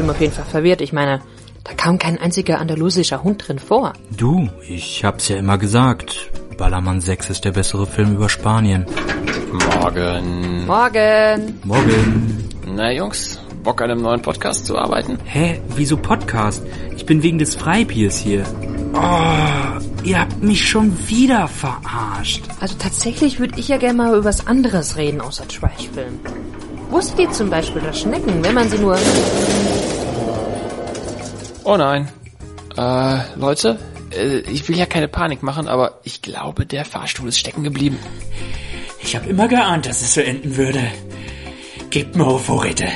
[0.00, 0.80] Film auf jeden Fall verwirrt.
[0.80, 1.20] Ich meine,
[1.62, 3.92] da kam kein einziger andalusischer Hund drin vor.
[4.16, 6.30] Du, ich hab's ja immer gesagt.
[6.56, 8.86] Ballermann 6 ist der bessere Film über Spanien.
[9.52, 10.64] Morgen.
[10.66, 11.60] Morgen.
[11.64, 12.48] Morgen.
[12.74, 15.18] Na Jungs, Bock an einem neuen Podcast zu arbeiten?
[15.24, 15.60] Hä?
[15.76, 16.62] Wieso Podcast?
[16.96, 18.44] Ich bin wegen des Freibiers hier.
[18.94, 22.44] Oh, ihr habt mich schon wieder verarscht.
[22.58, 26.20] Also tatsächlich würde ich ja gerne mal über was anderes reden außer Trashfilm.
[26.90, 28.96] Wusstet ihr zum Beispiel, dass Schnecken, wenn man sie nur...
[31.64, 32.08] Oh nein.
[32.76, 33.78] Äh, Leute,
[34.12, 37.98] äh, ich will ja keine Panik machen, aber ich glaube, der Fahrstuhl ist stecken geblieben.
[39.02, 40.80] Ich habe immer geahnt, dass es so enden würde.
[41.90, 42.88] Gebt mir hohe Vorräte.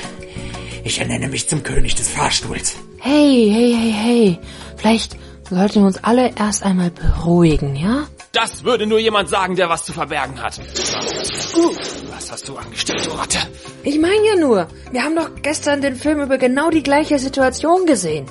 [0.84, 2.76] Ich ernenne mich zum König des Fahrstuhls.
[3.00, 4.38] Hey, hey, hey, hey.
[4.76, 5.16] Vielleicht
[5.48, 8.06] sollten wir uns alle erst einmal beruhigen, ja?
[8.34, 10.58] Das würde nur jemand sagen, der was zu verbergen hat.
[11.56, 11.70] Uh,
[12.12, 13.38] was hast du angestellt, du Ratte?
[13.84, 17.86] Ich meine ja nur, wir haben doch gestern den Film über genau die gleiche Situation
[17.86, 18.26] gesehen.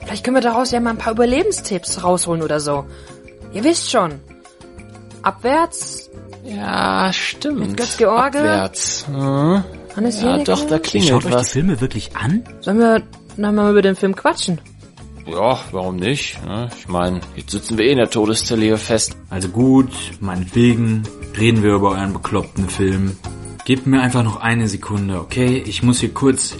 [0.00, 2.86] Vielleicht können wir daraus ja mal ein paar Überlebenstipps rausholen oder so.
[3.52, 4.20] Ihr wisst schon.
[5.22, 6.08] Abwärts,
[6.44, 7.58] Ja, stimmt.
[7.58, 8.38] Mit Götz George?
[8.38, 9.06] Abwärts.
[9.08, 9.64] Hm.
[9.96, 10.44] Hannes Ja, Jenecke.
[10.44, 11.50] doch, da klingelt schaut euch die was.
[11.50, 12.44] Filme wirklich an?
[12.60, 13.02] Sollen wir
[13.36, 14.60] noch mal über den Film quatschen?
[15.30, 16.42] Ja, warum nicht?
[16.44, 16.68] ne?
[16.78, 19.16] Ich meine, jetzt sitzen wir eh in der Todeszelle hier fest.
[19.30, 19.90] Also gut,
[20.20, 21.02] meinetwegen,
[21.38, 23.16] reden wir über euren bekloppten Film.
[23.64, 25.62] Gebt mir einfach noch eine Sekunde, okay?
[25.66, 26.56] Ich muss hier kurz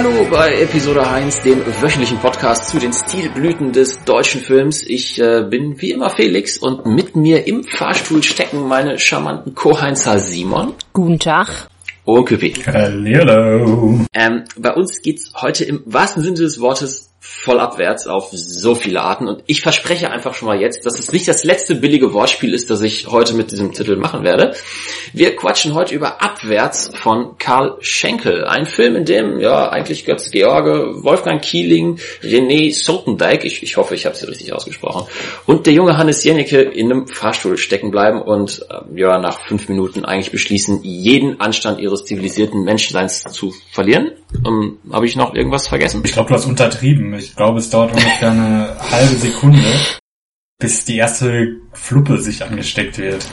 [0.00, 4.84] Hallo bei Episode 1, dem wöchentlichen Podcast zu den Stilblüten des deutschen Films.
[4.84, 10.20] Ich äh, bin wie immer Felix und mit mir im Fahrstuhl stecken meine charmanten Co-Heinzer
[10.20, 11.66] Simon Guten Tag.
[12.04, 12.54] und Küppi.
[12.64, 14.06] Hallo.
[14.14, 19.00] Ähm, bei uns geht's heute im wahrsten Sinne des Wortes voll abwärts auf so viele
[19.02, 22.54] Arten und ich verspreche einfach schon mal jetzt, dass es nicht das letzte billige Wortspiel
[22.54, 24.54] ist, das ich heute mit diesem Titel machen werde.
[25.12, 30.30] Wir quatschen heute über Abwärts von Karl Schenkel, ein Film, in dem ja eigentlich Götz
[30.30, 35.08] George, Wolfgang Kieling, René Sotendijk, ich, ich hoffe, ich habe sie richtig ausgesprochen,
[35.46, 39.68] und der junge Hannes Jennecke in einem Fahrstuhl stecken bleiben und ähm, ja nach fünf
[39.68, 44.12] Minuten eigentlich beschließen, jeden Anstand ihres zivilisierten Menschseins zu verlieren.
[44.46, 46.02] Ähm, habe ich noch irgendwas vergessen?
[46.04, 47.14] Ich glaube, du hast untertrieben.
[47.14, 49.62] Ich glaube, es dauert ungefähr eine halbe Sekunde,
[50.58, 53.26] bis die erste Fluppe sich angesteckt wird.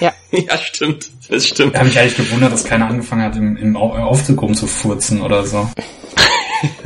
[0.00, 1.08] Ja, ja, stimmt.
[1.28, 1.74] Das stimmt.
[1.74, 5.44] Da habe ich eigentlich gewundert, dass keiner angefangen hat, im, im Au- Aufzug rumzufurzen oder
[5.44, 5.68] so.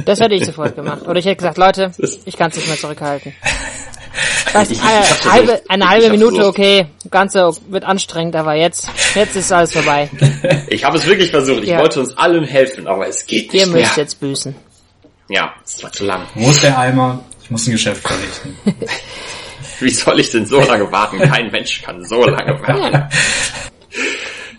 [0.07, 1.03] das hätte ich sofort gemacht.
[1.07, 1.93] Oder ich hätte gesagt, Leute,
[2.25, 3.35] ich kann es nicht mehr zurückhalten.
[4.53, 6.47] Weißt, Ich- ich eine, hab's ja halbe, eine Ich halbe Minute, durch.
[6.49, 10.11] okay, Ganze wird anstrengend, aber jetzt, jetzt ist alles vorbei.
[10.69, 11.63] Ich habe es wirklich versucht.
[11.63, 11.79] Ich Ja.
[11.81, 13.83] wollte uns allen helfen, aber es geht Ihr nicht mehr.
[13.83, 14.55] müsst jetzt büßen.
[15.29, 16.23] Ja, es war zu lang.
[16.35, 17.25] Wo ist der Eimer?
[17.43, 18.57] Ich muss ein Geschäft verrichten.
[19.81, 21.19] Wie soll ich denn so lange warten?
[21.21, 23.09] Kein Mensch kann so lange warten.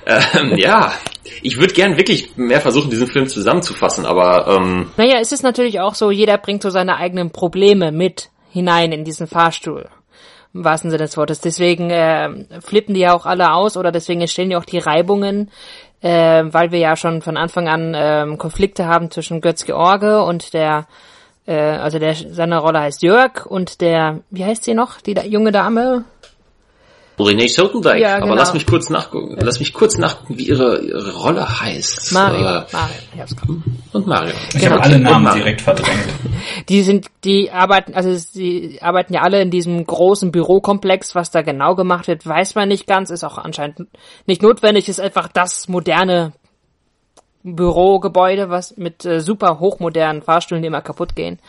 [0.05, 0.93] ähm, ja,
[1.41, 5.79] ich würde gern wirklich mehr versuchen, diesen Film zusammenzufassen, aber ähm, Naja, es ist natürlich
[5.79, 9.89] auch so, jeder bringt so seine eigenen Probleme mit hinein in diesen Fahrstuhl.
[10.53, 11.39] Im wahrsten Sinne des Wortes.
[11.39, 12.29] Deswegen äh,
[12.61, 15.49] flippen die ja auch alle aus oder deswegen entstehen ja auch die Reibungen,
[16.01, 20.53] äh, weil wir ja schon von Anfang an ähm, Konflikte haben zwischen Götz George und
[20.53, 20.87] der,
[21.47, 25.23] äh, also der seine Rolle heißt Jörg und der, wie heißt sie noch, die da,
[25.23, 26.03] junge Dame?
[27.19, 27.99] René Sotendijk.
[28.01, 28.35] Ja, Aber genau.
[28.35, 29.37] lass mich kurz nachgucken.
[29.39, 32.11] Lass mich kurz nachgucken, wie ihre, ihre Rolle heißt.
[32.13, 32.39] Mario.
[32.39, 32.65] Äh, Mario,
[33.35, 33.61] gerade.
[33.93, 34.33] und Mario.
[34.53, 34.71] Ich Genau.
[34.71, 36.07] habe alle Namen direkt verdrängt.
[36.69, 41.13] Die sind, die arbeiten, also sie arbeiten ja alle in diesem großen Bürokomplex.
[41.13, 43.11] Was da genau gemacht wird, weiß man nicht ganz.
[43.11, 43.87] Ist auch anscheinend
[44.25, 44.89] nicht notwendig.
[44.89, 46.33] Ist einfach das moderne
[47.43, 51.39] Bürogebäude, was mit äh, super hochmodernen Fahrstühlen, die immer kaputt gehen.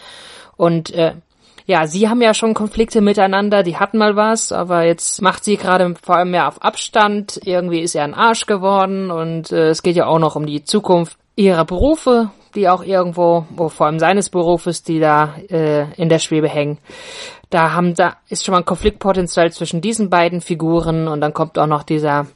[0.57, 1.15] Und äh,
[1.67, 5.57] ja, sie haben ja schon Konflikte miteinander, die hatten mal was, aber jetzt macht sie
[5.57, 7.41] gerade vor allem mehr auf Abstand.
[7.45, 10.65] Irgendwie ist er ein Arsch geworden und äh, es geht ja auch noch um die
[10.65, 16.09] Zukunft ihrer Berufe, die auch irgendwo, wo vor allem seines Berufes, die da äh, in
[16.09, 16.79] der Schwebe hängen.
[17.51, 21.59] Da haben, da ist schon mal ein Konfliktpotenzial zwischen diesen beiden Figuren und dann kommt
[21.59, 22.27] auch noch dieser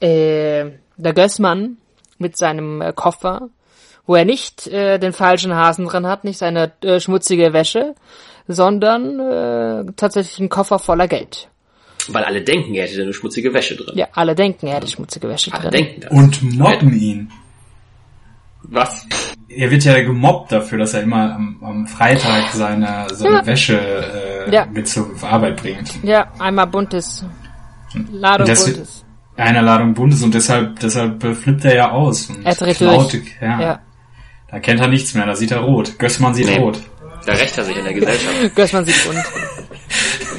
[0.00, 1.78] äh, der Gößmann
[2.18, 3.48] mit seinem äh, Koffer
[4.06, 7.94] wo er nicht äh, den falschen Hasen drin hat, nicht seine äh, schmutzige Wäsche,
[8.52, 11.48] sondern äh, tatsächlich einen Koffer voller Geld.
[12.08, 13.96] Weil alle denken, er hätte eine schmutzige Wäsche drin.
[13.96, 15.84] Ja, alle denken, er hätte schmutzige Wäsche Alle drin.
[15.84, 16.10] denken das.
[16.10, 17.30] Und mobben ihn.
[18.64, 19.06] Was?
[19.48, 23.46] Er wird ja gemobbt dafür, dass er immer am, am Freitag seine, seine Ja.
[23.46, 23.78] Wäsche
[24.48, 24.66] äh, Ja.
[24.66, 26.02] mit zur Arbeit bringt.
[26.02, 27.24] Ja, einmal buntes.
[28.10, 29.04] Ladung Das- buntes.
[29.34, 32.28] Eine Ladung Bundes und deshalb, deshalb äh, flippt er ja aus.
[32.28, 33.22] Und Er dreht klaut- durch.
[33.40, 33.60] Ja.
[33.60, 33.78] Ja.
[34.50, 35.98] Da kennt er nichts mehr, da sieht er rot.
[35.98, 36.58] Gößmann sieht Nee.
[36.58, 36.78] rot.
[37.26, 38.54] Da rächt er sich in der Gesellschaft.
[38.54, 39.24] Gößmann sieht bunt.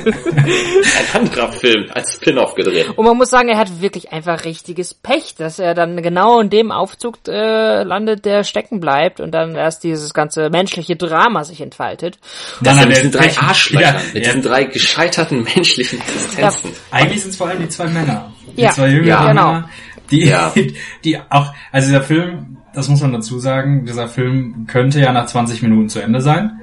[0.06, 2.90] Ein anderer Film als Spin-off gedreht.
[2.96, 6.50] Und man muss sagen, er hat wirklich einfach richtiges Pech, dass er dann genau in
[6.50, 11.62] dem Aufzug äh, landet, der stecken bleibt und dann erst dieses ganze menschliche Drama sich
[11.62, 12.20] entfaltet.
[12.62, 14.34] Das Nein, mit diesen drei Arschlöchern, Ja, mit ja.
[14.34, 16.72] diesen drei gescheiterten menschlichen Existenzen.
[16.92, 18.34] Eigentlich sind es vor allem die zwei Männer.
[18.58, 19.52] Die Ja, zwei jüngeren ja, genau.
[19.54, 19.70] Männer,
[20.12, 20.54] die, Ja.
[21.04, 25.28] die auch, also dieser Film, das muss man dazu sagen, dieser Film könnte ja nach
[25.28, 26.60] 20 Minuten zu Ende sein.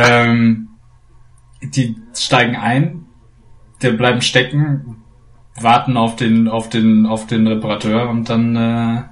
[0.00, 0.68] Ähm,
[1.62, 3.06] die steigen ein,
[3.82, 5.04] der bleiben stecken,
[5.60, 9.02] warten auf den, auf den, auf den Reparateur und dann äh,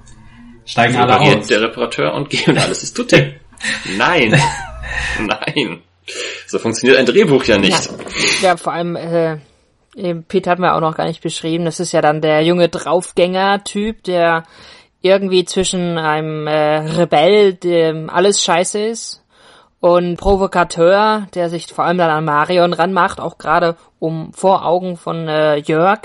[0.65, 1.47] steigen alle Repariert aus.
[1.49, 3.35] der Reparateur und geht und alles ist tutti.
[3.97, 4.41] Nein.
[5.21, 5.81] Nein.
[6.47, 7.91] So funktioniert ein Drehbuch ja nicht.
[8.41, 9.39] Ja, vor allem, äh,
[9.97, 12.69] eben Pete hat mir auch noch gar nicht beschrieben, das ist ja dann der junge
[12.69, 14.45] Draufgänger-Typ, der
[15.03, 19.25] irgendwie zwischen einem äh, Rebell, dem alles scheiße ist,
[19.81, 24.97] und Provokateur, der sich vor allem dann an Marion ranmacht, auch gerade um vor Augen
[24.97, 26.01] von äh, Jörg.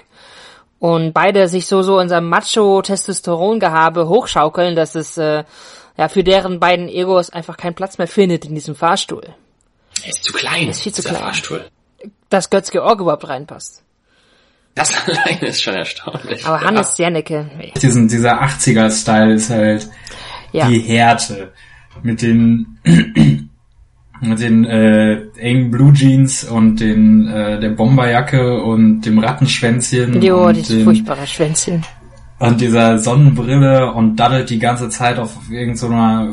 [0.79, 5.44] Und beide sich so so in seinem Macho-Testosteron-Gehabe hochschaukeln, dass es äh,
[5.97, 9.23] ja für deren beiden Egos einfach keinen Platz mehr findet in diesem Fahrstuhl.
[10.03, 10.69] Er ist zu klein.
[10.69, 11.21] Ist viel zu klein.
[11.21, 11.65] Fahrstuhl.
[12.29, 13.83] Dass Götz-Georg überhaupt reinpasst.
[14.73, 16.45] Das alleine ist schon erstaunlich.
[16.45, 17.73] Aber Hannes Jennecke, nee.
[17.81, 19.89] Diesen, dieser 80er-Style ist halt
[20.51, 20.68] ja.
[20.68, 21.53] die Härte.
[22.01, 22.79] Mit den
[24.21, 30.47] mit den äh, engen Blue Jeans und den äh, der Bomberjacke und dem Rattenschwänzchen Jo,
[30.47, 31.83] und, dieses den, furchtbare Schwänzchen.
[32.39, 36.29] und dieser Sonnenbrille und daddelt die ganze Zeit auf irgend so einer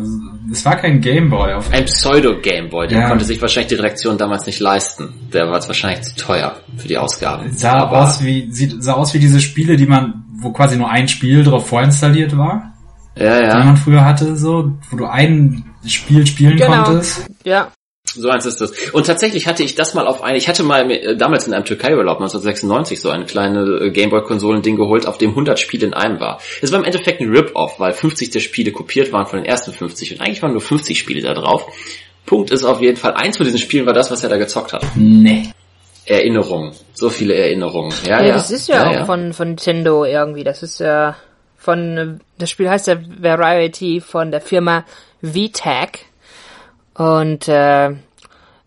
[0.50, 3.08] es war kein Gameboy auf Ein Pseudo-Gameboy, den Ja.
[3.08, 5.08] konnte sich wahrscheinlich die Redaktion damals nicht leisten.
[5.32, 7.52] Der war jetzt wahrscheinlich zu teuer für die Ausgaben.
[7.52, 10.88] sah Aber aus wie sieht sah aus wie diese Spiele, die man wo quasi nur
[10.90, 12.72] ein Spiel drauf vorinstalliert war,
[13.16, 13.64] ja, die ja.
[13.64, 16.84] man früher hatte, so wo du ein Spiel spielen Genau.
[16.84, 17.26] konntest.
[17.44, 17.68] Ja.
[18.14, 18.72] So eins ist das.
[18.92, 21.64] Und tatsächlich hatte ich das mal auf eine, ich hatte mal äh, damals in einem
[21.64, 26.40] Türkei-Urlaub 1996 so ein kleine äh, Gameboy-Konsolen-Ding geholt, auf dem 100 Spiele in einem war.
[26.62, 29.72] Es war im Endeffekt ein Rip-Off, weil 50 der Spiele kopiert waren von den ersten
[29.72, 31.66] 50 und eigentlich waren nur 50 Spiele da drauf.
[32.26, 34.72] Punkt ist auf jeden Fall, eins von diesen Spielen war das, was er da gezockt
[34.72, 34.84] hat.
[34.94, 35.50] Nee.
[36.04, 36.72] Erinnerungen.
[36.94, 37.92] So viele Erinnerungen.
[38.04, 38.34] Ja, Ja, ja.
[38.34, 40.44] das ist ja, auch Von, von Nintendo irgendwie.
[40.44, 41.16] Das ist ja
[41.56, 44.84] von, das Spiel heißt ja Variety von der Firma
[45.22, 46.06] VTAC.
[46.98, 47.90] Und äh,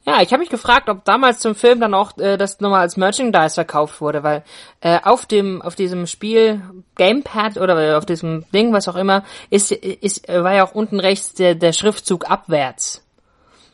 [0.04, 2.98] ja, ich habe mich gefragt, ob damals zum Film dann auch äh, das nochmal als
[2.98, 4.44] Merchandise verkauft wurde, weil
[4.80, 6.62] äh, auf dem auf diesem Spiel
[6.96, 11.34] Gamepad oder auf diesem Ding, was auch immer, ist ist war ja auch unten rechts
[11.34, 13.04] der der Schriftzug abwärts.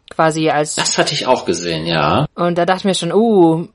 [0.09, 2.25] Quasi als Das hatte ich auch gesehen, ja.
[2.33, 3.67] und da dachte ich mir schon, uh,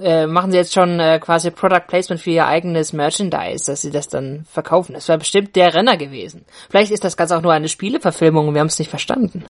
[0.00, 3.90] äh, machen sie jetzt schon äh, quasi Product Placement für ihr eigenes Merchandise, dass sie
[3.90, 4.94] das dann verkaufen.
[4.94, 6.44] Das war bestimmt der Renner gewesen.
[6.68, 9.44] Vielleicht ist das Ganze auch nur eine Spieleverfilmung und wir haben es nicht verstanden.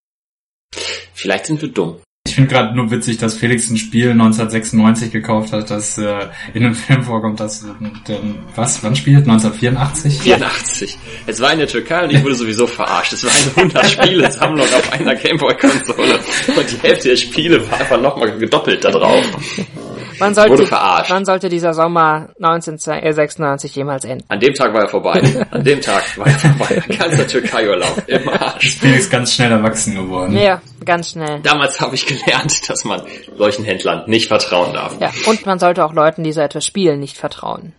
[1.13, 1.97] Vielleicht sind wir dumm.
[2.27, 6.63] Ich finde gerade nur witzig, dass Felix ein Spiel 1996 gekauft hat, das äh, in
[6.63, 7.65] einem Film vorkommt, das
[8.07, 9.27] denn, was, wann spielt?
[9.27, 10.21] 1984?
[10.21, 10.97] 84.
[11.27, 13.13] Es war in der Türkei und ich wurde sowieso verarscht.
[13.13, 16.19] Es war eine 100-Spiele-Sammlung auf einer Gameboy-Konsole
[16.55, 19.25] und die Hälfte der Spiele war einfach nochmal gedoppelt da drauf.
[20.19, 21.11] Wann sollte, Wurde verarscht.
[21.11, 24.23] wann sollte dieser Sommer 1996 jemals enden?
[24.27, 25.21] An dem Tag war er vorbei.
[25.51, 26.83] An dem Tag war er vorbei.
[26.89, 28.77] Ein ganzer Türkei-Urlaub im Arsch.
[28.77, 30.37] Felix ganz schnell erwachsen geworden.
[30.37, 31.39] Ja, ganz schnell.
[31.41, 33.01] Damals habe ich gelernt, dass man
[33.37, 34.95] solchen Händlern nicht vertrauen darf.
[34.99, 37.73] Ja, und man sollte auch Leuten, die so etwas spielen, nicht vertrauen.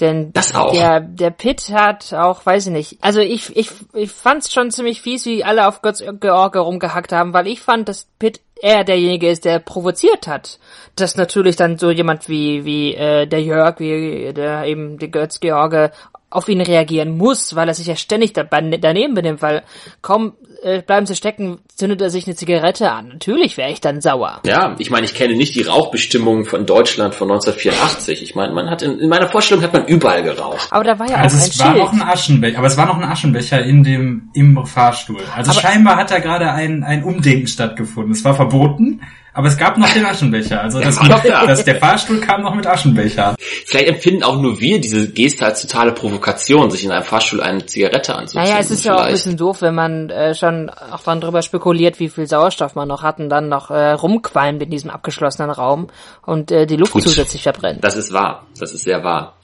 [0.00, 0.72] Denn Das auch.
[0.72, 2.98] der der Pitt hat auch, weiß ich nicht.
[3.00, 7.32] Also ich ich ich fand's schon ziemlich fies, wie alle auf Götz George rumgehackt haben,
[7.32, 10.58] weil ich fand, dass Pitt eher derjenige ist, der provoziert hat.
[10.96, 15.40] Dass natürlich dann so jemand wie wie äh, der Jörg, wie der eben der Götz
[15.40, 15.92] George
[16.28, 19.62] auf ihn reagieren muss, weil er sich ja ständig daneben benimmt, weil
[20.02, 20.34] kaum
[20.66, 23.08] äh, bleiben sie stecken, zündet er sich eine Zigarette an.
[23.08, 24.40] Natürlich wäre ich dann sauer.
[24.44, 28.22] Ja, ich meine, ich kenne nicht die Rauchbestimmungen von Deutschland von 1984.
[28.22, 30.68] Ich meine, man hat in, in meiner Vorstellung hat man überall geraucht.
[30.70, 31.78] Aber da war ja Also auch ein es war Schild.
[31.78, 35.20] noch ein Aschenbecher, aber es war noch ein Aschenbecher in dem im Fahrstuhl.
[35.34, 38.12] Also Aber- scheinbar hat da gerade ein ein Umdenken stattgefunden.
[38.12, 39.00] Es war verboten,
[39.36, 40.62] Aber es gab noch den Aschenbecher.
[40.62, 41.46] Also das, war noch da.
[41.46, 43.36] das, der Fahrstuhl kam noch mit Aschenbecher.
[43.66, 47.66] Vielleicht empfinden auch nur wir diese Geste als totale Provokation, sich in einem Fahrstuhl eine
[47.66, 48.48] Zigarette anzuzünden.
[48.48, 49.24] Naja, es ist ja auch ein vielleicht.
[49.24, 53.02] bisschen doof, wenn man äh, schon auch dann drüber spekuliert, wie viel Sauerstoff man noch
[53.02, 55.88] hat und dann noch äh, rumqualmt in diesem abgeschlossenen Raum
[56.24, 57.02] und äh, die Luft Gut.
[57.02, 57.84] zusätzlich verbrennt.
[57.84, 58.46] Das ist wahr.
[58.58, 59.35] Das ist sehr wahr.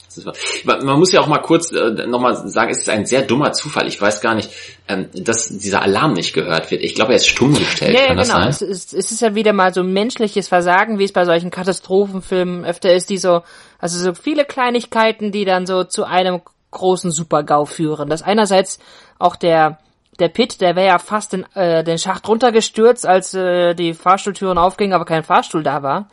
[0.64, 3.87] Man muss ja auch mal kurz äh, nochmal sagen, es ist ein sehr dummer Zufall.
[3.87, 4.50] Ich weiß gar nicht,
[4.88, 6.83] ähm, dass dieser Alarm nicht gehört wird.
[6.83, 7.95] Ich glaube, er ist stumm gestellt.
[7.95, 8.49] Ja, ja genau.
[8.49, 12.64] Es ist, es ist ja wieder mal so menschliches Versagen, wie es bei solchen Katastrophenfilmen
[12.64, 13.42] öfter ist, die so,
[13.78, 16.40] also so viele Kleinigkeiten, die dann so zu einem
[16.71, 18.09] großen Super-GAU führen.
[18.09, 18.78] Das einerseits
[19.19, 19.78] auch der
[20.19, 24.59] der Pit, der wäre ja fast in, äh, den Schacht runtergestürzt, als äh, die Fahrstuhltüren
[24.59, 26.09] aufgingen, aber kein Fahrstuhl da war.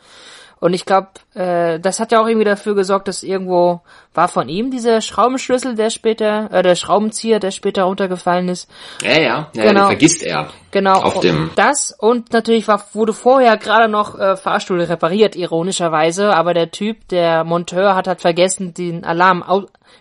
[0.60, 3.80] Und ich glaube, äh, das hat ja auch irgendwie dafür gesorgt, dass irgendwo
[4.12, 8.70] war von ihm dieser Schraubenschlüssel, der später, äh, der Schraubenzieher, der später runtergefallen ist.
[9.02, 9.80] Ja, ja, ja, Genau.
[9.80, 10.48] den vergisst er.
[10.70, 11.00] Genau.
[11.00, 16.52] Auf dem- das und natürlich war, wurde vorher gerade noch äh, Fahrstuhl repariert, ironischerweise, aber
[16.52, 19.42] der Typ, der Monteur, hat halt vergessen, den Alarm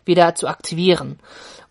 [0.04, 1.20] wieder zu aktivieren.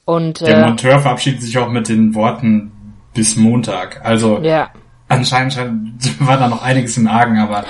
[0.07, 2.73] Und Der äh, Monteur verabschiedet sich auch mit den Worten
[3.13, 4.01] bis Montag.
[4.03, 4.71] Also ja,
[5.09, 5.57] anscheinend
[6.27, 7.65] war da noch einiges im Argen, aber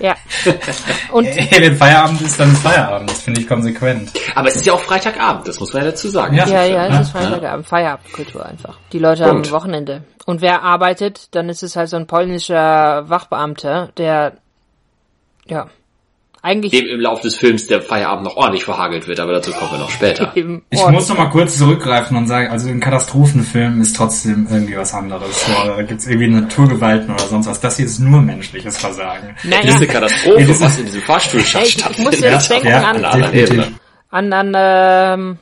[0.00, 0.14] ja.
[1.12, 3.10] Und hey, wenn Feierabend ist, dann ist Feierabend.
[3.10, 4.12] Das finde ich konsequent.
[4.34, 6.36] Aber es ist ja auch Freitagabend, das muss man ja dazu sagen.
[6.36, 6.46] Ja.
[6.46, 8.78] ja, ja, es ist Freitagabend, Feierabendkultur einfach.
[8.92, 9.46] Die Leute Punkt.
[9.46, 10.04] haben Wochenende.
[10.26, 14.34] Und wer arbeitet, dann ist es halt so ein polnischer Wachbeamter, der
[15.46, 15.68] ja
[16.44, 19.72] eigentlich Dem im Laufe des Films der Feierabend noch ordentlich verhagelt wird, aber dazu kommen
[19.72, 20.32] wir noch später.
[20.70, 24.92] Ich muss noch mal kurz zurückgreifen und sagen, also ein Katastrophenfilm ist trotzdem irgendwie was
[24.92, 25.46] anderes.
[25.48, 27.60] Ja, Da gibt's irgendwie Naturgewalten oder sonst was.
[27.60, 29.34] Das hier ist nur menschliches Versagen.
[29.36, 32.20] Das naja, ist eine Katastrophe, Ja, das ist- was in diesem Fahrstuhlschacht Ey, ich- muss
[32.20, 32.74] jetzt stattfindet.
[32.84, 33.34] denken Auf an-.
[33.34, 33.72] Ebene.
[34.10, 35.38] an, an ähm,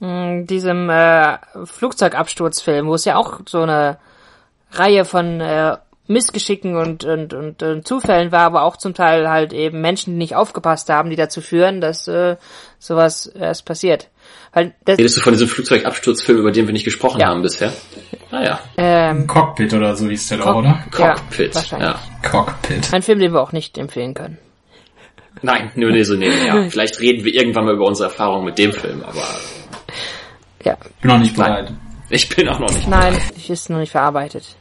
[0.00, 3.98] mh, diesem äh, Flugzeugabsturzfilm, wo es ja auch so eine
[4.72, 5.76] Reihe von äh,
[6.08, 10.18] Missgeschicken und, und, und, und Zufällen war, aber auch zum Teil halt eben Menschen, die
[10.18, 12.36] nicht aufgepasst haben, die dazu führen, dass äh,
[12.78, 14.08] sowas erst passiert.
[14.52, 17.28] Weil das, Redest du von diesem Flugzeugabsturzfilm, über den wir nicht gesprochen Ja.
[17.28, 17.72] haben bisher?
[18.30, 20.84] Naja, ähm, Cockpit oder so hieß der doch, oder?
[20.90, 21.54] Cockpit.
[21.72, 21.78] Ja.
[21.78, 22.00] Ja.
[22.28, 22.92] Cockpit.
[22.92, 24.38] ein Film, den wir auch nicht empfehlen können.
[25.42, 26.70] Nein, nur nee, so nebenher.
[26.70, 29.22] Vielleicht reden wir irgendwann mal über unsere Erfahrungen mit dem Film, aber
[30.64, 31.72] Ja, Bin noch nicht bereit.
[32.08, 32.88] ich bin auch noch nicht.
[32.88, 34.56] nein, ich ist noch nicht verarbeitet.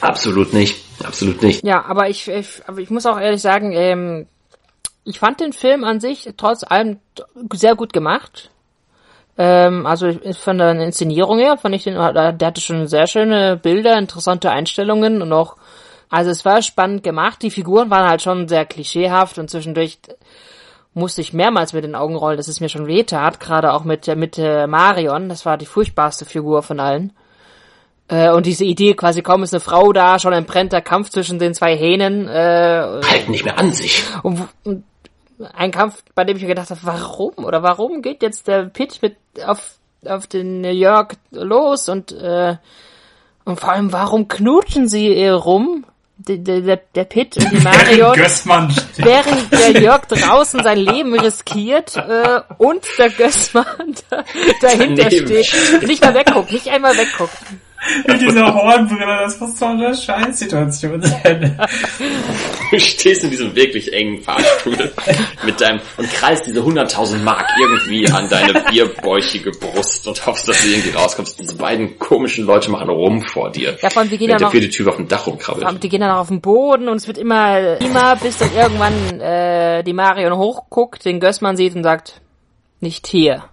[0.00, 0.76] Absolut nicht.
[1.02, 1.64] Absolut nicht.
[1.64, 4.26] Ja, aber ich, ich, aber ich muss auch ehrlich sagen, ähm,
[5.04, 6.98] ich fand den Film an sich trotz allem
[7.52, 8.50] sehr gut gemacht.
[9.36, 13.98] Ähm, also von der Inszenierung her fand ich den, der hatte schon sehr schöne Bilder,
[13.98, 15.56] interessante Einstellungen und auch,
[16.08, 17.42] also es war spannend gemacht.
[17.42, 19.98] Die Figuren waren halt schon sehr klischeehaft und zwischendurch
[20.92, 23.82] musste ich mehrmals mit den Augen rollen, dass es mir schon weh tat, gerade auch
[23.82, 25.28] mit, mit Marion.
[25.28, 27.12] Das war die furchtbarste Figur von allen.
[28.08, 31.38] Äh, und diese Idee, quasi kaum ist eine Frau da, schon entbrennt der Kampf zwischen
[31.38, 32.28] den zwei Hähnen.
[32.28, 34.04] Äh, Halten nicht mehr an sich.
[34.22, 34.84] und, und
[35.52, 39.00] ein Kampf, bei dem ich mir gedacht habe, warum oder warum geht jetzt der Pitt
[39.02, 42.56] mit auf, auf den Jörg los und, äh,
[43.44, 45.84] und vor allem, warum knutschen sie rum?
[46.16, 48.16] Der, der, der Pitt und die Marion.
[48.16, 54.22] Während der Jörg draußen sein Leben riskiert äh, und der Gößmann da,
[54.62, 55.26] dahinter Daneben.
[55.44, 55.82] steht.
[55.88, 57.36] Nicht mal wegguckt, nicht einmal wegguckt.
[58.06, 61.58] Mit dieser Hornbrille, das muss so eine Scheißsituation sein.
[62.70, 64.92] Du stehst in diesem wirklich engen Fahrstuhl
[65.44, 70.62] mit deinem und kreist diese 100.000 Mark irgendwie an deine bierbäuchige Brust und hoffst, dass
[70.62, 71.38] du irgendwie rauskommst.
[71.38, 73.76] Diese beiden komischen Leute machen rum vor dir.
[73.82, 75.66] Ja, vor allem, die gehen ja der noch- vierte Typ auf dem Dach rumkrabbelt.
[75.68, 78.54] Und die gehen dann auch auf den Boden und es wird immer, immer bis dann
[78.54, 82.20] irgendwann äh, die Marion hochguckt, den Gößmann sieht und sagt,
[82.80, 83.44] nicht hier.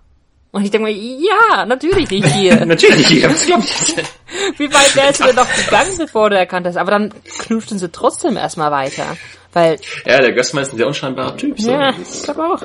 [0.51, 2.65] Und ich denke mir, ja, natürlich nicht hier.
[2.65, 3.95] Natürlich, ich hab's glaub ich.
[4.57, 6.75] Wie weit wärst du denn noch gegangen, bevor du erkannt hast?
[6.75, 9.15] Aber dann knutschten sie trotzdem erstmal weiter.
[9.53, 11.59] Weil, Ja, der Gößmann ist ein sehr unscheinbarer Typ.
[11.59, 11.71] So.
[11.71, 12.61] ja, ich glaube auch.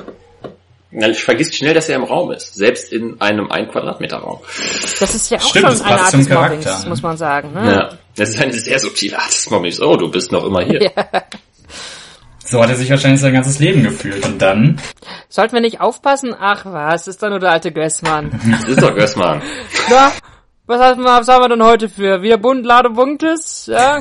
[0.91, 2.55] Man vergisst schnell, dass er im Raum ist.
[2.55, 4.39] Selbst in einem ein Quadratmeter Raum.
[4.99, 7.01] Das ist ja auch Stimmt, das schon eine passt Art zum des Mobbings, Charakter, muss
[7.01, 7.53] man sagen.
[7.53, 7.71] Ne?
[7.71, 7.89] Ja.
[8.15, 9.81] Das ist eine sehr subtile Art des Mobbings.
[9.81, 10.91] Oh, du bist noch immer hier.
[12.49, 14.25] So hat er sich wahrscheinlich sein ganzes Leben gefühlt.
[14.25, 14.79] Und dann,
[15.27, 16.33] Sollten wir nicht aufpassen?
[16.39, 18.31] Ach was, ist doch nur der alte Gößmann.
[18.49, 19.41] Das ist doch Gößmann.
[19.89, 20.11] Na,
[20.65, 22.21] was, haben wir denn heute für?
[22.21, 23.67] Wieder bunt, Lade Buntes?
[23.67, 23.99] Ja?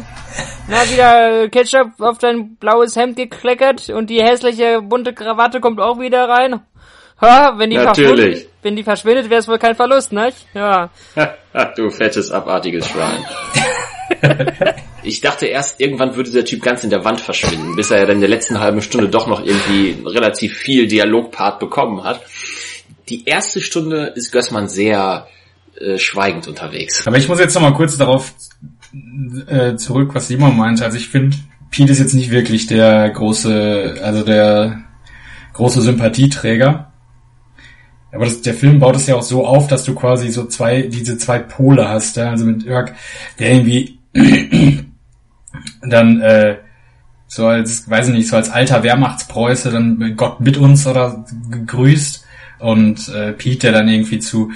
[0.69, 5.99] Na, wieder Ketchup auf dein blaues Hemd gekleckert und die hässliche bunte Krawatte kommt auch
[5.99, 6.61] wieder rein.
[7.21, 8.09] Ha, wenn die Natürlich.
[8.09, 10.47] verschwindet, wenn die verschwindet, wäre es wohl kein Verlust, nicht?
[10.55, 10.91] Ja.
[11.77, 13.25] du fettes, abartiges Schwein.
[15.07, 18.07] Ich dachte erst, irgendwann würde der Typ ganz in der Wand verschwinden, bis er ja
[18.07, 22.23] dann in der letzten halben Stunde doch noch irgendwie relativ viel Dialogpart bekommen hat.
[23.09, 25.29] Die erste Stunde ist Gößmann sehr
[25.81, 27.07] äh, schweigend unterwegs.
[27.07, 28.35] aber ich muss jetzt noch mal kurz darauf
[29.47, 30.85] äh, zurück, was Simon meinte.
[30.85, 31.37] Also ich finde,
[31.71, 34.83] Pete ist jetzt nicht wirklich der große, also der
[35.53, 36.91] große Sympathieträger.
[38.11, 40.83] Aber das, der Film baut es ja auch so auf, dass du quasi so zwei,
[40.83, 42.31] diese zwei Pole hast, ja?
[42.31, 42.95] also mit Irk,
[43.39, 43.96] der irgendwie
[45.83, 46.57] dann äh,
[47.29, 51.25] so als, weiß ich nicht, so als alter Wehrmachtspreuße dann Gott mit uns oder
[51.67, 52.25] grüßt
[52.59, 54.53] und äh, Pete, der dann irgendwie zu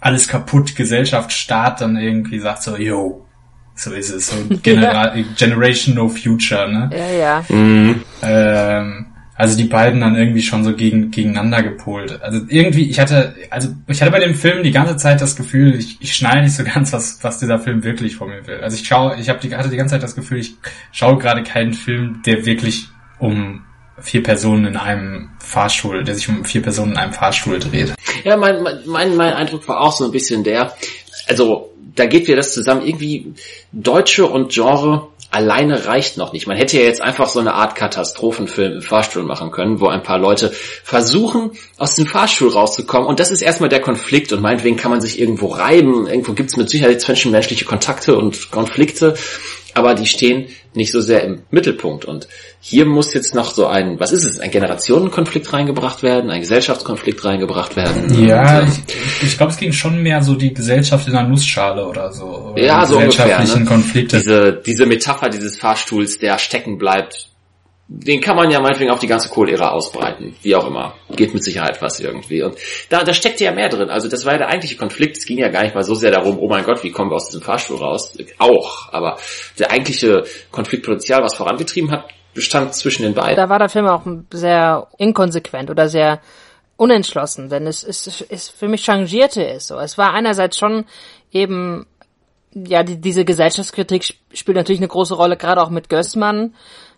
[0.00, 3.26] alles kaputt, Gesellschaft, Staat dann irgendwie sagt so, yo,
[3.74, 6.90] so ist es, so Genera Generation No Future, ne?
[6.92, 7.44] Ja, ja.
[7.48, 8.02] Mhm.
[8.22, 9.06] Ähm,
[9.36, 12.22] also die beiden dann irgendwie schon so gegen, gegeneinander gepolt.
[12.22, 15.74] Also irgendwie, ich hatte, also ich hatte bei dem Film die ganze Zeit das Gefühl,
[15.74, 18.60] ich, ich schneide nicht so ganz, was, was dieser Film wirklich von mir will.
[18.60, 20.54] Also ich schaue, ich hab die, hatte die ganze Zeit das Gefühl, ich
[20.92, 22.88] schaue gerade keinen Film, der wirklich
[23.18, 23.64] um
[24.00, 27.94] vier Personen in einem Fahrstuhl, der sich um vier Personen in einem Fahrstuhl dreht.
[28.22, 30.74] Ja, mein, mein, mein Eindruck war auch so ein bisschen der,
[31.28, 33.34] also da geht wieder das zusammen, irgendwie
[33.72, 36.46] Deutsche und Genre alleine reicht noch nicht.
[36.46, 40.02] Man hätte ja jetzt einfach so eine Art Katastrophenfilm im Fahrstuhl machen können, wo ein
[40.02, 40.52] paar Leute
[40.84, 43.08] versuchen, aus dem Fahrstuhl rauszukommen.
[43.08, 44.32] Und das ist erstmal der Konflikt.
[44.32, 46.06] Und meinetwegen kann man sich irgendwo reiben.
[46.06, 49.14] Irgendwo gibt es mit Sicherheit zwischenmenschliche Kontakte und Konflikte
[49.74, 52.04] aber die stehen nicht so sehr im Mittelpunkt.
[52.04, 52.28] Und
[52.60, 57.24] hier muss jetzt noch so ein, was ist es, ein Generationenkonflikt reingebracht werden, ein Gesellschaftskonflikt
[57.24, 58.26] reingebracht werden.
[58.26, 61.86] Ja, und, ich, ich glaube, es ging schon mehr so die Gesellschaft in der Nussschale
[61.86, 62.52] oder so.
[62.52, 63.40] Oder ja, so ungefähr.
[63.40, 63.64] Ne?
[63.64, 64.16] Konflikte.
[64.16, 67.28] Diese, diese Metapher dieses Fahrstuhls, der stecken bleibt,
[67.86, 70.34] den kann man ja meinetwegen auf die ganze Kohl-Ära ausbreiten.
[70.42, 70.94] Wie auch immer.
[71.10, 72.42] Geht mit Sicherheit was irgendwie.
[72.42, 72.56] Und
[72.88, 73.90] da, da steckt ja mehr drin.
[73.90, 75.18] Also das war ja der eigentliche Konflikt.
[75.18, 77.16] Es ging ja gar nicht mal so sehr darum, oh mein Gott, wie kommen wir
[77.16, 78.16] aus diesem Fahrstuhl raus?
[78.38, 78.92] Auch.
[78.92, 79.18] Aber
[79.58, 83.36] der eigentliche Konfliktpotenzial, was vorangetrieben hat, bestand zwischen den beiden.
[83.36, 86.20] Da war der Film auch sehr inkonsequent oder sehr
[86.76, 89.78] unentschlossen, denn es, es, es für mich changierte es so.
[89.78, 90.84] Es war einerseits schon
[91.30, 91.86] eben,
[92.52, 96.54] ja, die, diese Gesellschaftskritik spielt natürlich eine große Rolle, gerade auch mit Gößmann,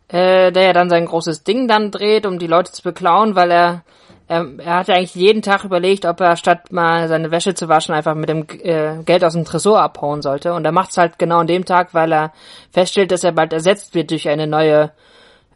[0.08, 3.50] äh, der ja dann sein großes Ding dann dreht, um die Leute zu beklauen, weil
[3.50, 3.82] er
[4.28, 7.94] er, er hatte eigentlich jeden Tag überlegt, ob er statt mal seine Wäsche zu waschen
[7.94, 10.52] einfach mit dem äh, Geld aus dem Tresor abhauen sollte.
[10.52, 12.32] Und er macht es halt genau an dem Tag, weil er
[12.72, 14.90] feststellt, dass er bald ersetzt wird durch eine neue,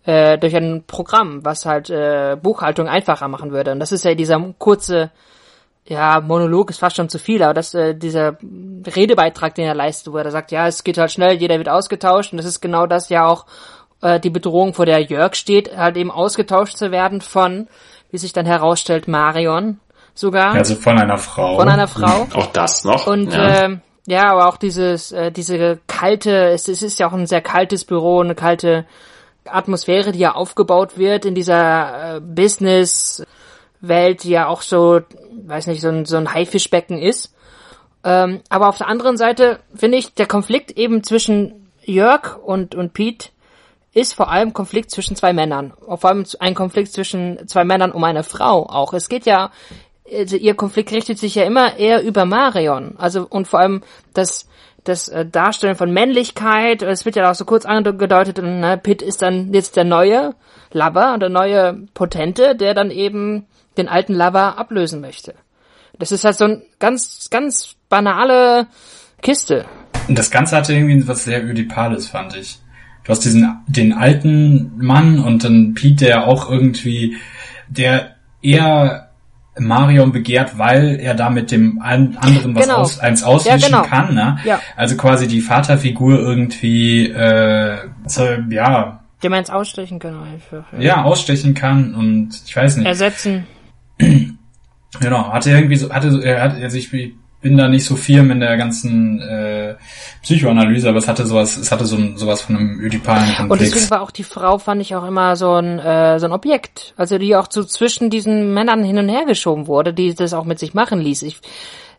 [0.05, 3.73] äh, durch ein Programm, was halt äh, Buchhaltung einfacher machen würde.
[3.73, 5.11] Und das ist ja dieser kurze,
[5.85, 8.37] ja, Monolog ist fast schon zu viel, aber das, äh, dieser
[8.87, 12.33] Redebeitrag, den er leistet, wo er sagt, ja, es geht halt schnell, jeder wird ausgetauscht.
[12.33, 13.47] Und das ist genau das ja auch,
[14.03, 17.69] äh, die Bedrohung, vor der Jörg steht, halt eben ausgetauscht zu werden von,
[18.11, 19.81] wie sich dann herausstellt, Marion
[20.15, 20.55] sogar.
[20.55, 21.57] Also von einer Frau.
[21.57, 22.27] Von einer Frau.
[22.35, 23.07] Auch das noch.
[23.07, 27.13] Und ja, äh, ja aber auch dieses, äh, diese kalte, es, es ist ja auch
[27.13, 28.87] ein sehr kaltes Büro, eine kalte
[29.45, 35.01] Atmosphäre, die ja aufgebaut wird in dieser äh, Business-Welt, die ja auch so,
[35.47, 37.35] weiß nicht, so ein, so ein Haifischbecken ist.
[38.03, 42.95] Ähm, aber auf der anderen Seite finde ich, der Konflikt eben zwischen Jörg und, und
[42.95, 43.29] Pete
[43.93, 45.73] ist vor allem Konflikt zwischen zwei Männern.
[45.87, 48.93] Vor allem ein Konflikt zwischen zwei Männern um eine Frau auch.
[48.93, 49.51] Es geht ja,
[50.13, 52.95] also ihr Konflikt richtet sich ja immer eher über Marion.
[52.99, 53.83] Also, und vor allem
[54.15, 54.49] das,
[54.85, 59.23] das äh, Darstellen von Männlichkeit, es wird ja auch so kurz angedeutet, ne, Pitt ist
[59.23, 60.35] dann jetzt der neue
[60.73, 65.35] Lover, der neue Potente, der dann eben den alten Lover ablösen möchte.
[65.99, 68.69] Das ist halt so ein ganz, ganz banale
[69.21, 69.67] Kiste.
[70.09, 72.59] Das Ganze hatte irgendwie was sehr Ödipales, fand ich.
[73.05, 77.17] Du hast diesen, den alten Mann und dann Pete, der auch irgendwie,
[77.69, 79.09] der eher
[79.59, 82.77] Marion begehrt, weil er da mit dem anderen was Genau.
[82.77, 83.83] aus, eins auswischen Ja, genau.
[83.83, 84.39] kann, ne?
[84.45, 84.61] Ja.
[84.77, 90.65] Also quasi die Vaterfigur irgendwie, äh, so, ja, man jetzt ausstechen kann einfach.
[90.79, 92.87] ja, ausstechen kann und ich weiß nicht.
[92.87, 93.47] Ersetzen.
[95.01, 96.93] Genau, hatte irgendwie so, hatte, er hat, also ich
[97.41, 99.77] bin da nicht so firm in der ganzen äh,
[100.23, 103.73] Psychoanalyse, aber es hatte sowas, es hatte so ein, sowas von einem ödipalen Und Komplex.
[103.73, 106.93] deswegen war auch die Frau, fand ich auch immer so ein, äh, so ein Objekt.
[106.97, 110.45] Also die auch so zwischen diesen Männern hin und her geschoben wurde, die das auch
[110.45, 111.23] mit sich machen ließ.
[111.23, 111.41] Ich,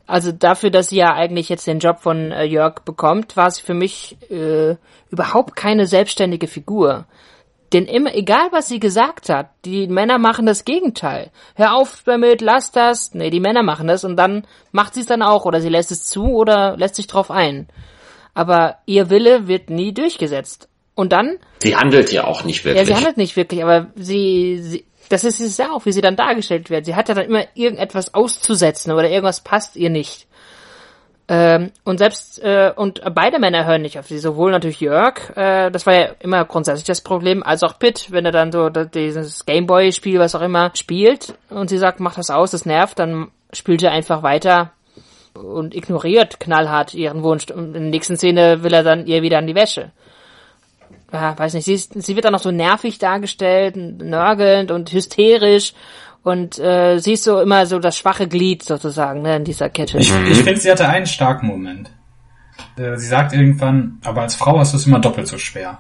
[0.06, 3.64] also dafür, dass sie ja eigentlich jetzt den Job von äh, Jörg bekommt, war sie
[3.64, 4.76] für mich äh,
[5.10, 7.06] überhaupt keine selbstständige Figur.
[7.74, 11.32] Denn immer, egal was sie gesagt hat, die Männer machen das Gegenteil.
[11.56, 13.14] Hör auf damit, lass das.
[13.14, 15.92] Nee, die Männer machen das und dann macht sie es dann auch oder sie lässt
[15.92, 17.68] es zu oder lässt sich drauf ein.
[18.34, 20.68] Aber ihr Wille wird nie durchgesetzt.
[20.96, 22.88] Und dann Sie handelt ja auch nicht wirklich.
[22.88, 26.02] ja, sie handelt nicht wirklich, aber sie, sie das ist es ja auch, wie sie
[26.02, 26.86] dann dargestellt wird.
[26.86, 30.28] Sie hat ja dann immer irgendetwas auszusetzen oder irgendwas passt ihr nicht.
[31.34, 35.72] Ähm, und selbst äh, und beide Männer hören nicht auf sie, sowohl natürlich Jörg, äh,
[35.72, 39.46] das war ja immer grundsätzlich das Problem, als auch Pitt, wenn er dann so dieses
[39.46, 43.82] Gameboy-Spiel, was auch immer, spielt und sie sagt, mach das aus, das nervt, dann spielt
[43.82, 44.72] er einfach weiter
[45.34, 47.50] und ignoriert knallhart ihren Wunsch.
[47.50, 49.92] Und in der nächsten Szene will er dann ihr wieder an die Wäsche.
[51.14, 55.74] Ja, weiß nicht, sie, ist, sie wird dann noch so nervig dargestellt, nörgelnd und hysterisch
[56.24, 59.98] und äh, sie ist so immer so das schwache Glied sozusagen ne, in dieser Kette.
[59.98, 61.92] Ich, ich finde, sie hatte einen starken Moment.
[62.78, 65.80] Äh, Sie sagt irgendwann, aber als Frau hast du es immer doppelt so schwer.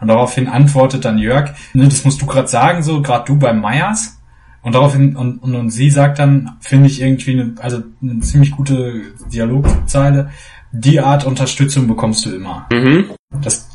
[0.00, 3.60] Und daraufhin antwortet dann Jörg, ne, das musst du gerade sagen, so gerade du beim
[3.60, 4.18] Meyers.
[4.62, 8.52] Und daraufhin, und, und, und sie sagt dann, finde ich irgendwie eine, also eine ziemlich
[8.52, 9.02] gute
[9.32, 10.30] Dialogzeile,
[10.70, 12.66] die Art Unterstützung bekommst du immer.
[12.72, 13.10] Mhm.
[13.42, 13.68] Das,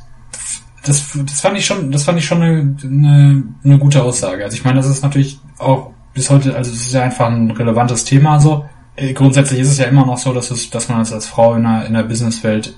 [0.86, 4.44] das, das fand ich schon, das fand ich schon eine, eine, eine gute Aussage.
[4.44, 7.52] Also ich meine, das ist natürlich auch bis heute, also es ist ja einfach ein
[7.52, 8.66] relevantes Thema so.
[8.96, 11.54] Äh, Grundsätzlich ist es ja immer noch so, dass es, dass man es als Frau
[11.54, 12.76] in der, in der Businesswelt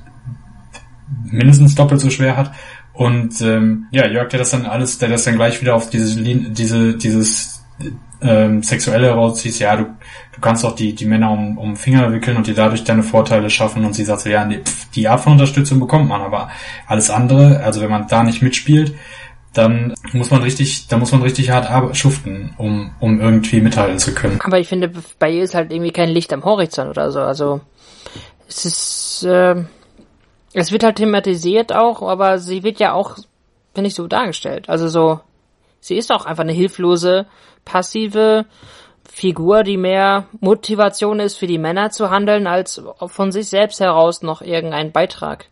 [1.24, 2.52] mindestens doppelt so schwer hat.
[2.92, 6.22] Und ähm, ja, Jörg, der das dann alles, der das dann gleich wieder auf diese,
[6.22, 7.64] diese, dieses
[8.22, 12.36] ähm, sexuelle rauszieht, ja, du, du kannst auch die, die Männer um, um Finger wickeln
[12.36, 13.86] und dir dadurch deine Vorteile schaffen.
[13.86, 14.60] Und sie sagt so, ja, nee,
[14.96, 16.50] die Art von Unterstützung bekommt man, aber
[16.88, 18.96] alles andere, also wenn man da nicht mitspielt,
[19.54, 24.14] dann muss man richtig, da muss man richtig hart schuften, um, um irgendwie mithalten zu
[24.14, 24.40] können.
[24.44, 27.20] Aber ich finde, bei ihr ist halt irgendwie kein Licht am Horizont oder so.
[27.20, 27.62] Also
[28.48, 29.56] es ist, äh,
[30.54, 33.18] es wird halt thematisiert auch, aber sie wird ja auch,
[33.74, 34.70] finde ich, so dargestellt.
[34.70, 35.20] Also so,
[35.80, 37.26] sie ist auch einfach eine hilflose,
[37.66, 38.46] passive
[39.12, 44.22] Figur, die mehr Motivation ist für die Männer zu handeln, als von sich selbst heraus
[44.22, 45.48] noch irgendein Beitrag,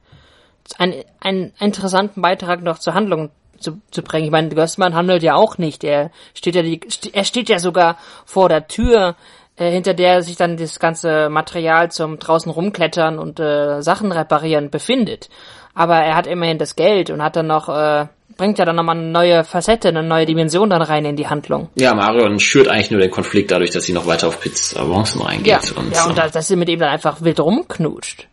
[0.77, 4.25] ein, einen interessanten Beitrag noch zur Handlung zu, zu bringen.
[4.25, 5.83] Ich meine, Gößmann handelt ja auch nicht.
[5.83, 6.79] Er steht ja die,
[7.13, 9.15] er steht ja sogar vor der Tür,
[9.57, 14.69] äh, hinter der sich dann das ganze Material zum draußen rumklettern und äh, Sachen reparieren
[14.69, 15.29] befindet.
[15.73, 18.97] Aber er hat immerhin das Geld und hat dann noch, äh, bringt ja dann nochmal
[18.97, 21.69] eine neue Facette, eine neue Dimension dann rein in die Handlung.
[21.75, 25.21] Ja, Marion schürt eigentlich nur den Konflikt dadurch, dass sie noch weiter auf Pitts Avancen
[25.21, 25.47] reingeht.
[25.47, 28.27] Ja, und, ja, und dass, dass sie mit ihm dann einfach wild rumknutscht.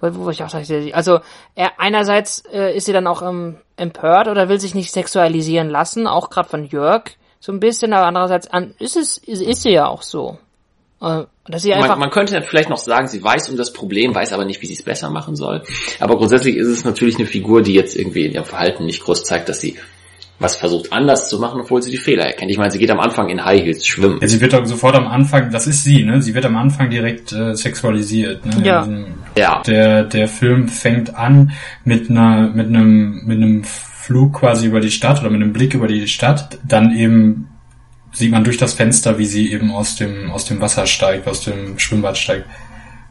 [0.00, 1.20] Wo, wo ich auch sage, also
[1.54, 6.06] er, einerseits äh, ist sie dann auch ähm, empört oder will sich nicht sexualisieren lassen,
[6.06, 7.04] auch gerade von Jörg
[7.40, 10.38] so ein bisschen, aber andererseits an, ist es ist, ist sie ja auch so.
[11.00, 14.14] Äh, dass sie einfach man, man könnte vielleicht noch sagen, sie weiß um das Problem,
[14.14, 15.62] weiß aber nicht, wie sie es besser machen soll.
[16.00, 19.24] Aber grundsätzlich ist es natürlich eine Figur, die jetzt irgendwie in ihrem Verhalten nicht groß
[19.24, 19.76] zeigt, dass sie
[20.38, 22.50] was versucht anders zu machen, obwohl sie die Fehler erkennt.
[22.50, 24.18] Ich meine, sie geht am Anfang in High Heels schwimmen.
[24.20, 26.20] Ja, sie wird doch sofort am Anfang, das ist sie, ne?
[26.20, 28.44] Sie wird am Anfang direkt äh, sexualisiert.
[28.44, 28.66] Ne?
[28.66, 28.80] Ja.
[28.80, 28.92] Also,
[29.36, 29.62] Ja.
[29.66, 31.52] Der, der Film fängt an
[31.84, 35.74] mit einer, mit einem, mit einem Flug quasi über die Stadt oder mit einem Blick
[35.74, 36.58] über die Stadt.
[36.66, 37.48] Dann eben
[38.12, 41.42] sieht man durch das Fenster, wie sie eben aus dem, aus dem Wasser steigt, aus
[41.42, 42.46] dem Schwimmbad steigt.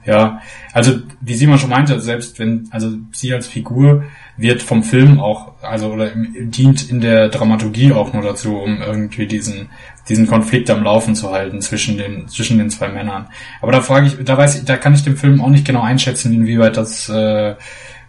[0.05, 0.41] Ja,
[0.71, 4.03] also wie Simon schon meinte, selbst wenn, also sie als Figur
[4.37, 9.25] wird vom Film auch, also oder dient in der Dramaturgie auch nur dazu, um irgendwie
[9.25, 9.69] diesen
[10.07, 13.27] diesen Konflikt am Laufen zu halten zwischen den zwischen den zwei Männern.
[13.61, 15.81] Aber da frage ich, da weiß ich, da kann ich dem Film auch nicht genau
[15.81, 17.55] einschätzen, inwieweit das äh,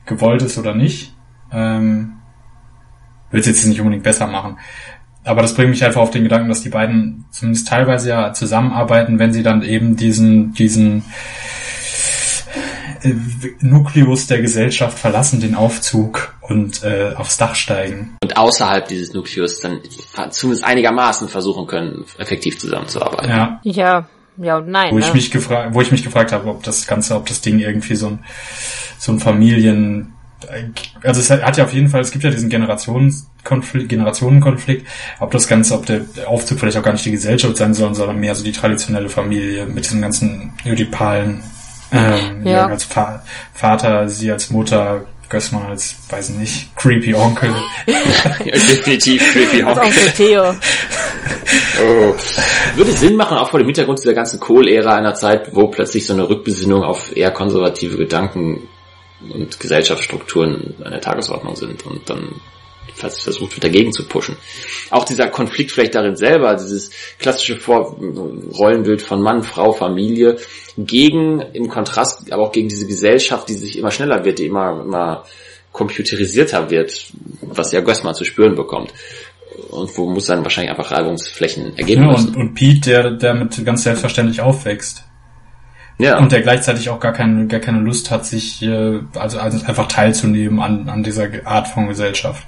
[0.04, 1.14] gewollt ist oder nicht.
[1.50, 2.12] Ähm,
[3.30, 4.56] es jetzt nicht unbedingt besser machen.
[5.24, 9.18] Aber das bringt mich einfach auf den Gedanken, dass die beiden zumindest teilweise ja zusammenarbeiten,
[9.18, 11.02] wenn sie dann eben diesen, diesen
[13.02, 13.14] äh,
[13.61, 18.16] Nukleus der Gesellschaft verlassen, den Aufzug und äh, aufs Dach steigen.
[18.22, 19.80] Und außerhalb dieses Nukleus dann
[20.30, 23.30] zumindest einigermaßen versuchen können, effektiv zusammenzuarbeiten.
[23.30, 24.94] Ja, ja, ja und nein.
[24.94, 25.14] wo ich ne?
[25.14, 28.09] mich gefragt, wo ich mich gefragt habe, ob das Ganze, ob das Ding irgendwie so
[28.09, 28.24] ein
[28.98, 30.16] so ein Familien
[31.02, 34.87] also es hat ja auf jeden Fall, es gibt ja diesen Generationskonflikt, Generationenkonflikt,
[35.18, 38.18] ob das Ganze, ob der Aufzug vielleicht auch gar nicht die Gesellschaft sein soll, sondern
[38.18, 41.42] mehr so die traditionelle Familie mit diesen ganzen Ödipalen,
[41.92, 42.53] ähm, Ja.
[42.53, 42.66] ja.
[42.66, 43.22] als Fa
[43.53, 47.55] Vater, sie als Mutter, Gößmann als, weiß ich nicht, creepy Onkel.
[48.44, 49.79] Definitiv creepy ist Honk.
[49.79, 50.55] Onkel Theo.
[51.81, 52.14] Oh.
[52.75, 56.12] Würde Sinn machen, auch vor dem Hintergrund dieser ganzen Kohl-Ära einer Zeit, wo plötzlich so
[56.14, 58.68] eine Rückbesinnung auf eher konservative Gedanken
[59.33, 62.40] und Gesellschaftsstrukturen an der Tagesordnung sind und dann
[62.96, 64.37] versucht wird, dagegen zu pushen.
[64.90, 67.96] Auch dieser Konflikt vielleicht darin selber, dieses klassische Vor
[68.59, 70.38] Rollenbild von Mann, Frau, Familie,
[70.78, 74.82] gegen, im Kontrast, aber auch gegen diese Gesellschaft, die sich immer schneller wird, die immer,
[74.82, 75.24] immer
[75.72, 77.06] computerisierter wird,
[77.42, 78.92] was ja Gößmann zu spüren bekommt.
[79.70, 82.28] Und wo muss dann wahrscheinlich einfach Reibungsflächen ergeben Ja, müssen.
[82.28, 85.04] und, und Pete, der damit ganz selbstverständlich aufwächst.
[85.98, 86.18] ja.
[86.18, 89.88] Und der gleichzeitig auch gar keine, gar keine Lust hat, sich äh, also, also einfach
[89.88, 92.46] teilzunehmen an, an dieser Art von Gesellschaft.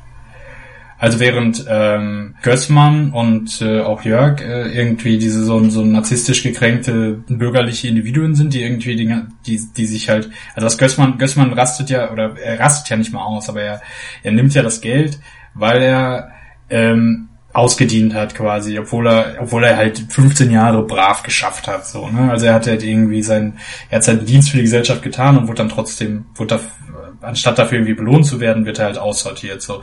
[0.99, 7.23] Also während ähm, Gößmann und äh, auch Jörg äh, irgendwie diese so, so narzisstisch gekränkte
[7.29, 11.89] bürgerliche Individuen sind, die irgendwie Dinge, die, die sich halt, also das Gößmann, Gößmann rastet
[11.91, 13.83] ja, oder er rastet ja nicht mal aus, aber er,
[14.25, 15.21] er nimmt ja das Geld,
[15.55, 16.33] weil er
[16.69, 22.09] ähm, ausgedient hat quasi, obwohl er, obwohl er halt 15 Jahre brav geschafft hat, so,
[22.09, 22.31] ne?
[22.31, 23.59] Also er hat halt irgendwie seinen,
[23.89, 27.59] er hat seinen Dienst für die Gesellschaft getan und wurde dann trotzdem, wurde da, anstatt
[27.59, 29.83] dafür irgendwie belohnt zu werden, wird er halt aussortiert, so.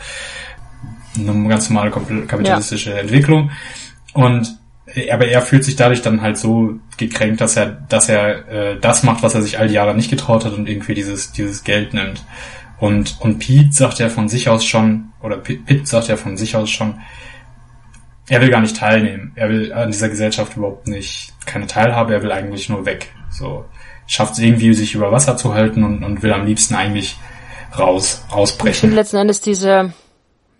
[1.17, 2.97] Eine ganz normale kapitalistische ja.
[2.97, 3.51] Entwicklung.
[4.13, 4.58] Und,
[5.12, 9.04] aber er fühlt sich dadurch dann halt so gekränkt, dass er, dass er äh, das
[9.04, 11.93] macht, was er sich all die Jahre nicht getraut hat und irgendwie dieses, dieses Geld
[11.93, 12.23] nimmt.
[12.80, 16.56] Und, und Pete sagt ja von sich aus schon, oder Pitt sagt ja von sich
[16.56, 16.99] aus schon,
[18.28, 19.32] er will gar nicht teilnehmen.
[19.36, 23.12] Er will an dieser Gesellschaft überhaupt nicht keine Teilhabe, er will eigentlich nur weg.
[23.30, 23.65] So
[24.08, 27.17] schafft es irgendwie, sich über Wasser zu halten und, und will am liebsten eigentlich
[27.78, 28.73] raus, ausbrechen.
[28.73, 29.93] Ich finde letzten Endes diese,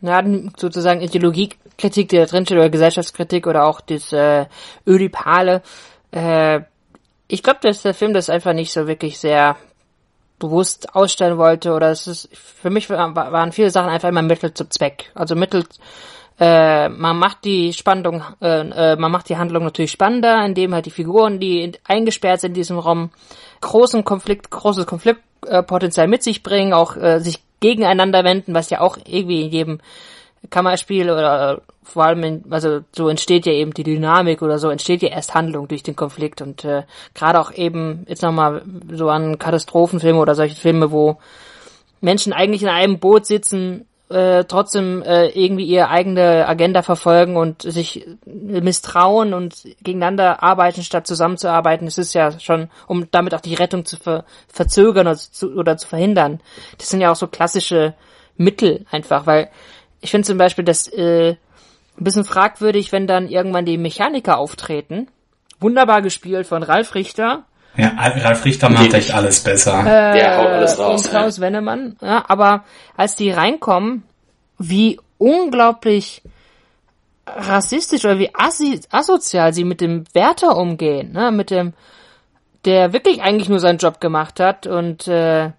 [0.06, 0.24] ja,
[0.58, 4.46] sozusagen Ideologiekritik, die da drinsteht, oder Gesellschaftskritik oder auch diese äh,
[4.88, 5.62] Ödipale,
[6.12, 6.62] äh,
[7.28, 9.56] ich glaube, dass der Film das einfach nicht so wirklich sehr
[10.38, 14.70] bewusst ausstellen wollte oder es ist, für mich waren viele Sachen einfach immer Mittel zum
[14.70, 15.12] Zweck.
[15.16, 15.64] Also Mittel
[16.38, 20.86] äh, man macht die Spannung, äh, äh, man macht die Handlung natürlich spannender, indem halt
[20.86, 23.10] die Figuren, die eingesperrt sind in diesem Raum,
[23.62, 28.98] großen Konflikt, großes Konfliktpotenzial mit sich bringen, auch äh, sich gegeneinander wenden, was ja auch
[29.06, 29.80] irgendwie in jedem
[30.50, 35.02] Kammerspiel oder vor allem, in, also so entsteht ja eben die Dynamik oder so entsteht
[35.02, 36.42] ja erst Handlung durch den Konflikt.
[36.42, 41.18] Und äh, gerade auch eben jetzt nochmal so an Katastrophenfilme oder solche Filme, wo
[42.02, 47.64] Menschen eigentlich in einem Boot sitzen, äh, trotzdem äh, irgendwie ihre eigene Agenda verfolgen und
[47.64, 51.88] sich misstrauen und gegeneinander arbeiten, statt zusammenzuarbeiten.
[51.88, 55.78] Es ist ja schon, um damit auch die Rettung zu ver verzögern oder zu, oder
[55.78, 56.40] zu verhindern.
[56.78, 57.96] Das sind ja auch so klassische
[58.38, 59.50] Mittel einfach, weil
[60.02, 61.32] ich finde zum Beispiel das äh,
[61.98, 65.08] ein bisschen fragwürdig, wenn dann irgendwann die Mechaniker auftreten.
[65.60, 67.46] Wunderbar gespielt von Ralf Richter
[67.78, 69.80] ja, Ralf Richter macht echt alles besser.
[69.82, 71.04] Äh, Der haut alles raus.
[71.04, 71.40] Und Klaus.
[71.40, 71.98] Wennemann.
[72.02, 72.64] Ja, aber
[72.96, 74.04] als die reinkommen,
[74.58, 76.22] wie unglaublich
[77.28, 81.32] rassistisch oder wie assi asozial sie mit dem Wärter umgehen, ne?
[81.32, 81.74] mit dem,
[82.66, 85.52] der wirklich eigentlich nur seinen Job gemacht hat und äh,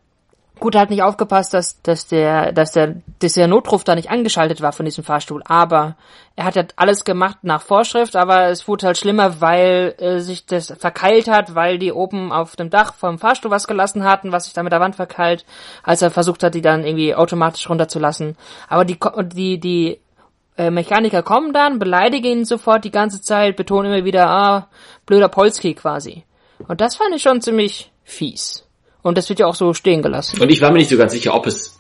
[0.59, 4.11] Gut, er hat nicht aufgepasst, dass, dass der, dass der, dass der Notruf da nicht
[4.11, 5.43] angeschaltet war von diesem Fahrstuhl.
[5.45, 5.97] Aber
[6.35, 10.47] er hat ja alles gemacht nach Vorschrift, aber es wurde halt schlimmer, weil äh, sich
[10.47, 14.45] das verkeilt hat, weil die oben auf dem Dach vom Fahrstuhl was gelassen hatten, was
[14.45, 15.45] sich da mit der Wand verkeilt,
[15.83, 18.37] als er versucht hat, die dann irgendwie automatisch runterzulassen.
[18.69, 18.99] Aber die,
[19.35, 20.01] die, die
[20.57, 24.69] äh, Mechaniker kommen dann, beleidigen ihn sofort die ganze Zeit, betonen immer wieder, ah,
[25.05, 26.25] blöder Polski quasi.
[26.67, 28.66] Und das fand ich schon ziemlich fies.
[29.07, 30.41] Und das wird ja auch so stehen gelassen.
[30.41, 31.79] Und ich war mir nicht so ganz sicher, ob es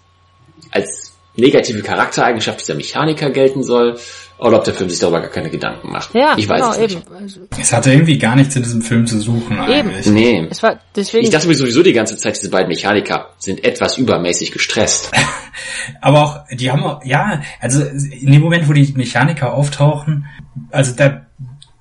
[0.71, 3.99] als negative Charaktereigenschaft dieser Mechaniker gelten soll
[4.39, 6.15] oder ob der Film sich darüber gar keine Gedanken macht.
[6.15, 6.97] Ja, ich weiß genau, es nicht.
[6.97, 7.49] Eben.
[7.59, 10.07] Es hatte irgendwie gar nichts in diesem Film zu suchen eigentlich.
[10.07, 10.15] Eben.
[10.15, 10.47] Nee.
[10.51, 13.99] Es war deswegen ich dachte mir sowieso die ganze Zeit, diese beiden Mechaniker sind etwas
[13.99, 15.11] übermäßig gestresst.
[16.01, 20.27] Aber auch, die haben auch, ja, also in dem Moment, wo die Mechaniker auftauchen,
[20.71, 21.27] also da,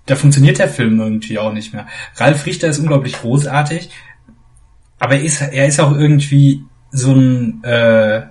[0.06, 1.88] da funktioniert der Film irgendwie auch nicht mehr.
[2.16, 3.90] Ralf Richter ist unglaublich großartig,
[5.00, 8.24] aber er ist, er ist auch irgendwie so ein äh,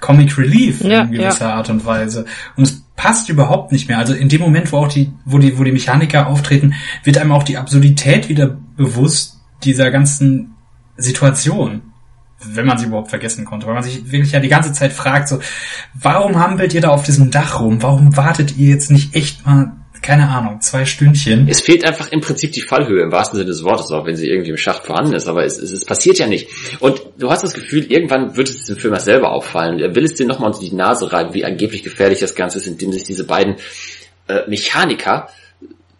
[0.00, 1.54] Comic Relief ja, in gewisser ja.
[1.54, 2.26] Art und Weise.
[2.56, 3.98] Und es passt überhaupt nicht mehr.
[3.98, 6.74] Also in dem Moment, wo auch die, wo die, wo die Mechaniker auftreten,
[7.04, 10.54] wird einem auch die Absurdität wieder bewusst dieser ganzen
[10.96, 11.82] Situation.
[12.42, 13.66] Wenn man sie überhaupt vergessen konnte.
[13.66, 15.40] Weil man sich wirklich ja die ganze Zeit fragt, so,
[15.94, 17.82] warum hampelt ihr da auf diesem Dach rum?
[17.82, 19.72] Warum wartet ihr jetzt nicht echt mal
[20.06, 21.48] keine Ahnung, zwei Stündchen.
[21.48, 24.28] Es fehlt einfach im Prinzip die Fallhöhe im wahrsten Sinne des Wortes, auch wenn sie
[24.30, 26.48] irgendwie im Schacht vorhanden ist, aber es, es, es passiert ja nicht.
[26.78, 29.80] Und du hast das Gefühl, irgendwann wird es dem Film selber auffallen.
[29.80, 32.68] Er will es dir nochmal unter die Nase reiben, wie angeblich gefährlich das Ganze ist,
[32.68, 33.56] indem sich diese beiden
[34.28, 35.28] äh, Mechaniker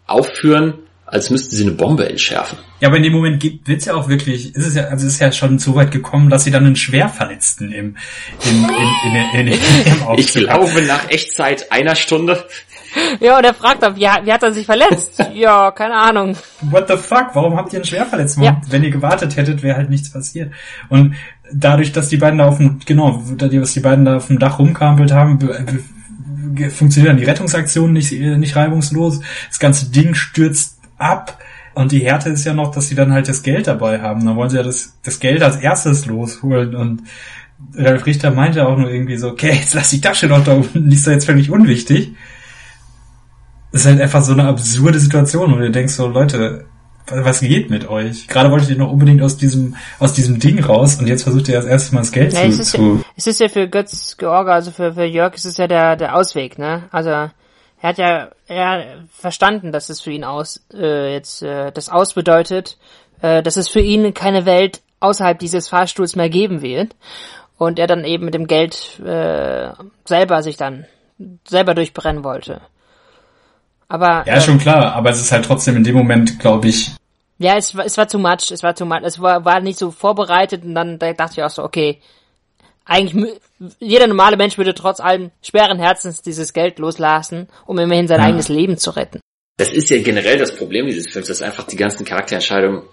[0.05, 2.57] aufführen, als müssten sie eine Bombe entschärfen.
[2.79, 5.13] Ja, aber in dem Moment wird es ja auch wirklich, ist es ja, also es
[5.13, 7.97] ist ja schon so weit gekommen, dass sie dann einen Schwerverletzten im,
[8.45, 12.45] im, in, in, in, in, im Ich glaube nach Echtzeit einer Stunde
[13.19, 15.23] ja, und er fragt dann, wie, wie hat er sich verletzt?
[15.33, 16.35] ja, keine Ahnung.
[16.61, 17.29] What the fuck?
[17.33, 18.43] Warum habt ihr einen Schwerverletzten?
[18.43, 18.61] Ja.
[18.69, 20.51] Wenn ihr gewartet hättet, wäre halt nichts passiert.
[20.89, 21.15] Und
[21.51, 24.59] dadurch, dass die beiden da auf dem, genau, dass die beiden da auf dem Dach
[24.59, 25.39] rumkampelt haben,
[26.69, 29.21] funktioniert dann die Rettungsaktion nicht, nicht reibungslos.
[29.49, 31.37] Das ganze Ding stürzt ab.
[31.73, 34.25] Und die Härte ist ja noch, dass sie dann halt das Geld dabei haben.
[34.25, 36.73] Dann wollen sie ja das, das Geld als erstes losholen.
[36.73, 37.03] Und
[37.75, 40.89] Ralf Richter meinte auch nur irgendwie so, okay, jetzt lass die Tasche noch da unten,
[40.89, 42.15] die ist doch jetzt völlig unwichtig
[43.71, 46.65] ist halt einfach so eine absurde Situation, wo du denkst so, Leute,
[47.09, 48.27] was geht mit euch?
[48.27, 51.55] Gerade wolltet ihr noch unbedingt aus diesem, aus diesem Ding raus und jetzt versucht ihr
[51.55, 52.95] das erste Mal das Geld ja, zu, es ist zu...
[52.95, 55.95] Ja, es ist ja für Götz George, also für, für Jörg, es ist ja der,
[55.95, 56.83] der Ausweg, ne?
[56.91, 57.31] Also, er
[57.81, 62.77] hat ja, er verstanden, dass es für ihn aus, äh, jetzt, äh, das aus bedeutet,
[63.21, 66.95] äh, dass es für ihn keine Welt außerhalb dieses Fahrstuhls mehr geben wird.
[67.57, 69.69] Und er dann eben mit dem Geld, äh,
[70.05, 70.85] selber sich dann,
[71.47, 72.61] selber durchbrennen wollte.
[73.87, 76.91] Aber Ja, äh, schon klar, aber es ist halt trotzdem in dem Moment, glaube ich,
[77.39, 79.77] ja, es war, es war too much, es war too much, es war, war nicht
[79.77, 81.99] so vorbereitet und dann da dachte ich auch so, okay,
[82.83, 83.31] eigentlich
[83.79, 88.25] jeder normale Mensch würde trotz allem schweren Herzens dieses Geld loslassen, um immerhin sein Ja.
[88.25, 89.19] eigenes Leben zu retten.
[89.57, 92.83] Das ist ja generell das Problem dieses Films, dass einfach die ganzen Charakterentscheidungen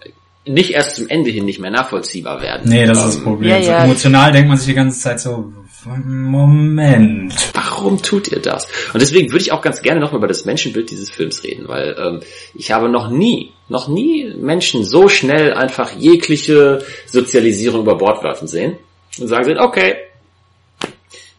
[0.46, 2.68] nicht erst zum Ende hin nicht mehr nachvollziehbar werden.
[2.68, 3.50] nee, das ist das Ähm, Problem.
[3.50, 3.84] ja, so ja.
[3.84, 5.52] emotional denkt man sich die ganze Zeit so,
[5.86, 7.50] Moment.
[7.52, 8.66] Warum tut ihr das?
[8.92, 11.94] Und deswegen würde ich auch ganz gerne nochmal über das Menschenbild dieses Films reden, weil
[11.98, 12.20] ähm,
[12.54, 18.48] ich habe noch nie, noch nie Menschen so schnell einfach jegliche Sozialisierung über Bord werfen
[18.48, 18.78] sehen
[19.18, 19.96] und sagen sehen, okay,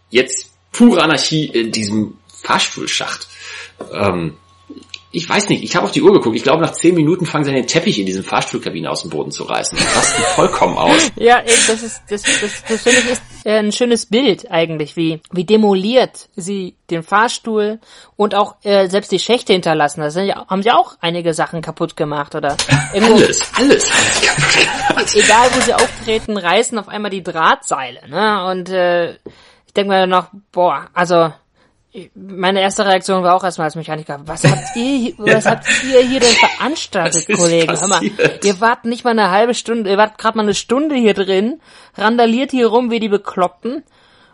[0.10, 3.28] jetzt pure Anarchie in diesem Fahrstuhlschacht.
[3.92, 4.36] Ähm,
[5.16, 6.36] ich weiß nicht, ich habe auf die Uhr geguckt.
[6.36, 9.12] Ich glaube, nach zehn Minuten fangen sie an, den Teppich in diesem Fahrstuhlkabine aus dem
[9.12, 9.78] Boden zu reißen.
[9.78, 11.10] Das rasten vollkommen aus.
[11.16, 14.98] Ja, eben, das ist, das, das, das finde ich ist äh, ein schönes Bild eigentlich,
[14.98, 17.80] wie, wie demoliert sie den Fahrstuhl
[18.18, 20.02] und auch äh, selbst die Schächte hinterlassen.
[20.02, 22.58] Da sind ja, haben sie auch einige Sachen kaputt gemacht oder
[22.94, 25.16] irgendwo, Alles, alles haben sie kaputt gemacht.
[25.16, 28.02] egal wo sie auftreten, reißen auf einmal die Drahtseile.
[28.10, 28.46] Ne?
[28.52, 29.14] Und äh,
[29.66, 31.32] ich denke mir noch, boah, also
[32.16, 36.02] meine erste Reaktion war auch erstmal als Mechaniker, was habt ihr, hier- was habt ihr
[36.02, 37.80] hier denn veranstaltet, Kollegen?
[37.80, 40.96] Hör mal, ihr wart nicht mal eine halbe Stunde, ihr wart gerade mal eine Stunde
[40.96, 41.60] hier drin,
[41.98, 43.84] randaliert hier rum wie die Bekloppten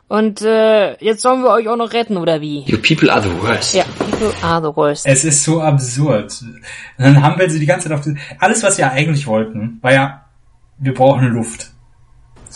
[0.08, 2.62] und äh, jetzt sollen wir euch auch noch retten, oder wie?
[2.65, 3.74] You people are the worst.
[3.74, 5.06] Ja, people are the worst.
[5.08, 6.34] Es ist so absurd.
[6.97, 9.80] Dann haben wir sie die ganze Zeit auf die, alles, was sie ja eigentlich wollten,
[9.82, 10.26] war ja,
[10.80, 11.71] wir brauchen Luft.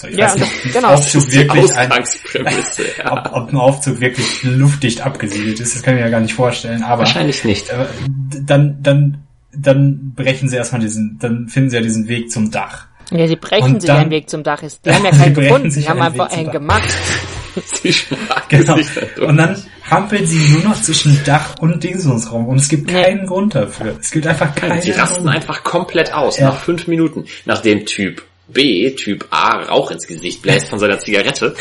[0.04, 0.88] Ich Ja, weiß nicht, das- ob genau.
[0.90, 1.90] ein Aufzug wirklich ein,
[2.98, 3.12] ja.
[3.12, 6.34] ob, ob ein Aufzug wirklich luftdicht abgesiedelt ist, das kann ich mir ja gar nicht
[6.34, 7.70] vorstellen, aber Wahrscheinlich nicht.
[7.70, 7.86] äh,
[8.46, 12.88] dann, dann, dann brechen sie erstmal diesen, dann finden sie ja diesen Weg zum Dach.
[13.12, 14.62] Ja, sie brechen Und sich dann- einen Weg zum Dach.
[14.62, 16.90] Die haben ja Sie keinen gefunden, sich sie haben einfach einen gemacht.
[18.50, 18.76] Genau.
[18.78, 19.28] sich da durch.
[19.30, 19.56] Und dann
[19.90, 23.02] hampelt sie nur noch zwischen Dach und Dingsungsraum und es gibt Nee.
[23.02, 23.96] keinen Grund dafür.
[24.00, 25.36] Es gibt einfach keinen Sie rasten Grund.
[25.36, 26.48] einfach komplett aus Ja.
[26.48, 31.56] nach fünf Minuten, nachdem Typ B, Typ A Rauch ins Gesicht bläst von seiner Zigarette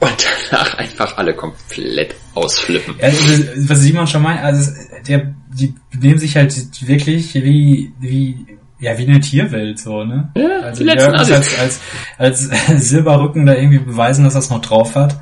[0.00, 2.94] und danach einfach alle komplett ausflippen.
[3.00, 4.70] Ja, das- was Simon schon meint, also
[5.08, 6.54] der, die nehmen sich halt
[6.86, 8.46] wirklich wie, wie,
[8.80, 10.30] ja, wie eine Tierwelt, so, ne?
[10.36, 11.80] Ja, also die letzten Jörg als,
[12.18, 15.16] als, als Silberrücken da irgendwie beweisen, dass er es noch drauf hat.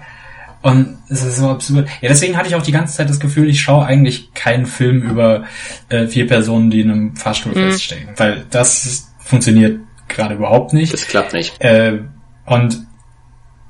[0.63, 1.87] Und es ist so absurd.
[2.01, 5.03] Ja, deswegen hatte ich auch die ganze Zeit das Gefühl, ich schaue eigentlich keinen Film
[5.03, 5.45] über
[5.91, 7.71] äh, vier Personen, die in einem Fahrstuhl Mhm.
[7.71, 8.09] feststecken.
[8.17, 10.93] Weil das funktioniert gerade überhaupt nicht.
[10.93, 11.61] Das klappt nicht.
[11.61, 12.01] Äh,
[12.47, 12.87] und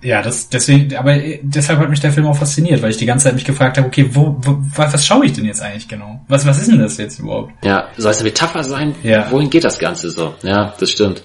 [0.05, 3.07] ja, das deswegen, aber äh, deshalb hat mich der Film auch fasziniert, weil ich die
[3.07, 5.89] ganze Zeit mich gefragt habe, okay, wo, wo was, was schaue ich denn jetzt eigentlich
[5.89, 6.21] genau?
[6.29, 7.53] Was, was ist denn das jetzt überhaupt?
[7.65, 8.95] Ja, soll es eine Metapher sein?
[9.03, 9.31] Ja.
[9.31, 10.35] Wohin geht das Ganze so?
[10.43, 11.23] Ja, das stimmt.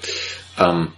[0.57, 0.89] Ähm,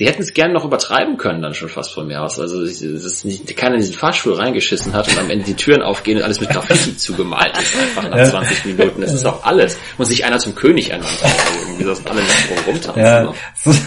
[0.00, 2.40] sie hätten es gerne noch übertreiben können dann schon fast von mir aus.
[2.40, 5.82] Also es ist nicht, keiner in diesen Fahrstuhl reingeschissen hat und am Ende die Türen
[5.82, 8.24] aufgehen und alles mit Graffiti zugemalt ist einfach nach Ja.
[8.30, 9.02] 20 Minuten.
[9.02, 9.76] Das ist auch alles.
[9.98, 11.30] Und sich einer zum König ernannt hat.
[11.38, 12.22] Also irgendwie, dass alle
[12.66, 13.02] rumtanzen.
[13.02, 13.72] Ja, so.
[13.72, 13.78] so,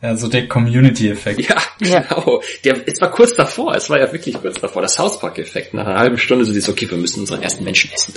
[0.00, 1.40] ja, so der Community-Effekt.
[1.40, 2.00] Ja, Ja.
[2.08, 2.40] genau.
[2.64, 4.82] Der, es war kurz davor, es war ja wirklich kurz davor.
[4.82, 5.74] Der South Park-Effekt.
[5.74, 8.14] Nach einer halben Stunde so dieses, okay, wir müssen unseren ersten Menschen essen.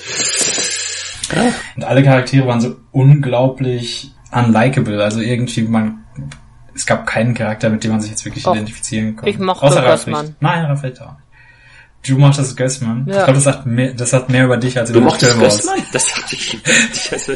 [1.76, 5.04] Und alle Charaktere waren so unglaublich unlikable.
[5.04, 6.04] Also irgendwie man,
[6.76, 8.54] es gab keinen Charakter, mit dem man sich jetzt wirklich Doch.
[8.54, 9.30] identifizieren konnte.
[9.30, 9.84] Ich mochte Außer.
[9.94, 10.26] Richter.
[10.42, 11.22] Nein, Ralf Richter auch nicht.
[12.08, 13.06] Du mochtest Gößmann.
[13.08, 13.14] Ja.
[13.14, 15.40] Ich glaube, das sagt mehr, das sagt mehr über dich als Du über mochtest den
[15.40, 15.58] Film aus.
[15.58, 15.80] Gößmann?
[15.92, 17.14] Das dachte ich nicht.
[17.14, 17.34] Also,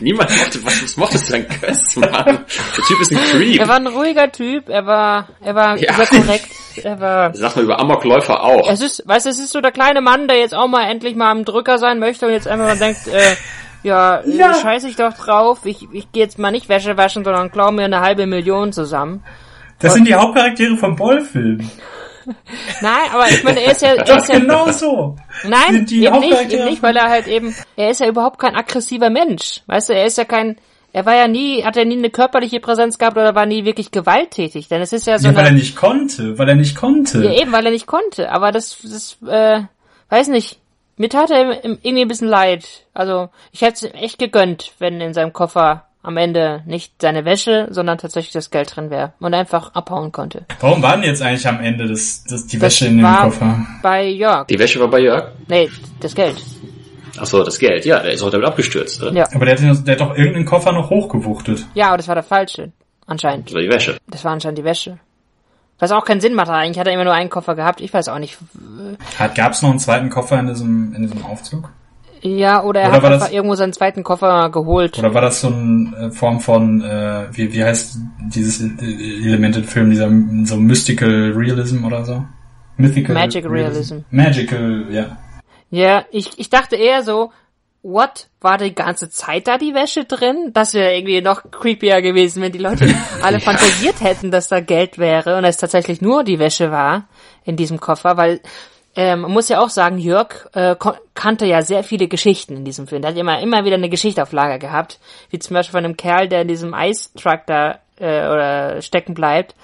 [0.00, 2.24] niemand mochte, was, was mochtest du denn Gößmann?
[2.24, 3.60] Der Typ ist ein Creep.
[3.60, 5.94] Er war ein ruhiger Typ, er war, er war Ja.
[5.94, 6.50] sehr korrekt,
[6.84, 8.70] er war, Das sagt man über Amokläufer auch.
[8.70, 11.16] es ist, weißt du, es ist so der kleine Mann, der jetzt auch mal endlich
[11.16, 13.34] mal am Drücker sein möchte und jetzt einfach mal denkt, äh,
[13.82, 14.24] ja, Ja.
[14.24, 14.54] ja.
[14.54, 17.84] scheiß ich doch drauf, ich, ich gehe jetzt mal nicht Wäsche waschen, sondern klau mir
[17.84, 19.22] eine halbe Million zusammen.
[19.78, 21.70] Das sind die Hauptcharaktere vom Boll-Film.
[22.82, 25.16] Nein, aber ich meine, er ist ja, er Das ist ja, genau so.
[25.48, 29.10] Nein, eben nicht, eben nicht, weil er halt eben, er ist ja überhaupt kein aggressiver
[29.10, 29.62] Mensch.
[29.66, 30.56] Weißt du, er ist ja kein,
[30.92, 33.90] er war ja nie, hat er nie eine körperliche Präsenz gehabt oder war nie wirklich
[33.90, 34.68] gewalttätig.
[34.68, 37.24] Denn es ist ja so Ja, weil er eine, nicht konnte, weil er nicht konnte.
[37.24, 38.30] ja eben, weil er nicht konnte.
[38.30, 39.62] Aber das, das, äh,
[40.08, 40.58] weiß nicht.
[41.00, 42.66] Mir tat er im- irgendwie ein bisschen leid.
[42.92, 47.24] Also, ich hätte es ihm echt gegönnt, wenn in seinem Koffer am Ende nicht seine
[47.24, 50.44] Wäsche, sondern tatsächlich das Geld drin wäre und einfach abhauen konnte.
[50.60, 53.66] Warum waren jetzt eigentlich am Ende das, das, die Das Wäsche in dem Koffer?
[53.82, 54.46] bei Jörg.
[54.48, 55.28] Die Wäsche war bei Jörg.
[55.48, 55.70] Nee,
[56.00, 56.36] das Geld.
[57.18, 57.86] Ach so, das Geld.
[57.86, 59.02] Ja, der ist auch damit abgestürzt.
[59.02, 59.12] Oder?
[59.12, 59.26] Ja.
[59.34, 61.66] Aber der hat, der hat doch irgendeinen Koffer noch hochgewuchtet.
[61.74, 62.72] Ja, aber das war der falsche.
[63.06, 63.48] Anscheinend.
[63.48, 63.96] Das war die Wäsche.
[64.08, 64.98] Das war anscheinend die Wäsche.
[65.80, 66.48] Was auch keinen Sinn macht.
[66.50, 67.80] Eigentlich hat er immer nur einen Koffer gehabt.
[67.80, 68.38] Ich weiß auch nicht.
[69.18, 71.70] Hat, gab's noch einen zweiten Koffer in diesem, in diesem Aufzug?
[72.22, 74.98] Ja, oder er Oder hat einfach das- irgendwo seinen zweiten Koffer geholt.
[74.98, 78.84] Oder war das so eine Form von, äh, wie, wie heißt dieses äh,
[79.26, 80.08] Element im Film, dieser
[80.44, 82.22] so Mystical Realism oder so?
[82.76, 83.98] Mythical Magic Realism.
[84.10, 85.16] Magical, ja.
[85.70, 87.30] Ja, ich, ich dachte eher so,
[87.82, 88.28] what?
[88.40, 90.50] War die ganze Zeit da die Wäsche drin?
[90.52, 94.98] Das wäre irgendwie noch creepier gewesen, wenn die Leute alle fantasiert hätten, dass da Geld
[94.98, 97.04] wäre und es tatsächlich nur die Wäsche war
[97.44, 98.40] in diesem Koffer, weil
[98.96, 100.74] ähm, man muss ja auch sagen, Jörg äh,
[101.14, 103.02] kannte ja sehr viele Geschichten in diesem Film.
[103.02, 104.98] Der hat immer, immer wieder eine Geschichte auf Lager gehabt,
[105.30, 109.54] wie zum Beispiel von einem Kerl, der in diesem Eistruck da äh, oder stecken bleibt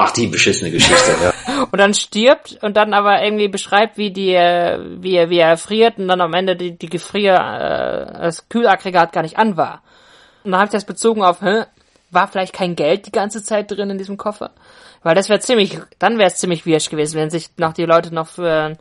[0.00, 1.64] Ach, die beschissene Geschichte, ja.
[1.72, 5.56] und dann stirbt und dann aber irgendwie beschreibt, wie die, äh, wie er, wie er
[5.56, 9.82] friert und dann am Ende die, die Gefrier, äh, das Kühlaggregat gar nicht an war.
[10.44, 11.64] Und dann habe ich das bezogen auf, hä,
[12.10, 14.52] war vielleicht kein Geld die ganze Zeit drin in diesem Koffer?
[15.02, 18.14] Weil das wäre ziemlich, dann wäre es ziemlich wirsch gewesen, wenn sich noch die Leute
[18.14, 18.76] noch für,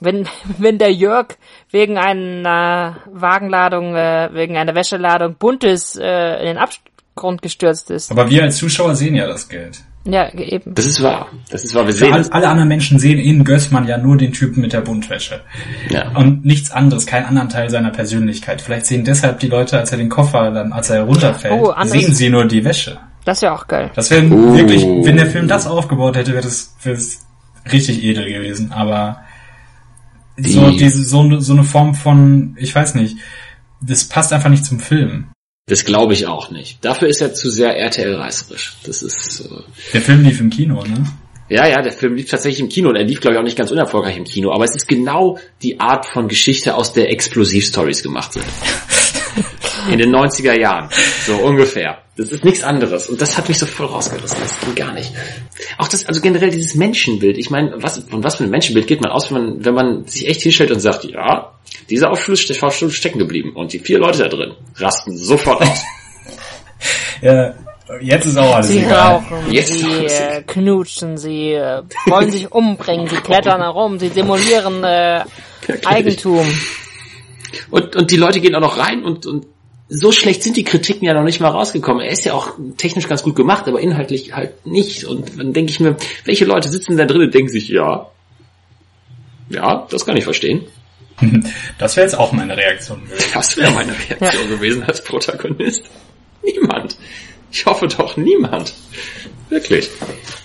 [0.00, 0.28] wenn,
[0.58, 1.28] wenn der Jörg
[1.70, 8.10] wegen einer Wagenladung, äh, wegen einer Wäscheladung Buntes äh, in den Abgrund gestürzt ist.
[8.10, 9.80] Aber wir als Zuschauer sehen ja das Geld.
[10.08, 10.74] Ja, eben.
[10.74, 11.26] Das ist wahr.
[11.50, 11.84] Das ist wahr.
[11.86, 14.80] Wir sehen alle, alle anderen Menschen sehen in Gößmann ja nur den Typen mit der
[14.80, 15.40] Buntwäsche.
[15.90, 16.10] Ja.
[16.16, 18.60] Und nichts anderes, keinen anderen Teil seiner Persönlichkeit.
[18.62, 22.14] Vielleicht sehen deshalb die Leute, als er den Koffer dann, als er runterfällt, Oh, sehen
[22.14, 22.98] sie nur die Wäsche.
[23.24, 23.90] Das wäre auch geil.
[23.96, 24.54] Das wäre Oh.
[24.54, 27.26] wirklich, wenn der Film das aufgebaut hätte, wäre das, wäre das
[27.72, 28.70] richtig edel gewesen.
[28.72, 29.20] Aber
[30.36, 33.16] so, Die- diese, so, so eine Form von, ich weiß nicht,
[33.80, 35.28] das passt einfach nicht zum Film.
[35.68, 36.84] Das glaube ich auch nicht.
[36.84, 38.76] Dafür ist er zu sehr RTL-reißerisch.
[38.84, 39.48] Das ist, äh,
[39.94, 41.04] Der Film lief im Kino, ne?
[41.48, 43.58] ja, ja, der Film lief tatsächlich im Kino und er lief, glaube ich, auch nicht
[43.58, 44.52] ganz unerfolgreich im Kino.
[44.52, 48.44] Aber es ist genau die Art von Geschichte, aus der Explosivstories gemacht sind.
[49.90, 50.88] In den 90er Jahren.
[51.26, 51.98] So ungefähr.
[52.16, 53.08] Das ist nichts anderes.
[53.08, 54.38] Und das hat mich so voll rausgerissen.
[54.40, 55.12] Das ging gar nicht.
[55.78, 57.36] Auch das, also generell dieses Menschenbild.
[57.36, 60.06] Ich meine, was, von was für ein Menschenbild geht man aus, wenn man, wenn man
[60.06, 61.52] sich echt hinstellt und sagt, ja,
[61.90, 63.52] dieser Aufschluss ist Aufschluss stecken geblieben.
[63.54, 65.82] Und die vier Leute da drin rasten sofort aus.
[67.22, 67.54] Ja,
[68.00, 69.12] jetzt ist auch alles Sie egal.
[69.14, 74.84] rauchen, Jetzt sie äh, knutschen, sie äh, wollen sich umbringen, sie klettern herum, sie demolieren
[74.84, 75.24] äh,
[75.84, 76.46] Eigentum.
[77.70, 79.46] Und, und die Leute gehen auch noch rein und, und
[79.88, 82.04] so schlecht sind die Kritiken ja noch nicht mal rausgekommen.
[82.04, 85.04] Er ist ja auch technisch ganz gut gemacht, aber inhaltlich halt nicht.
[85.04, 88.08] Und dann denke ich mir, welche Leute sitzen da drin und denken sich, ja,
[89.48, 90.64] ja, das kann ich verstehen.
[91.78, 93.02] Das wäre jetzt auch meine Reaktion.
[93.32, 95.82] Das wäre meine Reaktion gewesen als Protagonist.
[96.42, 96.96] Niemand.
[97.50, 98.74] Ich hoffe doch niemand.
[99.48, 99.88] Wirklich.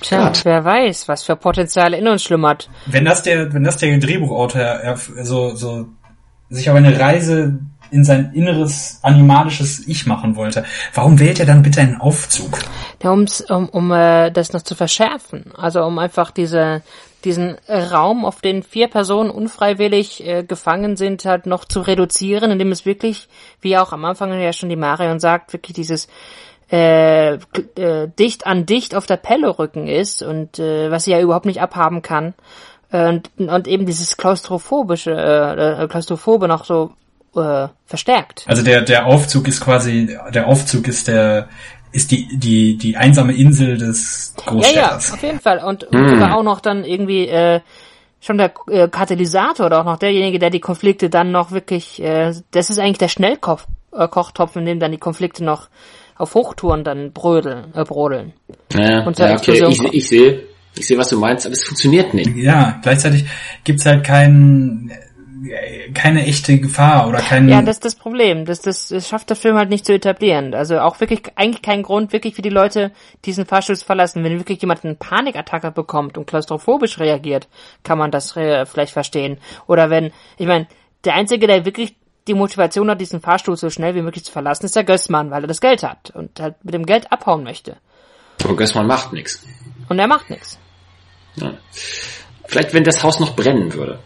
[0.02, 0.45] Tja, Gott.
[0.45, 2.70] wer weiß, was für Potenzial in uns schlummert.
[2.86, 5.88] Wenn das der, wenn das der Drehbuchautor so, so
[6.52, 11.62] sich auf eine Reise in sein inneres animalisches Ich machen wollte, warum wählt er dann
[11.62, 12.60] bitte einen Aufzug?
[13.04, 15.52] Ja, um's, um, um äh, das noch zu verschärfen.
[15.58, 16.84] Also um einfach diese,
[17.26, 22.72] diesen Raum, auf den vier Personen unfreiwillig äh, gefangen sind, halt noch zu reduzieren, indem
[22.72, 23.28] es wirklich,
[23.60, 26.08] wie auch am Anfang ja schon die Marion sagt, wirklich dieses
[26.72, 31.20] äh, äh, dicht an dicht auf der Pelle rücken ist und äh, was sie ja
[31.20, 32.34] überhaupt nicht abhaben kann.
[32.92, 36.92] Äh, Und, und eben dieses klaustrophobische, äh, äh, klaustrophobe noch so
[37.36, 38.44] äh, verstärkt.
[38.48, 41.48] Also der, der Aufzug ist quasi, der Aufzug ist der,
[41.94, 45.14] ist die, die, die einsame Insel des Ja, ja, Großstädters.
[45.14, 45.60] auf jeden Fall.
[45.64, 47.62] Und, und sogar auch noch dann irgendwie äh,
[48.20, 52.34] schon der äh, Katalysator oder auch noch derjenige, der die Konflikte dann noch wirklich, äh,
[52.52, 55.68] das ist eigentlich der Schnellkochtopf, äh, Kochtopf, in dem dann die Konflikte noch
[56.18, 58.34] auf Hochtouren dann brödeln, äh, brodeln.
[58.74, 60.44] Ja, Und zur ja okay, ich, ich sehe,
[60.76, 62.36] ich sehe, was du meinst, aber es funktioniert nicht.
[62.36, 63.26] Ja, gleichzeitig
[63.63, 64.91] gibt's halt kein,
[65.93, 68.45] keine echte Gefahr oder kein, Ja, das ist das Problem.
[68.45, 70.53] Das, das, das schafft der Film halt nicht zu etablieren.
[70.53, 72.91] Also auch wirklich eigentlich kein Grund, wirklich für die Leute
[73.26, 74.24] diesen Fahrstuhl zu verlassen.
[74.24, 77.47] Wenn wirklich jemand eine Panikattacke bekommt und klaustrophobisch reagiert,
[77.84, 79.38] kann man das äh, vielleicht verstehen.
[79.67, 80.67] Oder wenn, ich meine,
[81.03, 81.95] der Einzige, der wirklich
[82.28, 85.43] die Motivation hat, diesen Fahrstuhl so schnell wie möglich zu verlassen, ist der Gößmann, weil
[85.43, 87.78] er das Geld hat und halt mit dem Geld abhauen möchte.
[88.43, 89.43] Aber Gößmann macht nichts.
[89.89, 90.61] Und er macht nichts.
[91.36, 91.53] Ja.
[92.45, 93.99] Vielleicht, wenn das Haus noch brennen würde.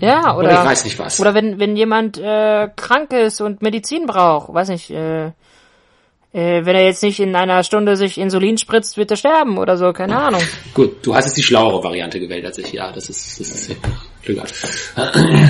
[0.00, 1.18] Ja, oder, Oder ich weiß nicht was.
[1.18, 5.32] Oder wenn, wenn jemand äh, krank ist und Medizin braucht, weiß nicht, äh,
[6.32, 9.76] äh, wenn er jetzt nicht in einer Stunde sich Insulin spritzt, wird er sterben oder
[9.76, 10.42] so, keine Ahnung.
[10.74, 12.72] Gut, du hast jetzt die schlauere Variante gewählt als ich.
[12.72, 13.76] Ja, das ist, das ist
[14.22, 14.42] Glück.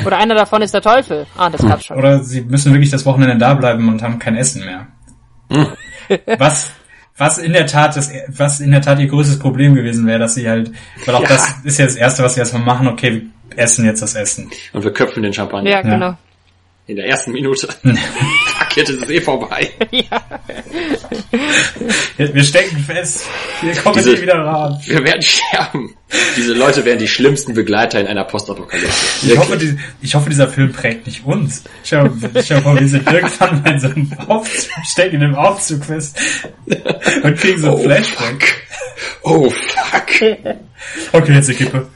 [0.06, 1.26] Oder einer davon ist der Teufel.
[1.36, 1.98] Ah, das gab's schon.
[1.98, 4.86] Oder sie müssen wirklich das Wochenende da bleiben und haben kein Essen mehr.
[6.38, 6.72] was,
[7.18, 10.34] was in der Tat das, was in der Tat ihr größtes Problem gewesen wäre, dass
[10.34, 10.70] sie halt,
[11.04, 11.28] weil auch Ja.
[11.28, 14.50] das ist ja das erste, was sie erstmal machen, okay, wir essen jetzt das Essen.
[14.72, 15.70] Und wir köpfen den Champagner.
[15.70, 16.16] Ja, genau.
[16.86, 17.68] In der ersten Minute.
[18.78, 19.70] Jetzt ist es eh vorbei.
[22.16, 23.24] Wir wir stecken fest.
[23.60, 24.80] Wir kommen Diese- nie wieder raus.
[24.86, 25.94] Wir werden sterben.
[26.36, 29.26] Diese Leute wären die schlimmsten Begleiter in einer Postapokalypse.
[29.26, 31.62] Ich hoffe, die, ich hoffe, dieser Film prägt nicht uns.
[31.62, 35.34] Dir stell dir vor, wir sind irgendwann mal in so einem Aufzug, stecken in einem
[35.34, 36.18] Aufzug fest
[37.22, 38.42] und kriegen so ein Oh, Flashback.
[38.42, 39.22] fuck.
[39.22, 40.38] Oh, fuck.
[41.12, 41.88] Okay, jetzt die Kippe.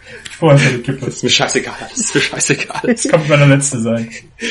[0.43, 1.07] Vorher für die Kippe.
[1.07, 2.81] Das ist mir scheißegal, das ist mir scheißegal.
[2.83, 4.11] Das kann meine letzte sein.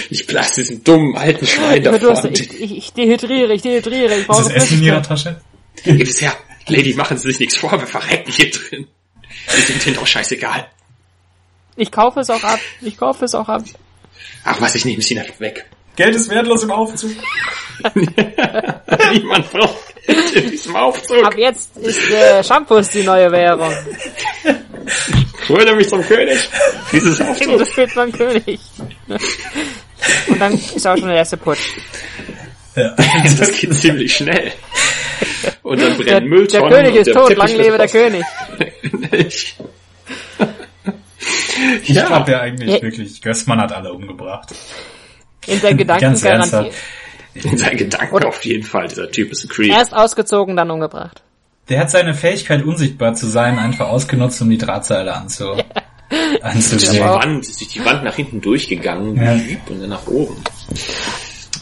[0.09, 2.33] Ich blass diesen dummen alten Schwein Ich, davon.
[2.33, 5.03] ich, ich, ich dehydriere, ich dehydriere, ich Ist brauche das Essen in ihrer.
[5.03, 5.41] Tasche?
[5.83, 6.33] Gib es her.
[6.67, 8.87] Lady, machen Sie sich nichts vor, wir verrecken hier drin.
[9.53, 10.65] Wir sind hinten auch scheißegal.
[11.75, 13.63] Ich kaufe es auch ab, ich kaufe es auch ab.
[14.45, 15.65] Ach was, ich nehme sie einfach weg.
[16.01, 17.11] Geld ist wertlos im Aufzug.
[19.13, 19.77] Niemand braucht
[20.07, 21.23] Geld in diesem Aufzug.
[21.23, 23.73] Ab jetzt ist äh, Shampoos die neue Währung.
[25.49, 26.37] Hol mich zum König.
[26.91, 27.59] Dieses Aufzug.
[27.59, 28.59] Das steht beim König.
[30.27, 31.69] Und dann ist auch schon der erste Putsch.
[32.75, 32.95] Ja.
[33.37, 34.51] Das geht ziemlich schnell.
[35.63, 36.69] Und dann Der, brennen Mülltonnen.
[36.69, 38.23] der König ist der tot, lang wird lebe der König.
[39.11, 39.55] Ich-
[41.83, 42.05] Ich Ja.
[42.07, 42.81] glaube ja eigentlich Ja.
[42.81, 44.49] wirklich, Gößmann hat alle umgebracht.
[45.47, 46.51] In der Gedanken Ganz ernsthaft.
[47.33, 47.51] garantiert.
[47.51, 48.87] In seinen Gedanken auf jeden Fall.
[48.87, 49.71] Dieser Typ ist ein Creep.
[49.71, 51.21] Erst ausgezogen, dann umgebracht.
[51.69, 55.63] Der hat seine Fähigkeit, unsichtbar zu sein, einfach ausgenutzt, um die Drahtseile anzu Durch
[56.09, 57.07] die anzusägen.
[57.07, 57.21] auch.
[57.23, 59.15] Wand, ist durch die Wand nach hinten durchgegangen.
[59.15, 59.31] Ja.
[59.69, 60.35] Und dann nach oben.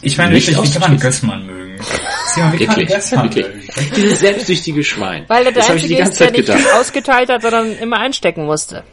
[0.02, 1.00] Ich meine Nicht wirklich, wie kann man.
[1.00, 1.78] Gößmann mögen?
[1.78, 3.46] Mal, wie Wirklich, wirklich.
[3.46, 3.70] mögen?
[3.96, 5.26] Dieses selbstsüchtige Schwein.
[5.28, 6.80] Weil er der das ich die Einzige ganze ist, der Zeit nicht gedacht.
[6.80, 8.84] ausgeteilt hat, sondern immer einstecken musste.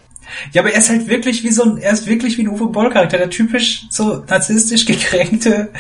[0.53, 2.67] Ja, aber er ist halt wirklich wie so ein, er ist wirklich wie ein Uwe
[2.67, 5.71] Boll Charakter, der typisch so narzisstisch gekränkte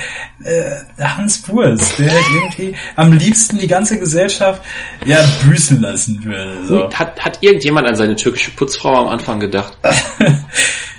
[0.44, 4.62] äh, Hans Wurst, der halt irgendwie am liebsten die ganze Gesellschaft
[5.05, 6.66] ja büßen lassen würde.
[6.66, 6.92] So.
[6.92, 9.76] Hat, hat irgendjemand an seine türkische Putzfrau am Anfang gedacht?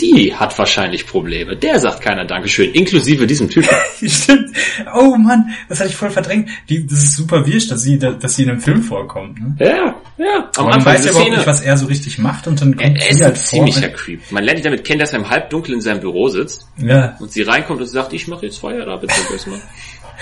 [0.00, 1.56] Die hat wahrscheinlich Probleme.
[1.56, 3.68] Der sagt keiner Dankeschön, inklusive diesem Typen.
[4.06, 4.50] Stimmt.
[4.94, 6.50] Oh Mann, das hatte ich voll verdrängt.
[6.68, 9.40] Die, das ist super wirsch, dass sie, dass sie in einem Film vorkommt.
[9.40, 9.56] Ne?
[9.58, 10.50] Ja, ja.
[10.56, 11.36] Am Aber man weiß ja überhaupt Szene.
[11.38, 13.36] nicht, was er so richtig macht und dann er, kommt er sie ist halt ein
[13.36, 13.46] vor.
[13.46, 14.20] ziemlicher Creep.
[14.32, 17.32] Man lernt ihn damit kennen, dass er im Halbdunkel in seinem Büro sitzt Ja, und
[17.32, 19.60] sie reinkommt und sagt, ich mache jetzt Feuer da bitte erstmal.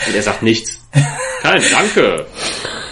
[0.06, 0.80] Und er sagt nichts.
[1.42, 2.26] Kein Danke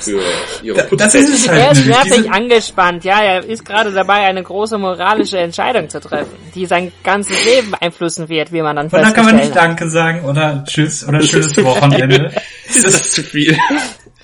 [0.00, 0.20] für
[0.62, 1.60] ihre Da- das ist halt.
[1.60, 6.32] Er nervig diese- angespannt, ja, er ist gerade dabei, eine große moralische Entscheidung zu treffen,
[6.54, 9.54] die sein ganzes Leben beeinflussen wird, wie man dann und dann kann man nicht.
[9.54, 12.32] Danke sagen oder Tschüss oder schönes ist- Wochenende.
[12.68, 13.56] Ist das zu viel?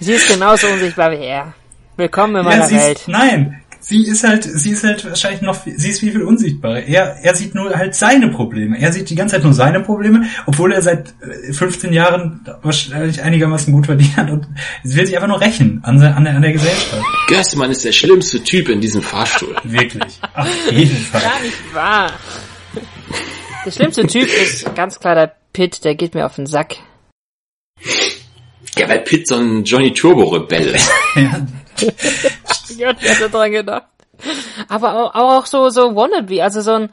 [0.01, 1.55] Sie ist genauso unsichtbar wie er.
[1.97, 2.99] Willkommen in Ja, meiner sie Welt.
[2.99, 6.83] ist, nein, sie ist halt, sie ist halt wahrscheinlich noch, sie ist wie viel unsichtbarer.
[6.83, 8.79] Er, er sieht nur halt seine Probleme.
[8.79, 13.23] Er sieht die ganze Zeit nur seine Probleme, obwohl er seit äh, 15 Jahren wahrscheinlich
[13.23, 14.47] einigermaßen gut verdient hat und
[14.85, 17.03] will sich einfach nur rächen an, an, der, an der Gesellschaft.
[17.29, 19.57] Gößmann ist der schlimmste Typ in diesem Fahrstuhl.
[19.65, 20.21] Wirklich.
[20.35, 21.23] Auf jeden Fall.
[21.23, 22.13] Gar nicht wahr.
[23.65, 26.77] Der schlimmste Typ ist ganz klar der Pitt, der geht mir auf den Sack.
[28.77, 30.91] Ja, weil Pitt so ein Johnny Turbo-Rebell ist.
[31.17, 31.47] Ja.
[32.77, 33.87] Gott, wer hat da dran gedacht?
[34.69, 36.91] Aber auch, auch so, so Wannabe, also so ein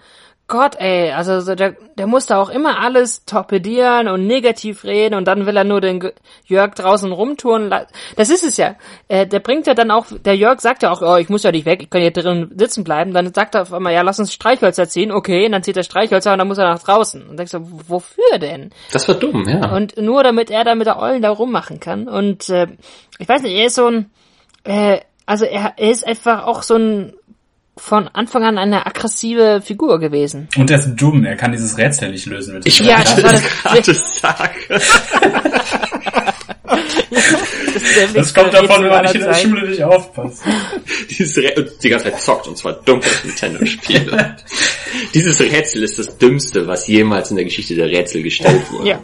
[0.47, 5.15] Gott, ey, also so der, der muss da auch immer alles torpedieren und negativ reden
[5.15, 6.11] und dann will er nur den
[6.45, 7.73] Jörg draußen rumtouren.
[8.15, 8.75] Das ist es ja.
[9.07, 11.51] Äh, der bringt ja dann auch, der Jörg sagt ja auch, oh, ich muss ja
[11.51, 13.11] nicht weg, ich kann hier drin sitzen bleiben.
[13.11, 15.11] Dann sagt er auf einmal, ja, lass uns Streichhölzer ziehen.
[15.11, 17.27] Okay, und dann zieht er Streichhölzer und dann muss er nach draußen.
[17.27, 18.69] Und denkst du, wofür denn?
[18.91, 19.75] Das war dumm, ja.
[19.75, 22.07] Und nur damit er da mit der Eulen da rummachen kann.
[22.07, 22.67] Und äh,
[23.17, 24.11] ich weiß nicht, er ist so ein,
[24.63, 27.13] äh, also er, er ist einfach auch so ein
[27.77, 30.47] von Anfang an eine aggressive Figur gewesen.
[30.57, 32.55] Und er ist dumm, er kann dieses Rätsel nicht lösen.
[32.55, 33.43] Mit Ich Ja, das war das
[33.85, 34.55] das- sagen.
[34.69, 35.01] Das,
[38.13, 39.33] Das kommt davon, wenn man nicht in der.
[39.35, 40.43] Schule nicht aufpasst.
[41.09, 44.35] Dieses Rä und die ganze Zeit zockt und zwar dumm Nintendo-Spiele.
[45.13, 48.89] Dieses Rätsel ist das Dümmste, was jemals in der Geschichte der Rätsel gestellt wurde.
[48.89, 48.99] Ja.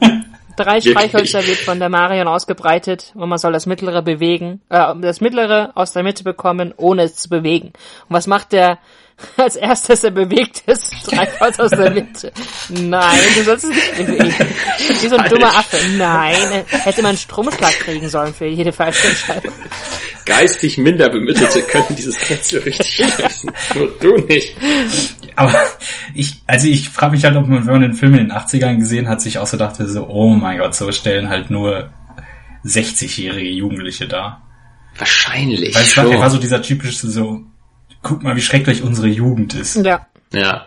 [0.55, 0.81] Drei?
[0.81, 5.71] Streichhölzer wird von der Marion ausgebreitet und man soll das mittlere bewegen, äh, das mittlere
[5.75, 7.67] aus der Mitte bekommen, ohne es zu bewegen.
[7.67, 8.79] Und was macht der
[9.37, 10.03] als erstes?
[10.03, 12.31] Er bewegt das Streichholz aus der Mitte.
[12.69, 14.33] Nein, du sollst es nicht bewegen.
[15.01, 15.33] Wie so ein Falsch.
[15.33, 15.77] dummer Affe.
[15.97, 19.53] Nein, hätte man einen Stromschlag kriegen sollen für jede falsche Entscheidung.
[20.25, 23.51] Geistig minder Bemittelte können dieses Rätsel richtig lösen.
[23.75, 24.55] Nur du nicht.
[25.35, 25.55] Aber
[26.13, 28.77] ich, also ich frage mich halt, ob man, wenn man den Film in den 80ern
[28.77, 31.89] gesehen hat, sich auch so dachte, so, oh mein Gott, so stellen halt nur
[32.65, 34.41] 60-jährige Jugendliche da.
[34.97, 37.43] Wahrscheinlich Weil es war, war so dieser typische so,
[38.01, 39.75] guck mal, wie schrecklich unsere Jugend ist.
[39.77, 40.65] Ja, Ja.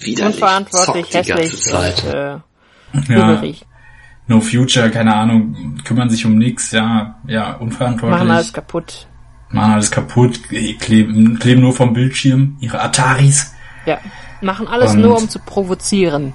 [0.00, 0.34] Widerlich.
[0.34, 2.04] unverantwortlich, Zockt die ganze hässlich Zeit.
[2.92, 3.42] und äh, Ja,
[4.28, 8.18] no future, keine Ahnung, kümmern sich um nix, ja, ja, unverantwortlich.
[8.20, 9.08] Machen alles kaputt.
[9.50, 10.40] machen alles kaputt,
[10.78, 13.54] kleben, kleben nur vom Bildschirm, ihre Ataris.
[13.86, 13.98] Ja.
[14.40, 16.32] Machen alles Und- nur, um zu provozieren.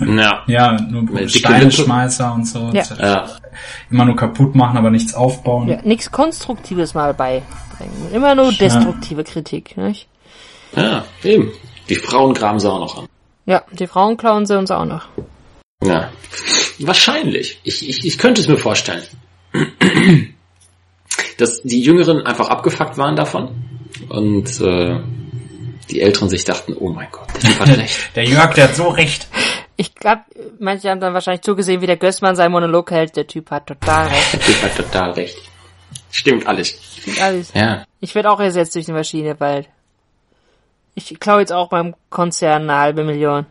[0.00, 0.42] Ja.
[0.46, 2.70] Ja, nur dicke Steinschmeißer und so.
[2.72, 2.84] Ja.
[2.98, 3.28] Ja.
[3.90, 5.68] Immer nur kaputt machen, aber nichts aufbauen.
[5.68, 8.12] Ja, nichts Konstruktives mal beibringen.
[8.12, 10.08] Immer nur destruktive Kritik, nicht?
[10.76, 11.52] ja, eben.
[11.88, 13.06] Die Frauen graben sie auch noch an.
[13.46, 15.06] Ja, die Frauen klauen sie uns auch noch.
[15.82, 16.10] Ja.
[16.78, 17.60] Wahrscheinlich.
[17.62, 19.02] Ich, ich, ich könnte es mir vorstellen.
[21.38, 23.50] Dass die Jüngeren einfach abgefuckt waren davon
[24.08, 25.00] und äh,
[25.90, 28.16] die Älteren sich dachten, oh mein Gott, der Typ hat recht.
[28.16, 29.28] Der Jörg, der hat so recht.
[29.76, 30.22] Ich glaube,
[30.58, 33.16] manche haben dann wahrscheinlich zugesehen, wie der Gößmann seinen Monolog hält.
[33.16, 34.32] Der Typ hat total recht.
[34.32, 35.36] Der Typ hat total recht.
[36.10, 36.78] Stimmt alles.
[37.20, 37.52] Alles.
[37.54, 37.84] Ja.
[38.00, 39.68] Ich werde auch ersetzt durch eine Maschine bald.
[40.94, 43.46] Ich klaue jetzt auch beim Konzern eine halbe Million.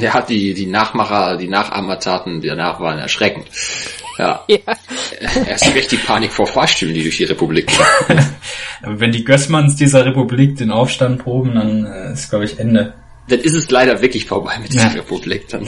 [0.00, 3.46] Der hat die, die Nachmacher, die Nachahmertaten, die danach waren erschreckend.
[4.18, 4.44] Ja.
[4.48, 4.58] Ja.
[5.46, 7.70] Erst recht die Panik vor Fahrstühlen, die durch die Republik.
[8.82, 12.94] Aber wenn die Gößmanns dieser Republik den Aufstand proben, dann äh, ist, glaube ich, Ende.
[13.28, 14.92] Dann ist es leider wirklich vorbei mit dieser Ja.
[14.92, 15.48] Republik.
[15.48, 15.66] Dann,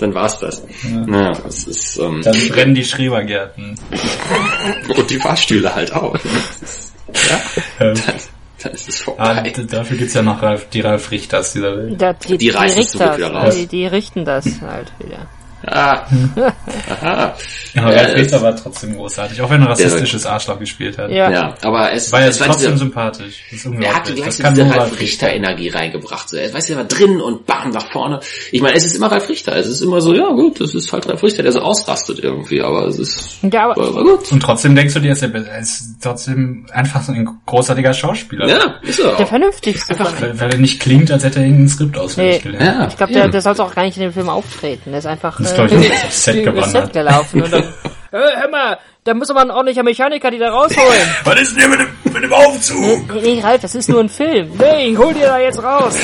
[0.00, 0.62] dann war's das.
[1.08, 1.32] Ja.
[1.32, 3.78] das ist, ähm, Dann brennen die Schrebergärten.
[4.96, 6.14] und die Fahrstühle halt auch.
[6.14, 6.94] Ist,
[7.28, 7.40] ja,
[7.86, 8.14] Ähm, dann,
[8.62, 9.50] dann ist es ah, vorbei.
[9.50, 12.00] d- dafür gibt's ja noch Ralf, die Ralf Richters dieser Welt.
[12.00, 13.54] Da, die, Die die, reißen es zurück Richter, wieder raus.
[13.54, 15.26] die, die richten das halt wieder.
[15.66, 16.06] Ah.
[16.90, 17.34] Aha.
[17.76, 21.10] Aber Ja, Ralf das- Richter war trotzdem großartig, auch wenn er rassistisches Arschloch gespielt hat.
[21.10, 21.30] Ja.
[21.30, 23.42] Ja, aber es, War ja es war trotzdem dieser, sympathisch.
[23.50, 24.14] Er hat unglaublich.
[24.16, 25.00] gleich so diese Ralf Ralf Richter.
[25.26, 26.28] Richter-Energie reingebracht.
[26.28, 28.20] So, er weiß, er war drin und bam, nach vorne.
[28.52, 29.54] Ich meine, es ist immer Ralf Richter.
[29.56, 32.62] Es ist immer so, ja gut, das ist halt Ralf Richter, der so ausrastet irgendwie,
[32.62, 34.32] aber es ist, Ja, aber war, war gut.
[34.32, 38.48] Und trotzdem denkst du dir, er ist, er ist trotzdem einfach so ein großartiger Schauspieler.
[38.48, 39.28] Ja, ist er der auch.
[39.28, 42.52] vernünftigste von Weil, weil er nicht klingt, als hätte er irgendein Skript auswendig Nee.
[42.52, 42.78] gelernt.
[42.80, 44.90] Ja, Ich glaube, der, der sollte auch gar nicht in dem Film auftreten.
[44.90, 46.92] Der ist einfach Das äh, glaub ich, aufs Set gewandert.
[46.92, 47.42] Gelaufen.
[47.42, 47.74] Und dann,
[48.10, 51.08] hör mal, da muss aber ein ordentlicher Mechaniker die da rausholen.
[51.24, 53.14] Was ist denn mit dem, mit dem Aufzug?
[53.14, 54.50] nee, nee, Ralf, das ist nur ein Film.
[54.58, 55.94] Nee, ich hol dir da jetzt raus.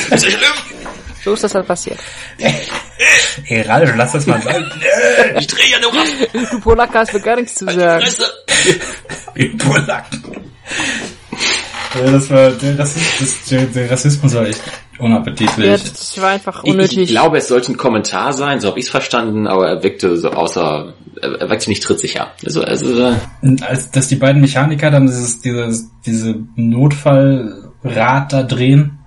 [1.23, 1.99] So ist das halt passiert.
[3.47, 4.71] Ey, Ralf, lass das mal sein.
[5.37, 6.05] Ich drehe ja nur ab.
[6.51, 8.05] Du Polacke hast mir gar nichts zu sagen.
[8.05, 8.31] Fresse.
[9.35, 10.51] Ihr Polacken.
[11.95, 14.61] Ja, das war, der, das ist, das, der, der Rassismus war echt
[15.03, 15.65] unappetitlich.
[15.65, 16.97] Ja, das war einfach Ich, unnötig.
[16.97, 20.17] ich glaube, es sollte ein Kommentar sein, so habe ich es verstanden, aber er wirkte
[20.17, 22.31] so außer, er wirkte nicht trittsicher.
[22.45, 28.99] Also, also, äh, als, dass die beiden Mechaniker dann dieses, dieses, diese Notfallrad da drehen,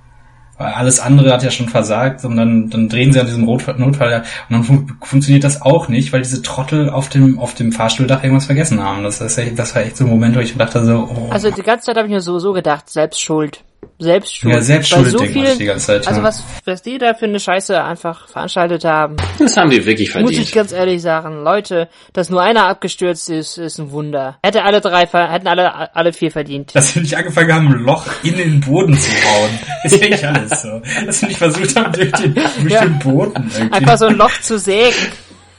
[0.59, 3.77] weil alles andere hat ja schon versagt, und dann, dann drehen sie an diesem Notfall,
[3.79, 7.73] Notfall und dann fun funktioniert das auch nicht, weil diese Trottel auf dem, auf dem
[7.73, 9.03] Fahrstuhldach irgendwas vergessen haben.
[9.03, 11.51] Das, ist echt, das war echt so ein Moment, wo ich dachte so, oh, Also
[11.51, 13.65] die ganze Zeit habe ich mir so, so gedacht, selbst schuld.
[13.99, 14.55] Selbst schuld.
[14.55, 16.27] Ja, selbst schuld, so sich die ganze Zeit, Also ja.
[16.27, 20.31] was, was die da für eine Scheiße einfach veranstaltet haben, das haben wir wirklich muss
[20.31, 20.53] ich verdient.
[20.53, 21.43] ganz ehrlich sagen.
[21.43, 24.39] Leute, dass nur einer abgestürzt ist, ist ein Wunder.
[24.43, 26.75] Hätte alle drei, hätten alle, alle vier verdient.
[26.75, 29.51] dass sie nicht angefangen haben, ein Loch in den Boden zu bauen.
[29.85, 30.83] Ist echt alles so.
[31.07, 32.83] Dass sie nicht versucht haben, durch den, durch Ja.
[32.85, 33.73] den Boden irgendwie.
[33.73, 34.97] Einfach so ein Loch zu sägen.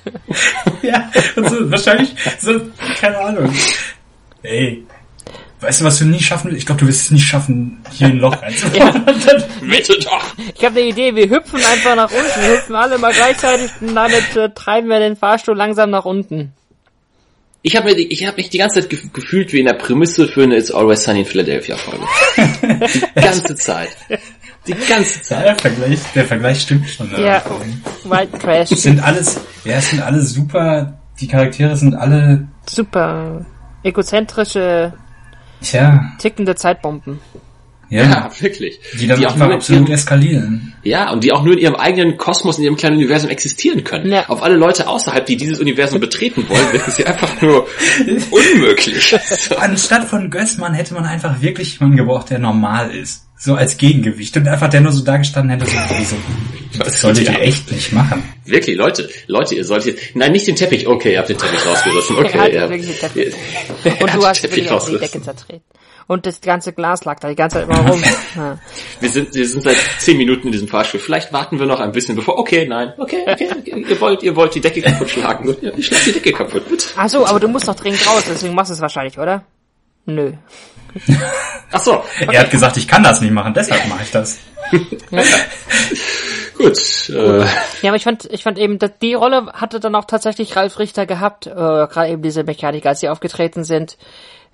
[0.81, 2.51] Ja, und so, wahrscheinlich so,
[3.01, 3.53] keine Ahnung.
[4.43, 4.85] Ey,
[5.59, 6.59] weißt du, was du nie schaffen willst?
[6.59, 8.53] Ich glaube, du wirst es nicht schaffen, hier ein Loch dann-
[9.61, 10.23] Bitte doch.
[10.55, 12.41] Ich habe eine Idee, wir hüpfen einfach nach unten.
[12.41, 16.53] Wir hüpfen alle mal gleichzeitig und damit äh, treiben wir den Fahrstuhl langsam nach unten.
[17.63, 20.55] Ich habe hab mich die ganze Zeit gef gefühlt wie in der Prämisse für eine
[20.57, 22.05] It's Always Sunny in Philadelphia Folge.
[22.37, 23.89] die ganze Zeit.
[24.67, 25.39] Die ganze Zeit.
[25.45, 27.09] Ja, der Vergleich, der Vergleich stimmt schon.
[27.19, 27.43] Ja,
[28.05, 28.71] White Trash.
[28.71, 33.45] Es sind alles, ja, es sind alle super, die Charaktere sind alle, Super
[33.83, 34.93] egozentrische,
[35.61, 37.19] tja, tickende Zeitbomben.
[37.89, 38.79] ja, Ja, wirklich.
[38.99, 40.73] die dann die auch nur absolut ihrem, eskalieren.
[40.83, 44.11] ja, und die auch nur in ihrem eigenen Kosmos, in ihrem kleinen Universum existieren können.
[44.11, 44.27] Ja.
[44.29, 47.67] Auf alle Leute außerhalb, die dieses Universum betreten wollen, wirken sie einfach nur
[48.31, 49.15] unmöglich.
[49.57, 53.26] Anstatt von Gößmann hätte man einfach wirklich jemanden gebraucht, der normal ist.
[53.37, 54.35] So als Gegengewicht.
[54.37, 56.15] Und einfach der nur so da gestanden hätte, so, wieso,
[56.79, 58.23] das solltet ihr echt nicht machen.
[58.45, 62.15] Wirklich, Leute, Leute, ihr solltet, nein, nicht den Teppich, okay, ihr habt den Teppich rausgerissen,
[62.17, 62.69] okay, Er hat ja.
[62.69, 63.33] wirklich den Teppich.
[63.83, 65.21] Er Und hat du den hast Teppich wirklich auch die rausgerissen.
[65.21, 65.63] Decke zertreten.
[66.07, 68.01] Und das ganze Glas lag da die ganze Zeit immer rum.
[68.35, 68.57] Ja.
[69.01, 70.99] Wir sind, wir sind seit zehn Minuten in diesem Fahrstuhl.
[70.99, 72.37] Vielleicht warten wir noch ein bisschen bevor.
[72.39, 72.93] Okay, nein.
[72.97, 73.49] Okay, okay.
[73.65, 75.55] Ihr wollt, ihr wollt die Decke kaputt schlagen.
[75.75, 76.85] Ich schlag die Decke kaputt, bitte.
[76.95, 79.43] Ach so, aber du musst doch dringend raus, deswegen machst du es wahrscheinlich, oder?
[80.07, 80.31] Nö.
[81.71, 82.03] Ach so.
[82.19, 84.39] Er hat gesagt, ich kann das nicht machen, deshalb mache ich das.
[86.57, 87.09] Gut.
[87.09, 87.45] Äh,
[87.81, 90.79] Ja, aber ich fand, ich fand eben, dass die Rolle hatte dann auch tatsächlich Ralf
[90.79, 93.97] Richter gehabt, äh, gerade eben diese Mechaniker, als sie aufgetreten sind.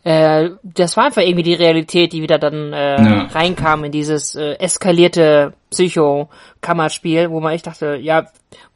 [0.04, 3.24] Äh, das war einfach irgendwie die Realität, die wieder dann äh, Ja.
[3.32, 8.28] reinkam in dieses äh, eskalierte Psycho-Kammerspiel, wo man echt dachte, ja,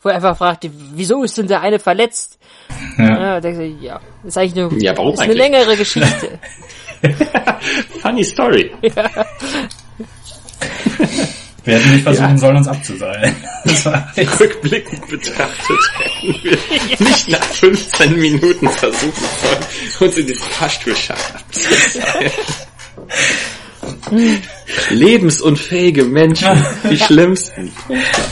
[0.01, 2.39] wo er einfach fragte, wieso ist denn der eine verletzt?
[2.97, 3.35] Ja.
[3.35, 5.51] Ja, du, ja, ist eigentlich eine, Ja, warum ist eine eigentlich?
[5.51, 6.39] längere Geschichte.
[8.01, 8.71] funny story.
[11.67, 13.35] Wir hätten nicht versuchen sollen, uns abzuseilen.
[13.65, 16.57] Das war Rückblickend betrachtet hätten wir
[16.99, 19.11] nicht nach 15 Minuten versuchen
[19.41, 19.65] sollen,
[19.99, 22.31] uns in diesen Fahrstuhlschacht abzuseilen.
[24.89, 27.71] Lebensunfähige Menschen, die schlimmsten.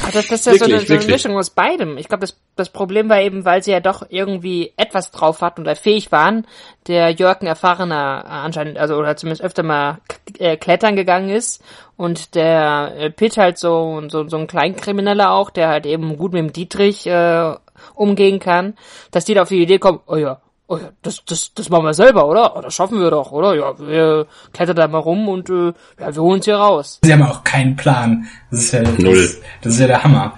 [0.04, 1.06] Aber das, ist ja so Wirklich, eine, so eine.
[1.06, 1.98] Mischung aus beidem.
[1.98, 5.62] Ich glaube, das, das Problem war eben, weil sie ja doch irgendwie etwas drauf hatten
[5.62, 6.46] oder fähig waren,
[6.88, 10.00] der Jörg ein erfahrener anscheinend, also oder zumindest öfter mal
[10.40, 11.64] äh, klettern gegangen ist
[11.98, 16.34] und der äh, Pitt halt so, so, so ein Kleinkrimineller auch, der halt eben gut
[16.34, 17.54] mit dem Dietrich äh,
[17.94, 18.76] umgehen kann,
[19.12, 21.86] dass die da auf die Idee kommen, oh ja, oh ja, das, das, das machen
[21.86, 22.56] wir selber, oder?
[22.56, 23.56] Oh, das schaffen wir doch, oder?
[23.56, 27.00] Ja, wir klettern da mal rum und äh, ja, wir holen hier raus.
[27.04, 28.28] Sie haben auch keinen Plan.
[28.52, 29.30] Das ist ja, das, Null.
[29.62, 30.34] das ist ja der Hammer.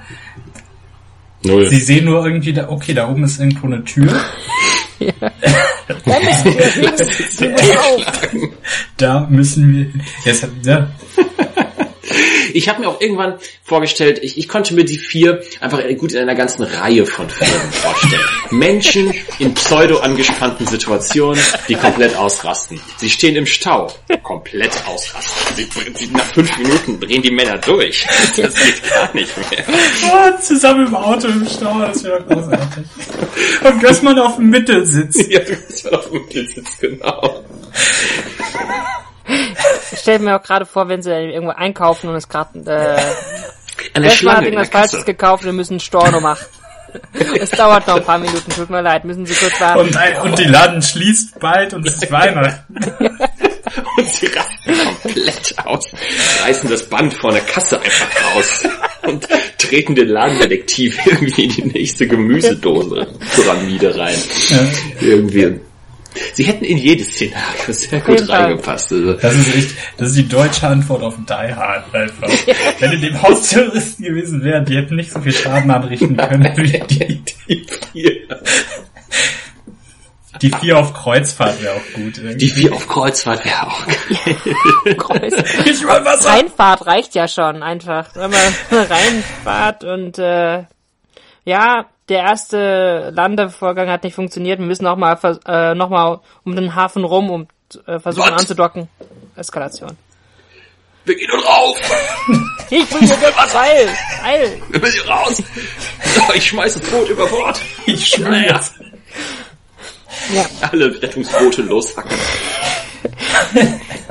[1.44, 1.68] Null.
[1.68, 4.12] Sie sehen nur irgendwie, da, okay, da oben ist irgendwo eine Tür.
[5.88, 8.46] Da müssen wir.
[8.98, 9.88] Da müssen wir.
[10.26, 10.88] Jetzt, ja,
[12.54, 16.20] Ich habe mir auch irgendwann vorgestellt, ich, ich konnte mir die vier einfach gut in
[16.20, 18.22] einer ganzen Reihe von Filmen vorstellen.
[18.52, 22.80] Menschen in pseudo angespannten Situationen, die komplett ausrasten.
[22.98, 23.92] Sie stehen im Stau,
[24.24, 25.56] komplett ausrasten.
[25.56, 28.06] Sie, sie, nach fünf Minuten drehen die Männer durch.
[28.38, 29.66] Das geht gar nicht mehr.
[29.68, 32.84] oh, zusammen im Auto im Stau, das wäre großartig.
[33.64, 35.28] Und Gößmann auf dem Mittelsitz.
[35.30, 37.44] Ja, du bist ja auf dem Mittelsitz, genau.
[39.92, 43.02] Ich stelle mir auch gerade vor, wenn sie irgendwo einkaufen und es gerade äh,
[43.94, 44.70] An der hat Schlange der irgendwas.
[44.70, 46.46] Falsches gekauft und wir müssen Storno machen.
[47.40, 49.82] Es dauert noch ein paar Minuten, tut mir leid, müssen Sie kurz warten.
[49.82, 52.76] Und, ein, und die Laden schließt bald und es ist Weihnachten.
[53.98, 55.84] Und sie rasten komplett aus,
[56.44, 58.64] reißen das Band vor der Kasse einfach raus
[59.06, 64.18] und treten den Ladendetektiv irgendwie in die nächste Gemüsedose Pyramide rein.
[65.02, 65.60] Irgendwie.
[66.34, 68.44] Sie hätten in jedes Szenario sehr gut Fall.
[68.44, 68.92] reingepasst.
[68.92, 72.30] Also, Das ist echt, das ist die deutsche Antwort auf Die Hard einfach.
[72.80, 76.52] Wenn in dem Haus Terroristen gewesen wären, die hätten nicht so viel Schaden anrichten können
[76.58, 78.28] wie die, die vier,
[80.42, 82.18] die vier auf Kreuzfahrt wäre auch gut.
[82.18, 82.36] irgendwie.
[82.38, 84.96] die vier auf Kreuzfahrt wäre auch geil.
[84.98, 85.34] Kreuz.
[85.66, 86.30] Ich will Wasser.
[86.30, 88.10] Reinfahrt reicht ja schon einfach.
[88.16, 88.54] Wenn man
[88.88, 90.64] Reinfahrt und äh,
[91.46, 94.60] ja, der erste Landevorgang hat nicht funktioniert.
[94.60, 97.50] Wir müssen noch mal, vers- äh, noch mal um den Hafen rum und
[97.86, 98.42] äh, versuchen Was?
[98.42, 98.88] anzudocken.
[99.36, 99.98] Eskalation.
[101.06, 101.80] Wir gehen nun rauf!
[102.70, 103.88] Ich will hier was Eil!
[104.26, 104.62] Eil!
[104.70, 105.42] Wir müssen hier raus!
[106.34, 107.62] Ich schmeiße das Boot über Bord!
[107.86, 108.74] Ich jetzt.
[110.34, 112.12] Ja, alle Rettungsboote loshacken.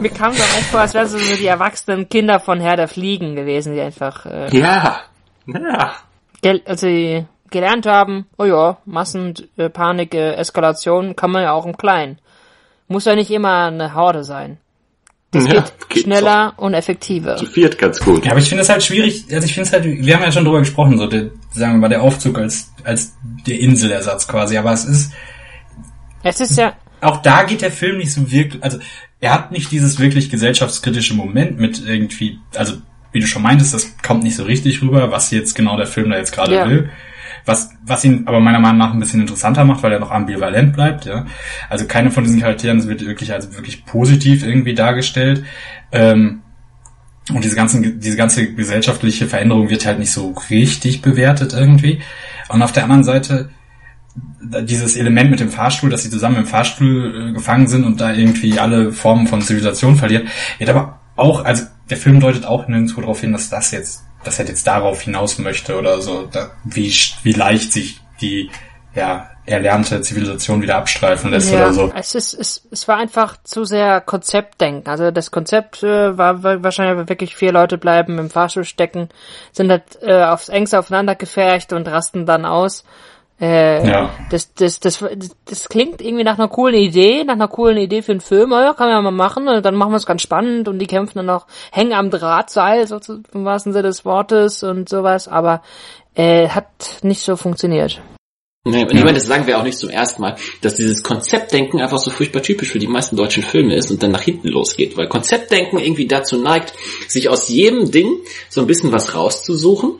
[0.00, 3.36] mir kam doch echt vor, als wären so die erwachsenen Kinder von Herr der Fliegen
[3.36, 5.02] gewesen, die einfach äh, Ja.
[5.46, 5.96] Ja.
[6.40, 11.52] gel also die gelernt haben, oh ja, Massenpanik, äh, Panik, äh, Eskalation kann man ja
[11.52, 12.18] auch im Kleinen.
[12.88, 14.58] Muss ja nicht immer eine Horde sein.
[15.32, 17.36] Das Ja, geht, geht schneller und effektiver.
[17.36, 18.24] Zu viert ganz gut.
[18.24, 20.30] Ja, aber ich finde es halt schwierig, also ich finde es halt, wir haben ja
[20.32, 23.14] schon drüber gesprochen, so der, sagen wir mal, der Aufzug als, als
[23.46, 25.12] der Inselersatz quasi, aber es ist,
[26.22, 28.78] Es ist ja, auch da geht der Film nicht so wirklich, also
[29.20, 32.74] er hat nicht dieses wirklich gesellschaftskritische Moment mit irgendwie, also
[33.12, 36.10] wie du schon meintest, das kommt nicht so richtig rüber, was jetzt genau der Film
[36.10, 36.68] da jetzt gerade Ja.
[36.68, 36.90] will.
[37.46, 40.72] Was, was ihn aber meiner Meinung nach ein bisschen interessanter macht, weil er noch ambivalent
[40.72, 41.26] bleibt, ja.
[41.70, 45.44] Also keine von diesen Charakteren wird wirklich als wirklich positiv irgendwie dargestellt.
[45.92, 46.42] Ähm,
[47.32, 52.00] und diese ganzen, diese ganze gesellschaftliche Veränderung wird halt nicht so richtig bewertet irgendwie.
[52.48, 53.50] Und auf der anderen Seite,
[54.40, 58.12] dieses Element mit dem Fahrstuhl, dass sie zusammen im Fahrstuhl äh, gefangen sind und da
[58.12, 60.28] irgendwie alle Formen von Zivilisation verliert,
[60.58, 64.38] wird aber auch, also der Film deutet auch nirgendwo darauf hin, dass das jetzt, dass
[64.38, 68.50] er jetzt darauf hinaus möchte oder so, da, wie, wie leicht sich die,
[68.94, 71.92] ja, erlernte Zivilisation wieder abstreifen lässt ja oder so.
[71.94, 74.90] es ist, es, es war einfach zu sehr Konzeptdenken.
[74.90, 79.08] Also das Konzept äh, war wa- wahrscheinlich wirklich vier Leute bleiben im Fahrstuhl stecken,
[79.52, 82.84] sind halt äh, aufs engste aufeinander gefercht und rasten dann aus.
[83.40, 84.10] Äh, Ja.
[84.30, 85.04] das, das, das,
[85.44, 88.52] das klingt irgendwie nach einer coolen Idee, nach einer coolen Idee für einen Film.
[88.52, 89.46] Ja, kann man ja mal machen.
[89.48, 92.86] Und dann machen wir es ganz spannend und die kämpfen dann noch, hängen am Drahtseil,
[92.86, 95.28] so zu- im wahrsten Sinne des Wortes und sowas.
[95.28, 95.62] Aber
[96.14, 96.66] äh, hat
[97.02, 98.00] nicht so funktioniert.
[98.68, 101.80] Nee, und ich meine, das sagen wir auch nicht zum ersten Mal, dass dieses Konzeptdenken
[101.80, 104.96] einfach so furchtbar typisch für die meisten deutschen Filme ist und dann nach hinten losgeht.
[104.96, 106.72] Weil Konzeptdenken irgendwie dazu neigt,
[107.06, 108.10] sich aus jedem Ding
[108.48, 109.92] so ein bisschen was rauszusuchen,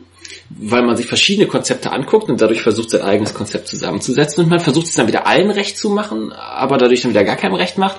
[0.49, 4.59] weil man sich verschiedene Konzepte anguckt und dadurch versucht, sein eigenes Konzept zusammenzusetzen und man
[4.59, 7.77] versucht es dann wieder allen recht zu machen, aber dadurch dann wieder gar keinem recht
[7.77, 7.97] macht.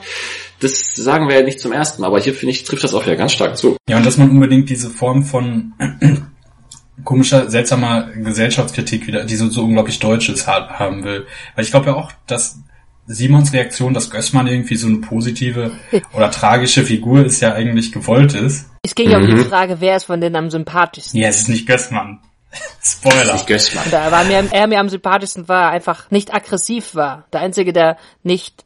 [0.61, 3.05] Das sagen wir ja nicht zum ersten Mal, aber hier finde ich, trifft das auch
[3.07, 3.77] wieder ganz stark zu.
[3.89, 5.75] Ja, und dass man unbedingt diese Form von
[7.05, 11.27] komischer, seltsamer Gesellschaftskritik wieder, die so, so unglaublich Deutsches ha- haben will.
[11.55, 12.59] Weil ich glaube ja auch, dass
[13.07, 15.73] Simons Reaktion, dass Gößmann irgendwie so eine positive
[16.13, 18.68] oder tragische Figur ist, ja eigentlich gewollt ist.
[18.83, 21.21] Es ging ja um die Frage, wer ist von denen am sympathischsten.
[21.21, 22.21] Ja, es ist nicht Gößmann.
[22.83, 23.35] Spoiler.
[23.35, 23.91] Nicht Gößmann.
[23.91, 27.25] Da war mir, er mir am sympathischsten war, einfach nicht aggressiv war.
[27.33, 28.65] Der Einzige, der nicht,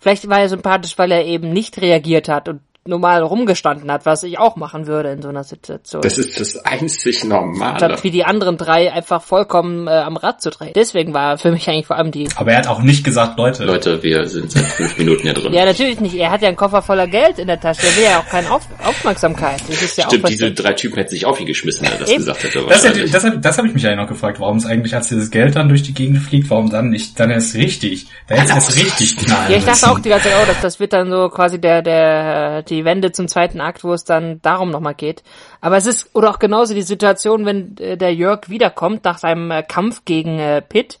[0.00, 4.24] vielleicht war er sympathisch, weil er eben nicht reagiert hat und normal rumgestanden hat, was
[4.24, 6.02] ich auch machen würde in so einer Situation.
[6.02, 7.76] Das ist das einzig Normale.
[7.76, 10.72] Statt wie die anderen drei einfach vollkommen äh, am Rad zu drehen.
[10.74, 12.28] Deswegen war für mich eigentlich vor allem die.
[12.34, 15.52] Aber er hat auch nicht gesagt, Leute, Leute, wir sind seit fünf Minuten hier drin.
[15.52, 16.14] Ja, natürlich nicht.
[16.14, 17.86] Er hat ja einen Koffer voller Geld in der Tasche.
[17.86, 19.60] Er will ja auch keine Auf Aufmerksamkeit.
[19.68, 21.98] Das ist ja Stimmt, auch diese drei Typen hätten sich auf ihn geschmissen, wenn er
[22.00, 22.18] das Eben.
[22.18, 22.66] gesagt hätte.
[22.66, 23.12] Das, wahrscheinlich.
[23.12, 25.54] das, das, das habe ich mich eigentlich noch gefragt, warum es eigentlich, als dieses Geld
[25.54, 29.16] dann durch die Gegend fliegt, warum dann nicht, dann erst richtig, da hätte es richtig
[29.16, 31.60] knallen Ja, ich dachte auch die ganze Zeit, oh, das, das wird dann so quasi
[31.60, 35.22] der, der, die Wende zum zweiten Akt, wo es dann darum nochmal geht.
[35.60, 39.50] Aber es ist, oder auch genauso die Situation, wenn äh, der Jörg wiederkommt nach seinem
[39.50, 40.98] äh, Kampf gegen äh, Pitt,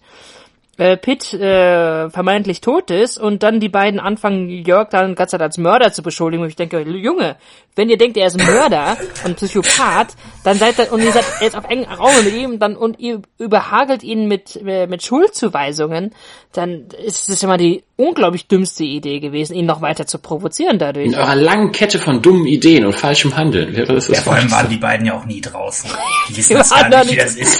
[0.78, 5.58] äh, Pitt äh, vermeintlich tot ist und dann die beiden anfangen, Jörg dann Zeit als
[5.58, 6.42] Mörder zu beschuldigen.
[6.42, 7.36] Und ich denke, Junge,
[7.76, 11.24] wenn ihr denkt, er ist ein Mörder und Psychopath, dann seid ihr, und ihr seid
[11.40, 16.14] jetzt auf engen Raum mit ihm dann, und ihr überhagelt ihn mit, äh, mit Schuldzuweisungen,
[16.52, 21.06] dann ist es immer die unglaublich dümmste Idee gewesen, ihn noch weiter zu provozieren dadurch.
[21.06, 24.34] In eurer langen Kette von dummen Ideen und falschem Handeln wäre das das Ja, vor
[24.34, 25.90] allem waren die beiden ja auch nie draußen.
[26.28, 27.58] Die wissen Die das waren gar nicht, wie das ist.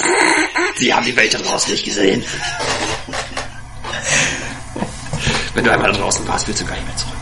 [0.77, 2.23] Sie haben die Welt da draußen nicht gesehen.
[5.55, 7.13] Wenn du einmal da draußen warst, willst du gar nicht mehr zurück.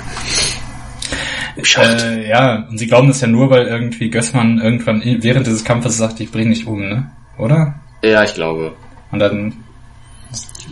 [1.79, 5.99] Äh, ja, und sie glauben das ja nur, weil irgendwie Gößmann irgendwann während dieses Kampfes
[5.99, 7.11] sagt, ich bring dich um, ne?
[7.39, 7.75] Oder?
[8.03, 8.75] ja, ich glaube.
[9.11, 9.65] Und dann,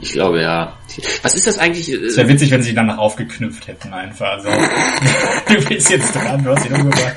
[0.01, 0.78] Ich glaube, ja.
[1.23, 1.89] Was ist das eigentlich?
[1.89, 4.33] es äh, wäre witzig, wenn sie ihn danach aufgeknüpft hätten einfach.
[4.33, 4.49] Also,
[5.49, 7.17] du bist jetzt dran, du hast ihn umgebracht.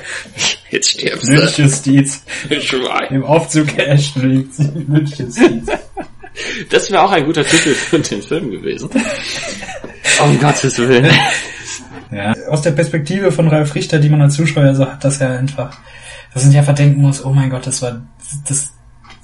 [0.70, 1.32] Jetzt stirbst du.
[1.32, 2.22] Lynchjustiz.
[2.60, 3.14] Schwein.
[3.14, 4.70] Im Aufzug Ashton liegt sie.
[4.88, 5.66] Lynchjustiz.
[6.70, 8.88] Das wäre auch ein guter Titel für den Film gewesen.
[10.22, 11.10] Um Gottes Willen.
[12.10, 12.34] Ja.
[12.48, 15.78] Aus der Perspektive von Ralf Richter, die man als Zuschauer so hat, dass er einfach,
[16.32, 18.02] dass man sich einfach denken muss, oh mein Gott, das war,
[18.46, 18.72] das,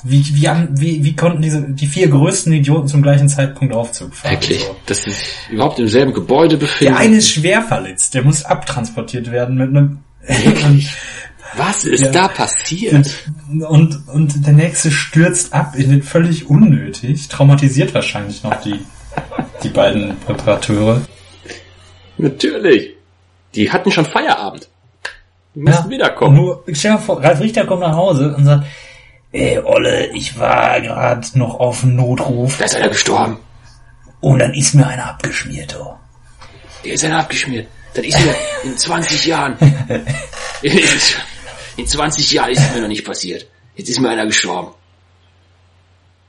[0.04, 4.14] wie, wie, haben- wie, wie konnten diese, die vier größten Idioten zum gleichen Zeitpunkt Aufzug
[4.14, 4.32] fahren?
[4.32, 4.60] Wirklich.
[4.64, 4.76] So.
[4.86, 6.94] Dass sie sich überhaupt im selben Gebäude befinden.
[6.94, 9.98] Der eine ist schwer verletzt, der muss abtransportiert werden mit einem,
[11.56, 12.10] Was ist Ja.
[12.10, 13.08] da passiert?
[13.66, 18.78] und, und der nächste stürzt ab in den völlig unnötig, traumatisiert wahrscheinlich noch die,
[19.62, 21.00] die beiden Präparateure.
[22.18, 22.94] Natürlich.
[23.54, 24.68] Die hatten schon Feierabend.
[25.54, 26.36] Die mussten wiederkommen.
[26.36, 28.66] Nur, stell dir vor, Ralf Richter kommt nach Hause und sagt,
[29.32, 33.38] ey, Olle, ich war gerade noch auf dem Notruf Da ist einer gestorben.
[34.20, 35.96] und dann ist mir einer abgeschmiert, oh.
[36.84, 37.68] Der ist einer abgeschmiert.
[37.94, 39.56] Das ist mir in 20 Jahren.
[41.76, 43.46] In 20 Jahren ist es mir noch nicht passiert.
[43.74, 44.74] Jetzt ist mir einer gestorben.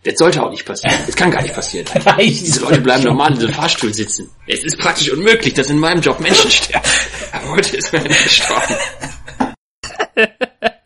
[0.03, 0.95] Das sollte auch nicht passieren.
[1.05, 1.85] Das kann gar nicht passieren.
[2.19, 4.29] Diese Leute bleiben normal in dem Fahrstuhl sitzen.
[4.47, 6.87] Es ist praktisch unmöglich, dass in meinem Job Menschen sterben.
[7.31, 8.75] Aber heute ist mir einer gestorben.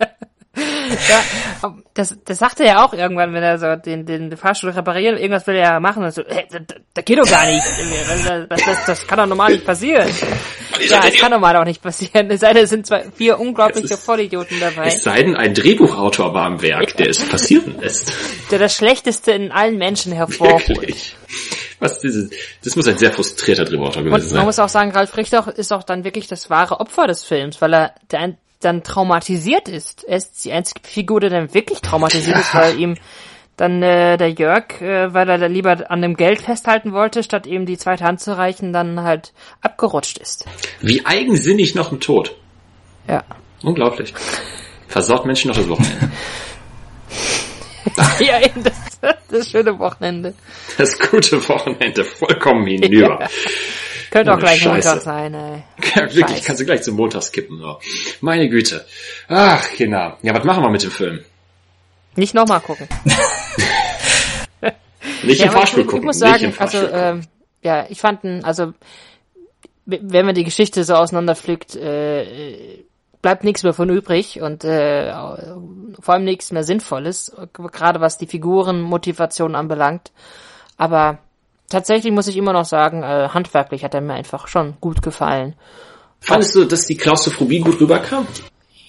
[1.09, 5.17] Ja, das, das sagt er ja auch irgendwann, wenn er so den, den Fahrstuhl repariert,
[5.19, 6.61] irgendwas will er ja machen und so, hey, das,
[6.93, 7.63] das geht doch gar nicht.
[8.49, 10.09] Das, das, das kann doch normal nicht passieren.
[10.89, 12.29] Ja, es kann normal auch nicht passieren.
[12.31, 15.53] Es sei denn, es sind zwei, vier unglaubliche ist- Vollidioten dabei, Es sei denn, ein
[15.53, 18.13] Drehbuchautor war am Werk, der es passieren lässt.
[18.51, 20.67] der das Schlechteste in allen Menschen hervorholt.
[20.69, 21.15] Wirklich.
[21.79, 22.29] Was dieses,
[22.63, 24.45] das muss ein sehr frustrierter Drehbuchautor gewesen Und man sein.
[24.45, 27.73] muss auch sagen, Ralf Richter ist auch dann wirklich das wahre Opfer des Films, weil
[27.73, 30.03] er dann, dann traumatisiert ist.
[30.03, 32.95] Er ist die einzige Figur, die dann wirklich traumatisiert ist, weil ihm
[33.57, 37.45] dann äh, der Jörg, äh, weil er da lieber an dem Geld festhalten wollte, statt
[37.45, 40.45] ihm die zweite Hand zu reichen, dann halt abgerutscht ist.
[40.81, 42.35] Wie eigensinnig noch ein Tod.
[43.07, 43.23] Ja.
[43.63, 44.13] Unglaublich.
[44.87, 46.11] Versaut Menschen noch das Wochenende.
[48.19, 48.99] ja, eben das,
[49.29, 50.33] das schöne Wochenende.
[50.77, 53.27] Das gute Wochenende vollkommen hinüber.
[54.13, 54.87] Könnte auch Oh, gleich Scheiße.
[54.89, 55.63] Montag sein, ey.
[55.95, 56.43] Ja, wirklich, Scheiße.
[56.45, 57.57] kannst du gleich zum Montag skippen.
[57.59, 57.79] So.
[58.21, 58.85] Meine Güte.
[59.27, 60.17] Ach, genau.
[60.21, 61.25] Ja, was machen wir mit dem Film?
[62.15, 62.87] Nicht nochmal gucken.
[65.23, 66.01] Nicht Ja, im Fahrstuhl ich, gucken.
[66.01, 67.21] ich muss sagen, also ähm,
[67.63, 68.73] ja, ich fand, also
[69.85, 72.83] wenn man die Geschichte so auseinanderpflückt, äh,
[73.21, 78.27] bleibt nichts mehr von übrig und äh, vor allem nichts mehr Sinnvolles, gerade was die
[78.27, 80.11] Figurenmotivation anbelangt.
[80.77, 81.19] Aber
[81.73, 85.55] tatsächlich muss ich immer noch sagen, äh, handwerklich hat er mir einfach schon gut gefallen.
[86.21, 88.27] Fandest du, dass die Klaustrophobie gut rüberkam?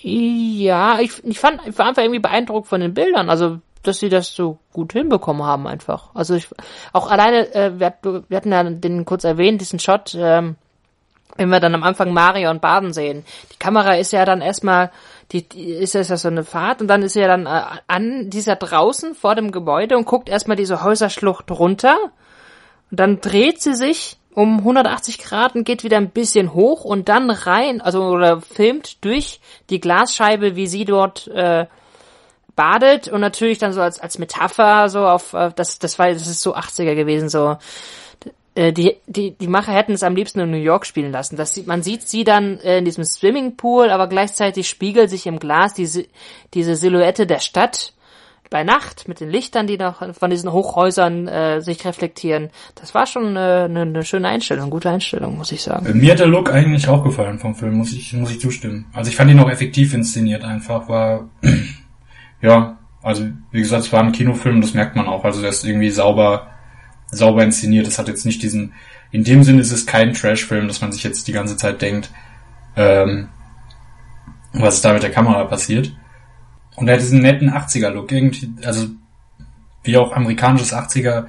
[0.03, 4.09] Ja, ich, ich fand, ich war einfach irgendwie beeindruckt von den Bildern, also dass sie
[4.09, 6.11] das so gut hinbekommen haben einfach.
[6.15, 6.49] Also ich,
[6.93, 7.95] auch alleine, äh, wir,
[8.29, 10.57] wir hatten ja den kurz erwähnt, diesen Shot, ähm,
[11.37, 13.25] wenn wir dann am Anfang Mario und Baden sehen.
[13.53, 14.91] Die Kamera ist ja dann erstmal,
[15.33, 18.31] die, die ist ja so eine Fahrt und dann ist sie ja dann äh, an
[18.31, 21.97] dieser draußen vor dem Gebäude und guckt erstmal diese Häuserschlucht runter
[22.95, 27.09] und dann dreht sie sich um 180 Grad und geht wieder ein bisschen hoch und
[27.09, 31.67] dann rein, also oder filmt durch die Glasscheibe, wie sie dort äh,
[32.55, 33.09] badet.
[33.09, 36.41] Und natürlich dann so als als Metapher so auf äh, das das war das ist
[36.41, 37.57] so 80er gewesen so.
[38.55, 41.35] Äh, die, die, die Macher hätten es am liebsten in New York spielen lassen.
[41.35, 45.41] Das sieht, man sieht sie dann äh, in diesem Swimmingpool, aber gleichzeitig spiegelt sich im
[45.41, 46.07] Glas diese,
[46.55, 47.94] diese Silhouette der Stadt
[48.55, 52.51] bei Nacht mit den Lichtern, die noch von diesen Hochhäusern äh, sich reflektieren.
[52.77, 55.99] Das war schon äh, eine, eine schöne Einstellung, gute Einstellung, muss ich sagen.
[55.99, 58.87] Mir hat der Look eigentlich auch gefallen vom Film, muss ich, muss ich zustimmen.
[58.93, 61.31] Also ich fand ihn auch effektiv inszeniert einfach, war,
[62.43, 65.25] ja, also wie gesagt, es war ein Kinofilm, das merkt man auch.
[65.25, 66.47] Also der ist irgendwie sauber,
[67.11, 67.89] sauber inszeniert.
[67.89, 68.73] Das hat jetzt nicht diesen,
[69.11, 72.09] in dem Sinne ist es kein Trash-Film, dass man sich jetzt die ganze Zeit denkt,
[72.77, 73.31] ähm,
[74.53, 75.91] was ist da mit der Kamera passiert.
[76.77, 78.87] Und er hat diesen netten 80er-Look, irgendwie, also
[79.85, 81.27] wie auch amerikanisches 80er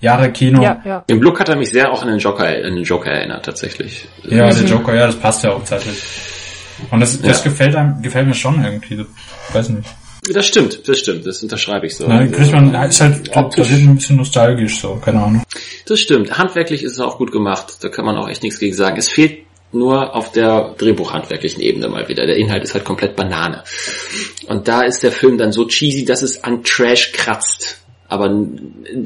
[0.00, 0.62] Jahre Kino.
[0.62, 1.04] Ja, ja.
[1.08, 4.06] Im Look hat er mich sehr auch an den Joker, an den Joker erinnert, tatsächlich.
[4.24, 5.98] Ja, der Joker, ja, das passt ja auch zeitlich.
[6.90, 7.50] Und das, das Ja.
[7.50, 8.96] gefällt einem, gefällt mir schon irgendwie.
[8.96, 9.06] Das,
[9.52, 9.88] weiß nicht.
[10.32, 12.06] Das stimmt, das stimmt, das unterschreibe ich so.
[12.06, 13.66] Na, kriegt man, ist halt, optisch.
[13.68, 15.42] das wird ein bisschen nostalgisch so, keine Ahnung.
[15.86, 16.36] Das stimmt.
[16.38, 17.78] Handwerklich ist es auch gut gemacht.
[17.80, 18.96] Da kann man auch echt nichts gegen sagen.
[18.98, 19.38] Es fehlt
[19.72, 22.26] nur auf der Drehbuchhandwerklichen Ebene mal wieder.
[22.26, 23.64] Der Inhalt ist halt komplett Banane.
[24.46, 27.78] Und da ist der Film dann so cheesy, dass es an Trash kratzt.
[28.08, 28.34] Aber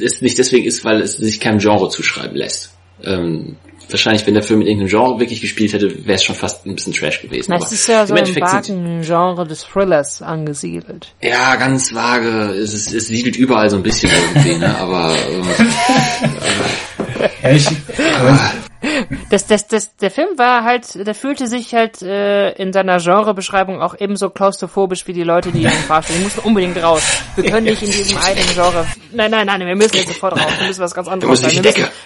[0.01, 2.73] es nicht deswegen ist, weil es sich keinem Genre zuschreiben lässt.
[3.03, 3.57] Ähm,
[3.91, 6.77] wahrscheinlich, wenn der Film in irgendeinem Genre wirklich gespielt hätte, wäre es schon fast ein
[6.77, 7.53] bisschen Trash gewesen.
[7.53, 11.09] Aber es ist ja so im im vagen Genre des Thrillers angesiedelt.
[11.21, 12.53] ja, ganz vage.
[12.53, 14.77] Es, ist, es siedelt überall so ein bisschen irgendwie, ne?
[14.79, 15.45] Aber ähm,
[17.43, 17.67] Ja, ich,
[18.19, 18.39] aber
[19.31, 23.81] Das, das, das, der Film war halt, der fühlte sich halt äh, in seiner Genrebeschreibung
[23.81, 26.17] auch ebenso klaustrophobisch wie die Leute, die in den Fahrstuhl.
[26.17, 27.03] Die mussten unbedingt raus.
[27.37, 28.87] Wir können nicht in diesem einen Genre.
[29.13, 30.53] Nein, nein, nein, wir müssen jetzt sofort raus.
[30.59, 31.53] Wir müssen was ganz anderes sein.
[31.53, 31.63] Wir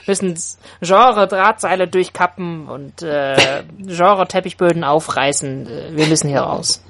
[0.06, 5.68] müssen, müssen Genre Drahtseile durchkappen und äh, Genre Teppichböden aufreißen.
[5.92, 6.82] Wir müssen hier raus.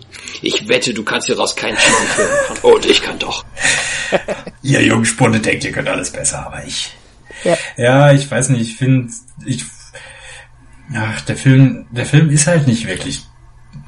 [0.42, 2.58] ich wette, du kannst hier raus keinen Film machen.
[2.62, 3.44] Und ich kann doch.
[4.62, 6.90] ihr jungen Spunde denkt, ihr könnt alles besser, aber ich.
[7.44, 7.56] Ja.
[7.76, 9.12] Ja, ich weiß nicht, ich finde,
[9.44, 9.64] ich,
[10.94, 13.22] ach, der Film, der Film ist halt nicht wirklich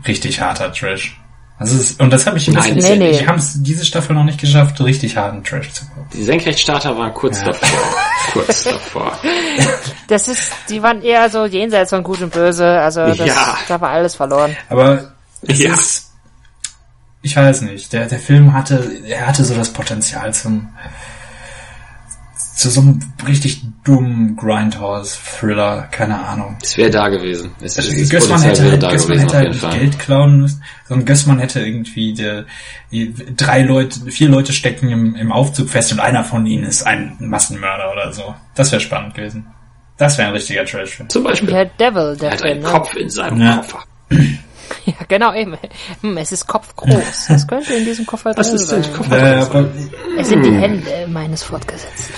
[0.06, 1.20] richtig harter Trash.
[1.58, 3.18] Also es ist, und das habe ich ein Nein, bisschen, nee, nee.
[3.18, 6.06] ich habe es diese Staffel noch nicht geschafft, richtig harten Trash zu bekommen.
[6.12, 7.46] Die Senkrechtstarter waren kurz Ja.
[7.46, 7.78] davor.
[8.32, 9.18] kurz davor.
[10.06, 12.64] Das ist, die waren eher so jenseits von Gut und Böse.
[12.80, 13.58] Also das, Ja.
[13.66, 14.56] da war alles verloren.
[14.68, 15.74] Aber es Ja.
[15.74, 16.12] ist,
[17.22, 20.68] ich weiß nicht, der, der Film hatte, er hatte so das Potenzial zum,
[22.58, 26.56] zu so einem richtig dummen Grindhouse-Thriller, keine Ahnung.
[26.60, 27.52] Es wäre da gewesen.
[27.60, 29.52] Es, es, Also, das Gößmann hätte, wäre halt, da Gößmann gewesen, hätte auf halt jeden
[29.52, 29.78] nicht Fall.
[29.78, 32.44] Geld klauen müssen, sondern Gößmann hätte irgendwie der,
[32.90, 36.82] die, drei Leute, vier Leute stecken im, im Aufzug fest und einer von ihnen ist
[36.84, 38.34] ein Massenmörder oder so.
[38.56, 39.46] Das wäre spannend gewesen.
[39.96, 41.08] Das wäre ein richtiger Trash-Film.
[41.08, 41.48] Zum Beispiel.
[41.50, 42.66] Der Devil, der er hat einen Ne?
[42.68, 43.56] Kopf in seinem Ja.
[43.58, 43.84] Koffer.
[44.84, 45.56] Ja, genau eben.
[46.02, 46.92] Hm, Es ist kopfgroß.
[47.28, 48.92] Das könnte in diesem Koffer Was drin ist denn sein.
[48.92, 49.60] Koffer?
[49.60, 49.66] Äh,
[50.18, 52.14] Es sind die Hände meines Fortgesetzten.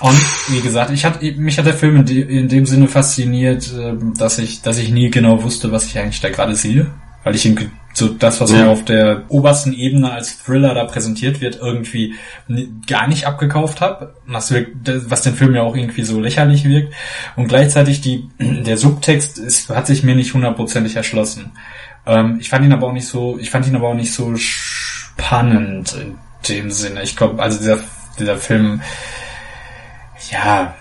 [0.00, 3.70] Und wie gesagt, ich hat, mich hat der Film in, de, in dem Sinne fasziniert,
[3.78, 6.86] ähm, dass ich, dass ich nie genau wusste, was ich eigentlich da gerade sehe.
[7.24, 7.58] Weil ich ihn,
[7.92, 8.58] so das, was Ja.
[8.58, 12.14] mir auf der obersten Ebene als Thriller da präsentiert wird, irgendwie
[12.86, 14.14] gar nicht abgekauft habe.
[14.26, 16.92] Was, was den Film ja auch irgendwie so lächerlich wirkt.
[17.34, 21.52] Und gleichzeitig die, der Subtext ist, hat sich mir nicht hundertprozentig erschlossen.
[22.06, 24.36] Ähm, ich fand ihn aber auch nicht so, ich fand ihn aber auch nicht so
[24.36, 26.14] spannend in
[26.48, 27.02] dem Sinne.
[27.02, 27.80] Ich glaube, also dieser,
[28.20, 28.82] dieser Film,
[30.30, 30.74] ja,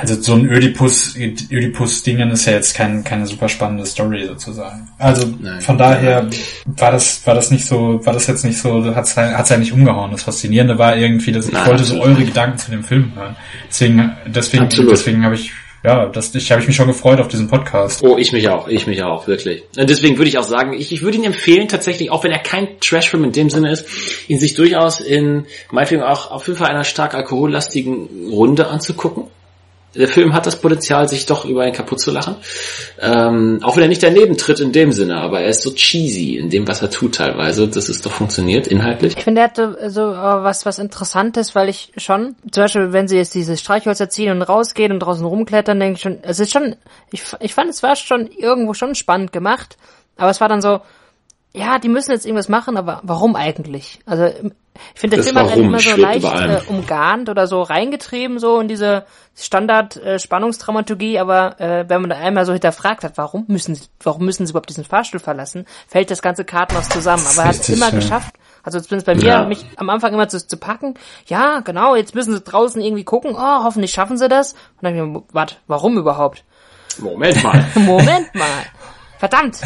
[0.00, 4.88] also so ein Ödipus, Ödipus-Dingen ist ja jetzt kein, keine super spannende Story sozusagen.
[4.96, 5.60] Also Nein.
[5.60, 6.26] von daher
[6.64, 9.72] war das, war das nicht so, war das jetzt nicht so, hat's, hat's ja nicht
[9.72, 10.10] umgehauen.
[10.10, 13.36] Das Faszinierende war irgendwie, dass ich Nein, wollte so eure Gedanken zu dem Film hören.
[13.68, 14.92] Deswegen, deswegen, Absolut.
[14.92, 15.52] deswegen habe ich,
[15.82, 18.02] ja, das, ich habe ich mich schon gefreut auf diesen Podcast.
[18.02, 19.62] Oh, ich mich auch, ich mich auch, wirklich.
[19.78, 22.38] Und deswegen würde ich auch sagen, ich, ich würde ihn empfehlen, tatsächlich, auch wenn er
[22.38, 23.86] kein Trashfilm in dem Sinne ist,
[24.28, 29.24] ihn sich durchaus in, meinetwegen auch auf jeden Fall einer stark alkohollastigen Runde anzugucken.
[29.94, 32.36] Der Film hat das Potenzial, sich doch über ihn kaputt zu lachen.
[33.00, 36.36] Ähm, auch wenn er nicht daneben tritt in dem Sinne, aber er ist so cheesy
[36.36, 39.16] in dem, was er tut teilweise, dass es doch funktioniert, inhaltlich.
[39.16, 43.08] Ich finde, er hatte so äh, was, was Interessantes, weil ich schon, zum Beispiel, wenn
[43.08, 46.52] sie jetzt diese Streichhölzer ziehen und rausgehen und draußen rumklettern, denke ich schon, es ist
[46.52, 46.76] schon,
[47.10, 49.76] ich, ich fand, es war schon irgendwo schon spannend gemacht,
[50.16, 50.80] aber es war dann so,
[51.52, 53.98] ja, die müssen jetzt irgendwas machen, aber warum eigentlich?
[54.06, 54.30] Also,
[54.94, 58.60] ich finde, der Das Film hat immer so leicht äh, umgarnt oder so reingetrieben, so
[58.60, 59.04] in diese
[59.36, 64.46] Standard-Spannungsdramaturgie, aber äh, wenn man da einmal so hinterfragt hat, warum müssen sie, warum müssen
[64.46, 67.24] sie überhaupt diesen Fahrstuhl verlassen, fällt das ganze Kartenhaus zusammen.
[67.30, 67.94] Aber er hat es immer ja.
[67.94, 69.44] geschafft, also zumindest bei mir, Ja.
[69.44, 70.94] mich am Anfang immer zu, zu packen.
[71.26, 74.52] Ja, genau, jetzt müssen sie draußen irgendwie gucken, oh, hoffentlich schaffen sie das.
[74.52, 76.44] Und dann ich mir, warte, warum überhaupt?
[76.98, 77.66] Moment mal.
[77.74, 78.64] Moment mal.
[79.18, 79.60] Verdammt.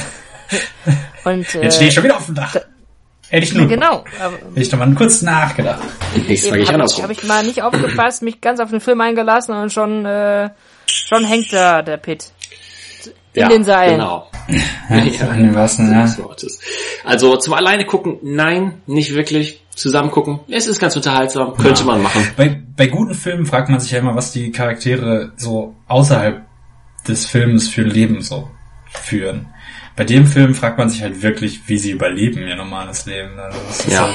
[1.25, 2.57] Und, äh, Jetzt stehe ich schon wieder auf dem Dach.
[3.35, 4.05] Hätte ich nur, Genau.
[4.21, 5.83] Aber, hätte ich noch mal kurz nachgedacht.
[6.15, 7.05] Mal gehe ich habe ich, andersrum.
[7.05, 10.51] hab ich mal nicht aufgepasst, mich ganz auf den Film eingelassen und schon äh,
[10.87, 12.31] Schon hängt da der Pit.
[13.33, 13.97] In ja, den Seilen.
[13.97, 14.31] Genau.
[14.89, 15.33] Ja, ja.
[15.67, 16.61] des Wortes.
[17.05, 19.61] Also zum alleine gucken, nein, nicht wirklich.
[19.75, 21.87] Zusammen gucken, es ist ganz unterhaltsam, könnte Ja.
[21.87, 22.25] man machen.
[22.37, 26.43] Bei, bei guten Filmen fragt man sich ja immer, was die Charaktere so außerhalb
[27.09, 28.49] des Films für Leben so
[28.93, 29.49] führen.
[29.97, 33.39] Bei dem Film fragt man sich halt wirklich, wie sie überleben ihr normales Leben.
[33.39, 34.07] Also das ist Ja.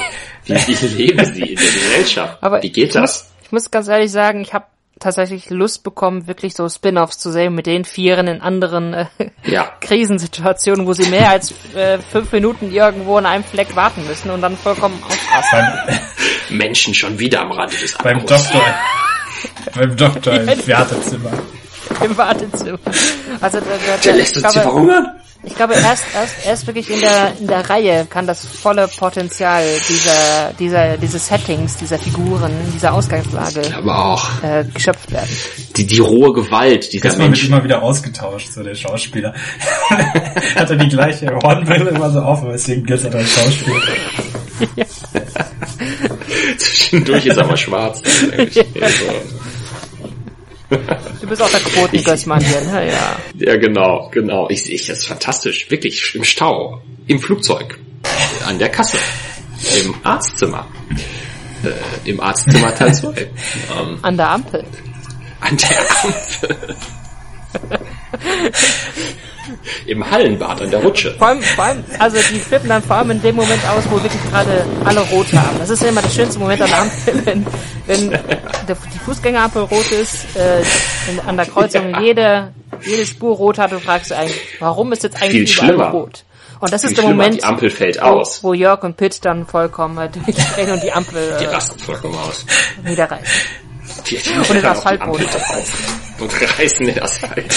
[0.48, 2.38] halt, Wie, leben sie in der Gesellschaft?
[2.42, 3.32] Aber wie geht ich muss, das?
[3.44, 4.66] ich muss ganz ehrlich sagen, ich habe
[5.00, 9.06] tatsächlich Lust bekommen, wirklich so Spin-offs zu sehen mit den Vieren in anderen äh,
[9.46, 9.72] Ja.
[9.80, 14.42] Krisensituationen, wo sie mehr als äh, fünf Minuten irgendwo an einem Fleck warten müssen und
[14.42, 15.60] dann vollkommen ausrasten.
[15.88, 18.50] beim, Menschen schon wieder am Rande des beim Abbruchs.
[18.52, 18.76] Doktor,
[19.76, 21.32] beim Doktor im Wartezimmer.
[22.04, 22.80] im Wartezimmer.
[23.40, 23.66] Also da,
[24.04, 25.08] Der da, lässt uns hier verhungern?
[25.44, 29.64] Ich glaube erst, erst, erst wirklich in der in der Reihe kann das volle Potenzial
[29.88, 35.30] dieser dieser diese Settings, dieser Figuren, dieser Ausgangslage Aber auch äh, geschöpft werden.
[35.78, 37.54] die, die rohe Gewalt dieser Menschen.
[37.54, 39.34] immer wieder ausgetauscht, so der Schauspieler.
[40.56, 43.82] Hat er die gleiche Hornbrille immer so auf, aber deswegen gilt er als Schauspieler.
[46.58, 48.02] Zwischendurch ist er aber schwarz.
[50.70, 52.92] Du bist auch der Quotengössmann hier, ne?
[52.92, 53.18] Ja.
[53.36, 54.50] ja, genau, genau.
[54.50, 55.70] Ich sehe, das ist fantastisch.
[55.72, 57.80] Wirklich, im Stau, im Flugzeug,
[58.48, 58.98] an der Kasse,
[59.84, 60.68] im Arztzimmer.
[61.64, 63.08] Äh, Im Arztzimmer Teil 2.
[63.20, 64.64] ähm, An der Ampel.
[65.42, 66.76] an der Ampel.
[69.88, 71.16] Im Hallenbad an der Rutsche.
[71.18, 73.96] Vor allem, vor allem, also die flippen dann vor allem in dem Moment aus, wo
[74.02, 75.58] wirklich gerade alle rot haben.
[75.58, 77.46] Das ist ja immer der schönste Moment an der Ampel, wenn,
[77.88, 80.60] wenn der, die Fußgängerampel rot ist, äh,
[81.12, 82.02] in, an der Kreuzung Ja.
[82.02, 82.54] jede,
[82.86, 85.90] jede Spur rot hat und fragst du eigentlich, warum ist jetzt eigentlich Viel überall schlimmer.
[85.92, 86.24] rot?
[86.60, 88.44] Und das ist Viel der schlimmer, Moment, die Ampel fällt wo, aus.
[88.44, 92.16] wo Jörg und Pitt dann vollkommen äh, durchdrehen und die Ampel Die äh, rasten vollkommen
[92.20, 92.46] aus.
[92.84, 93.26] niederreißen.
[93.98, 95.26] Und den Asphaltboden
[96.20, 97.54] Und reißen den Asphalt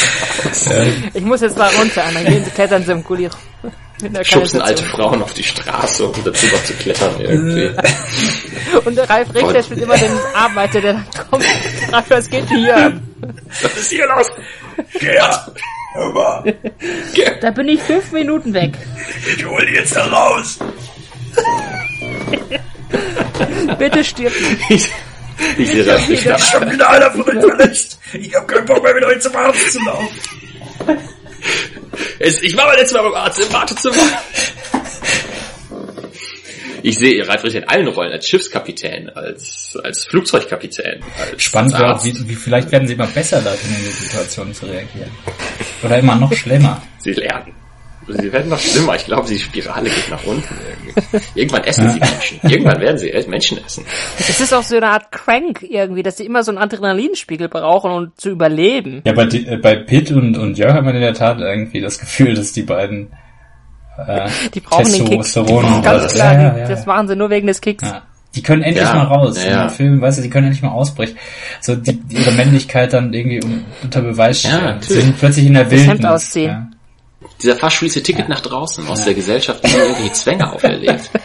[0.50, 0.68] aus.
[1.14, 3.28] Ich muss jetzt da runter, und dann gehen sie klettern sie im Gulli.
[4.22, 4.82] Schubsen alte.
[4.84, 7.70] Frauen auf die Straße, um dazu noch zu klettern irgendwie.
[8.84, 11.44] Und der Ralf Richter spielt immer den Arbeiter, der dann kommt.
[11.92, 13.00] Ralf, was geht hier?
[13.62, 14.26] Was ist hier los?
[14.98, 15.52] Gerd,
[15.94, 16.54] hör mal,
[17.40, 18.72] Da bin ich fünf Minuten weg.
[19.36, 20.58] ich hol die jetzt da raus.
[23.78, 24.32] Bitte stirb
[24.68, 24.90] nicht.
[25.58, 26.26] Ich, sehe das nicht.
[26.26, 27.98] Ich schon wieder einer von euch verletzt.
[28.12, 30.08] Ich hab keinen Bock mehr mit euch zum Arzt zu laufen.
[32.18, 33.96] Ich war mal letztes Mal beim Arzt im Wartezimmer.
[36.84, 41.82] Ich sehe Ralf Richter in allen Rollen, als Schiffskapitän, als, als Flugzeugkapitän, als Spannend als
[41.82, 45.10] wäre auch, wie, wie vielleicht werden sie immer besser darin, in die Situationen zu reagieren.
[45.84, 46.82] Oder immer noch schlimmer.
[46.98, 47.61] Sie lernen.
[48.08, 48.96] Sie werden noch schlimmer.
[48.96, 50.48] Ich glaube, die Spirale geht nach unten.
[50.68, 51.26] Irgendwie.
[51.40, 52.40] Irgendwann essen sie Menschen.
[52.42, 53.84] Irgendwann werden sie Menschen essen.
[54.18, 57.90] Es ist auch so eine Art Crank irgendwie, dass sie immer so einen Adrenalinspiegel brauchen,
[57.90, 59.02] um zu überleben.
[59.04, 61.80] Ja, bei, die- äh, bei Pitt und, und Jörg hat man in der Tat irgendwie
[61.80, 63.12] das Gefühl, dass die beiden
[64.06, 65.20] äh, Die brauchen den Kick.
[65.22, 66.86] Testosteron Ganz und- klar, ja, die, ja, das ja.
[66.86, 67.84] machen sie nur wegen des Kicks.
[67.88, 68.02] Ja.
[68.34, 69.66] Die können endlich Ja, mal raus ja, in ja.
[69.66, 71.16] dem Film, weißt du, die können endlich mal ausbrechen.
[71.60, 74.64] So die, die ihre Männlichkeit dann irgendwie un- unter Beweis Ja, stellen.
[74.64, 75.04] natürlich.
[75.04, 76.06] sind plötzlich in der Das Hemd Wildnis.
[76.10, 76.71] ausziehen.
[77.42, 81.10] Dieser fahrschuliste Ticket nach draußen aus der Gesellschaft, die mir irgendwelche Zwänge auferlegt.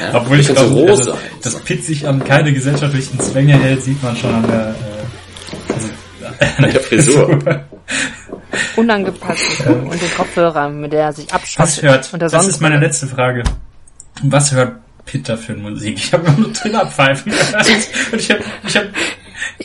[0.00, 1.20] Ja, Obwohl ich so glaube, roh also, sein.
[1.42, 5.88] dass Pitt sich an keine gesellschaftlichen Zwänge hält, sieht man schon an der, äh, also,
[6.58, 7.40] An der Frisur.
[8.76, 11.82] Unangepasst und den Kopfhörer, mit der er sich Was abschottet.
[11.82, 13.42] hört, Und der das ist meine letzte Frage.
[14.22, 15.96] Was hört Peter für Musik?
[15.98, 17.66] Ich habe nur Trillerpfeifen gehört.
[18.12, 18.84] Und ich habe ich hab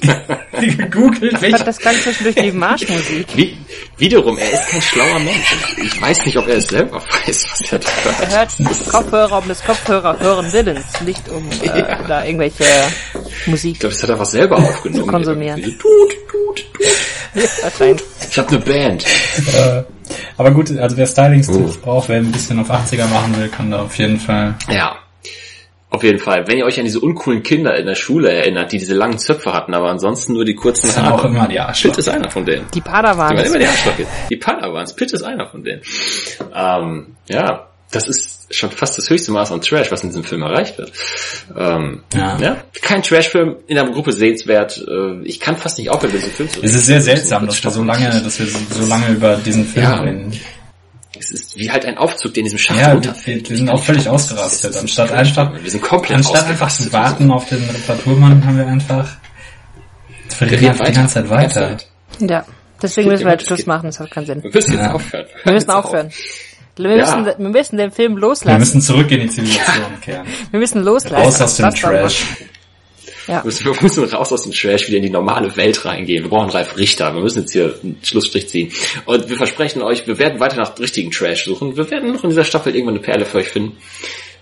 [0.78, 3.28] gegoogelt, Ich welche fand das klang zwischendurch wie Marschmusik.
[3.36, 3.58] Wie,
[3.98, 5.56] wiederum, er ist kein schlauer Mensch.
[5.84, 7.90] Ich weiß nicht, ob er es selber weiß, was er da
[8.22, 8.58] Er hört.
[8.60, 12.00] hört Kopfhörer um des Kopfhörer hören Willens, nicht um äh, Ja.
[12.08, 12.64] da irgendwelche
[13.46, 15.04] Musik Ich glaube, das hat er was selber aufgenommen.
[15.06, 15.62] Zu konsumieren.
[15.62, 18.04] Tut, tut, tut.
[18.32, 19.06] Ich habe eine Band.
[19.54, 19.84] Äh,
[20.38, 23.84] aber gut, also wer Stylings-Tipps braucht, wer ein bisschen auf 80er machen will, kann da
[23.84, 24.56] auf jeden Fall.
[24.70, 24.98] Ja.
[25.92, 26.48] Auf jeden Fall.
[26.48, 29.54] Wenn ihr euch an diese uncoolen Kinder in der Schule erinnert, die diese langen Zöpfe
[29.54, 31.28] hatten, aber ansonsten nur die kurzen Das sind auch Haare.
[31.30, 31.98] immer die Pitt Arschloch.
[31.98, 32.68] ist einer von denen.
[32.74, 33.44] Die Die waren Padawans.
[33.50, 34.06] immer die Arschlocke.
[34.30, 34.94] Die Padawans.
[34.96, 35.82] Pitt ist einer von denen.
[36.56, 40.44] Ähm, ja, das ist schon fast das höchste Maß an Trash, was in diesem Film
[40.44, 40.92] erreicht wird.
[41.58, 42.38] Ähm, Ja.
[42.40, 42.58] ja.
[42.84, 44.78] Kein Trashfilm in der Gruppe sehenswert.
[44.88, 47.72] Äh, ich kann fast nicht aufhören, diesen Film zu Es ist sehr seltsam, dass wir
[47.72, 49.96] so lange, dass wir so lange über diesen Film Ja.
[50.02, 50.40] reden.
[51.20, 53.50] Es ist wie halt ein Aufzug, der in diesem Schacht Ja, wir, runterfällt.
[53.50, 54.76] wir sind auch völlig ausgerastet.
[54.78, 59.08] Anstatt einfach, Wir sind komplett anstatt einfach zu warten auf den Reparaturmann, haben wir einfach,
[60.40, 61.78] wir reden einfach die ganze Zeit weiter.
[62.20, 62.46] Ja.
[62.82, 64.42] Deswegen müssen wir jetzt Es Schluss machen, das hat keinen Sinn.
[64.44, 64.94] Wir müssen jetzt Ja.
[64.94, 65.26] aufhören.
[65.44, 66.10] Wir müssen aufhören.
[66.78, 67.38] Wir müssen, Ja.
[67.38, 68.58] wir müssen den Film Wir loslassen.
[68.60, 70.26] müssen zurück in die Zivilisation kehren.
[70.52, 71.16] Wir müssen loslassen.
[71.26, 72.24] Raus aus dem Trash.
[73.30, 73.44] Ja.
[73.44, 76.24] Wir müssen, wir müssen raus aus dem Trash wieder in die normale Welt reingehen.
[76.24, 77.14] Wir brauchen Ralf Richter.
[77.14, 78.72] Wir müssen jetzt hier einen Schlussstrich ziehen.
[79.06, 81.78] Und wir versprechen euch, wir werden weiter nach richtigen Trash suchen.
[81.78, 83.78] Wir werden noch in dieser Staffel irgendwann eine Perle für euch finden.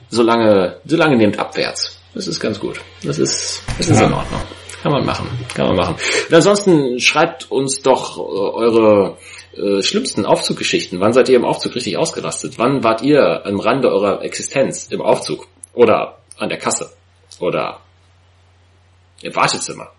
[0.10, 2.00] Solange, solange nehmt abwärts.
[2.14, 2.80] Das ist ganz gut.
[3.04, 4.08] Das ist, das ist Ja.
[4.08, 4.42] in Ordnung.
[4.82, 5.28] Kann man machen.
[5.54, 5.96] Kann man machen.
[6.30, 9.18] Und ansonsten schreibt uns doch äh, eure
[9.58, 11.00] äh, schlimmsten Aufzuggeschichten.
[11.02, 12.54] Wann seid ihr im Aufzug richtig ausgerastet?
[12.58, 15.48] Wann wart ihr am Rande eurer Existenz im Aufzug?
[15.74, 16.92] Oder an der Kasse?
[17.40, 17.82] Oder
[19.22, 19.92] im Wartezimmer?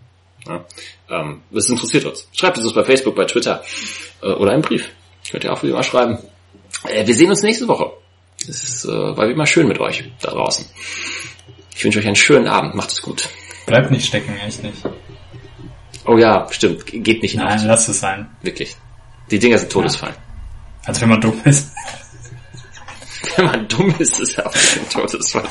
[0.46, 0.64] Ja,
[1.10, 2.28] ähm, das interessiert uns.
[2.32, 3.62] Schreibt es uns bei Facebook, bei Twitter
[4.22, 4.88] äh, oder im Brief.
[5.30, 6.18] Könnt ihr auch wieder mal schreiben.
[6.84, 7.92] Äh, wir sehen uns nächste Woche.
[8.48, 10.64] Es ist, äh, war wie immer schön mit euch da draußen.
[11.74, 12.74] Ich wünsche euch einen schönen Abend.
[12.74, 13.28] Macht es gut.
[13.66, 14.82] Bleibt nicht stecken, echt nicht.
[16.06, 16.86] Oh ja, stimmt.
[16.86, 17.68] Geht nicht in Nein, Aufzug.
[17.68, 18.30] lass es sein.
[18.42, 18.74] Wirklich.
[19.30, 20.14] Die Dinger sind Todesfall.
[20.84, 21.70] Als wenn man dumm ist.
[23.38, 25.44] Wenn man dumm ist, ist er auch ein Todesfall.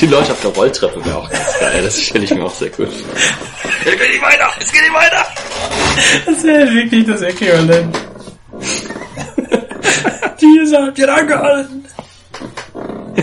[0.00, 1.82] Die Leute auf der Rolltreppe wäre auch ganz geil.
[1.82, 3.14] Das stelle ich mir auch sehr gut vor.
[3.84, 4.50] Jetzt geht nicht weiter!
[4.58, 5.26] Jetzt geht nicht weiter!
[6.24, 7.94] Das wäre wirklich das Äquivalent.
[10.40, 11.84] Die sagt, ihr angehalten.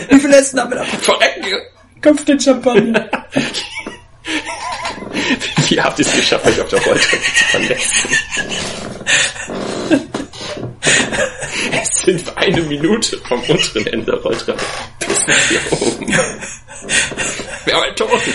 [0.09, 0.83] Wie viel Essen haben wir da?
[0.83, 1.57] Verrecken!
[2.03, 3.09] Kopf den Champagner.
[5.67, 8.09] Wie habt ihr es geschafft, euch auf der Rolltreppe zu verletzen?
[11.71, 14.63] Es sind eine Minute vom unteren Ende der Rolltreppe
[14.99, 16.07] bis nach hier oben.
[17.65, 18.33] Wir haben einen Toten.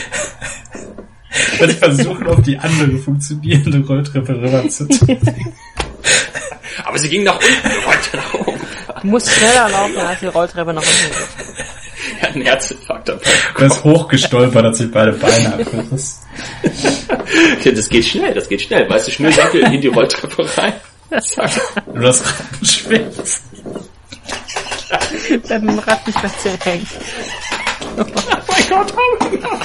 [1.60, 5.18] Und versuchen, auf die andere funktionierende Rolltreppe rüber zu tun.
[6.84, 8.60] Aber sie ging nach unten, wir wollten nach oben.
[9.02, 11.54] Du musst schneller laufen, als die Rolltreppe noch unten geht.
[12.20, 13.22] Er hat einen Herzinfarkt dabei.
[13.58, 16.22] Er ist hochgestolpert, hat sich beide Beine abgerissen.
[17.64, 18.88] Ja, das geht schnell, das geht schnell.
[18.88, 20.74] Weißt du, Schnürsenkel in die Rolltreppe rein.
[21.10, 22.22] Du das.
[25.48, 26.86] Dann Rad nicht mehr zu hängen.
[27.96, 28.04] Oh
[28.48, 29.60] mein Gott, oh mein Gott.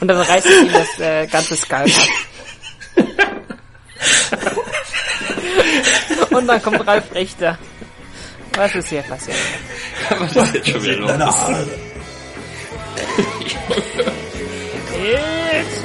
[0.00, 2.08] Und dann reißt ihm das äh, ganze Skalp ab.
[6.30, 7.58] Und dann kommt Ralf Richter.
[8.54, 9.36] Was ist hier passiert?
[10.10, 11.34] Was ist jetzt schon wieder los?
[15.02, 15.84] Jetzt!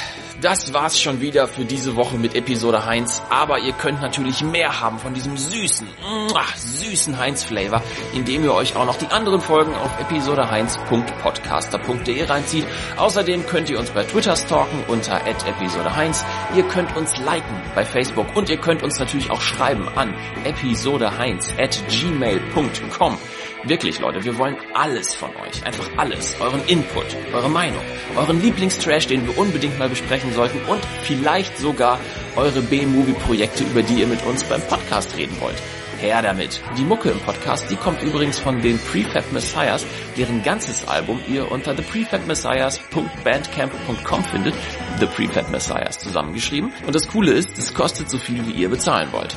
[0.41, 3.21] das war's schon wieder für diese Woche mit Episode Heinz.
[3.29, 8.75] Aber ihr könnt natürlich mehr haben von diesem süßen, muah, süßen Heinz-Flavor, indem ihr euch
[8.75, 12.65] auch noch die anderen Folgen auf episodeheinz.podcaster.de reinzieht.
[12.97, 16.25] Außerdem könnt ihr uns bei Twitter stalken unter episodeheinz.
[16.55, 21.53] Ihr könnt uns liken bei Facebook und ihr könnt uns natürlich auch schreiben an episodeheinz
[21.59, 23.19] at gmail.com.
[23.63, 25.63] Wirklich, Leute, wir wollen alles von euch.
[25.63, 26.35] Einfach alles.
[26.39, 27.83] Euren Input, eure Meinung,
[28.15, 31.99] euren Lieblingstrash, den wir unbedingt mal besprechen sollten und vielleicht sogar
[32.35, 35.61] eure B-Movie-Projekte, über die ihr mit uns beim Podcast reden wollt.
[35.99, 36.59] Her damit.
[36.75, 39.85] Die Mucke im Podcast, die kommt übrigens von den Prefab Messiahs,
[40.17, 44.55] deren ganzes Album ihr unter theprethabmessiahs.bandcamp.com findet.
[44.99, 46.73] The Prefab Messiahs zusammengeschrieben.
[46.87, 49.35] Und das Coole ist, es kostet so viel, wie ihr bezahlen wollt.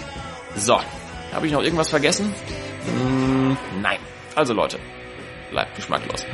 [0.57, 0.81] So,
[1.35, 2.33] habe ich noch irgendwas vergessen?
[2.87, 3.99] Hm, nein.
[4.35, 4.79] Also Leute,
[5.51, 6.27] bleibt geschmacklos.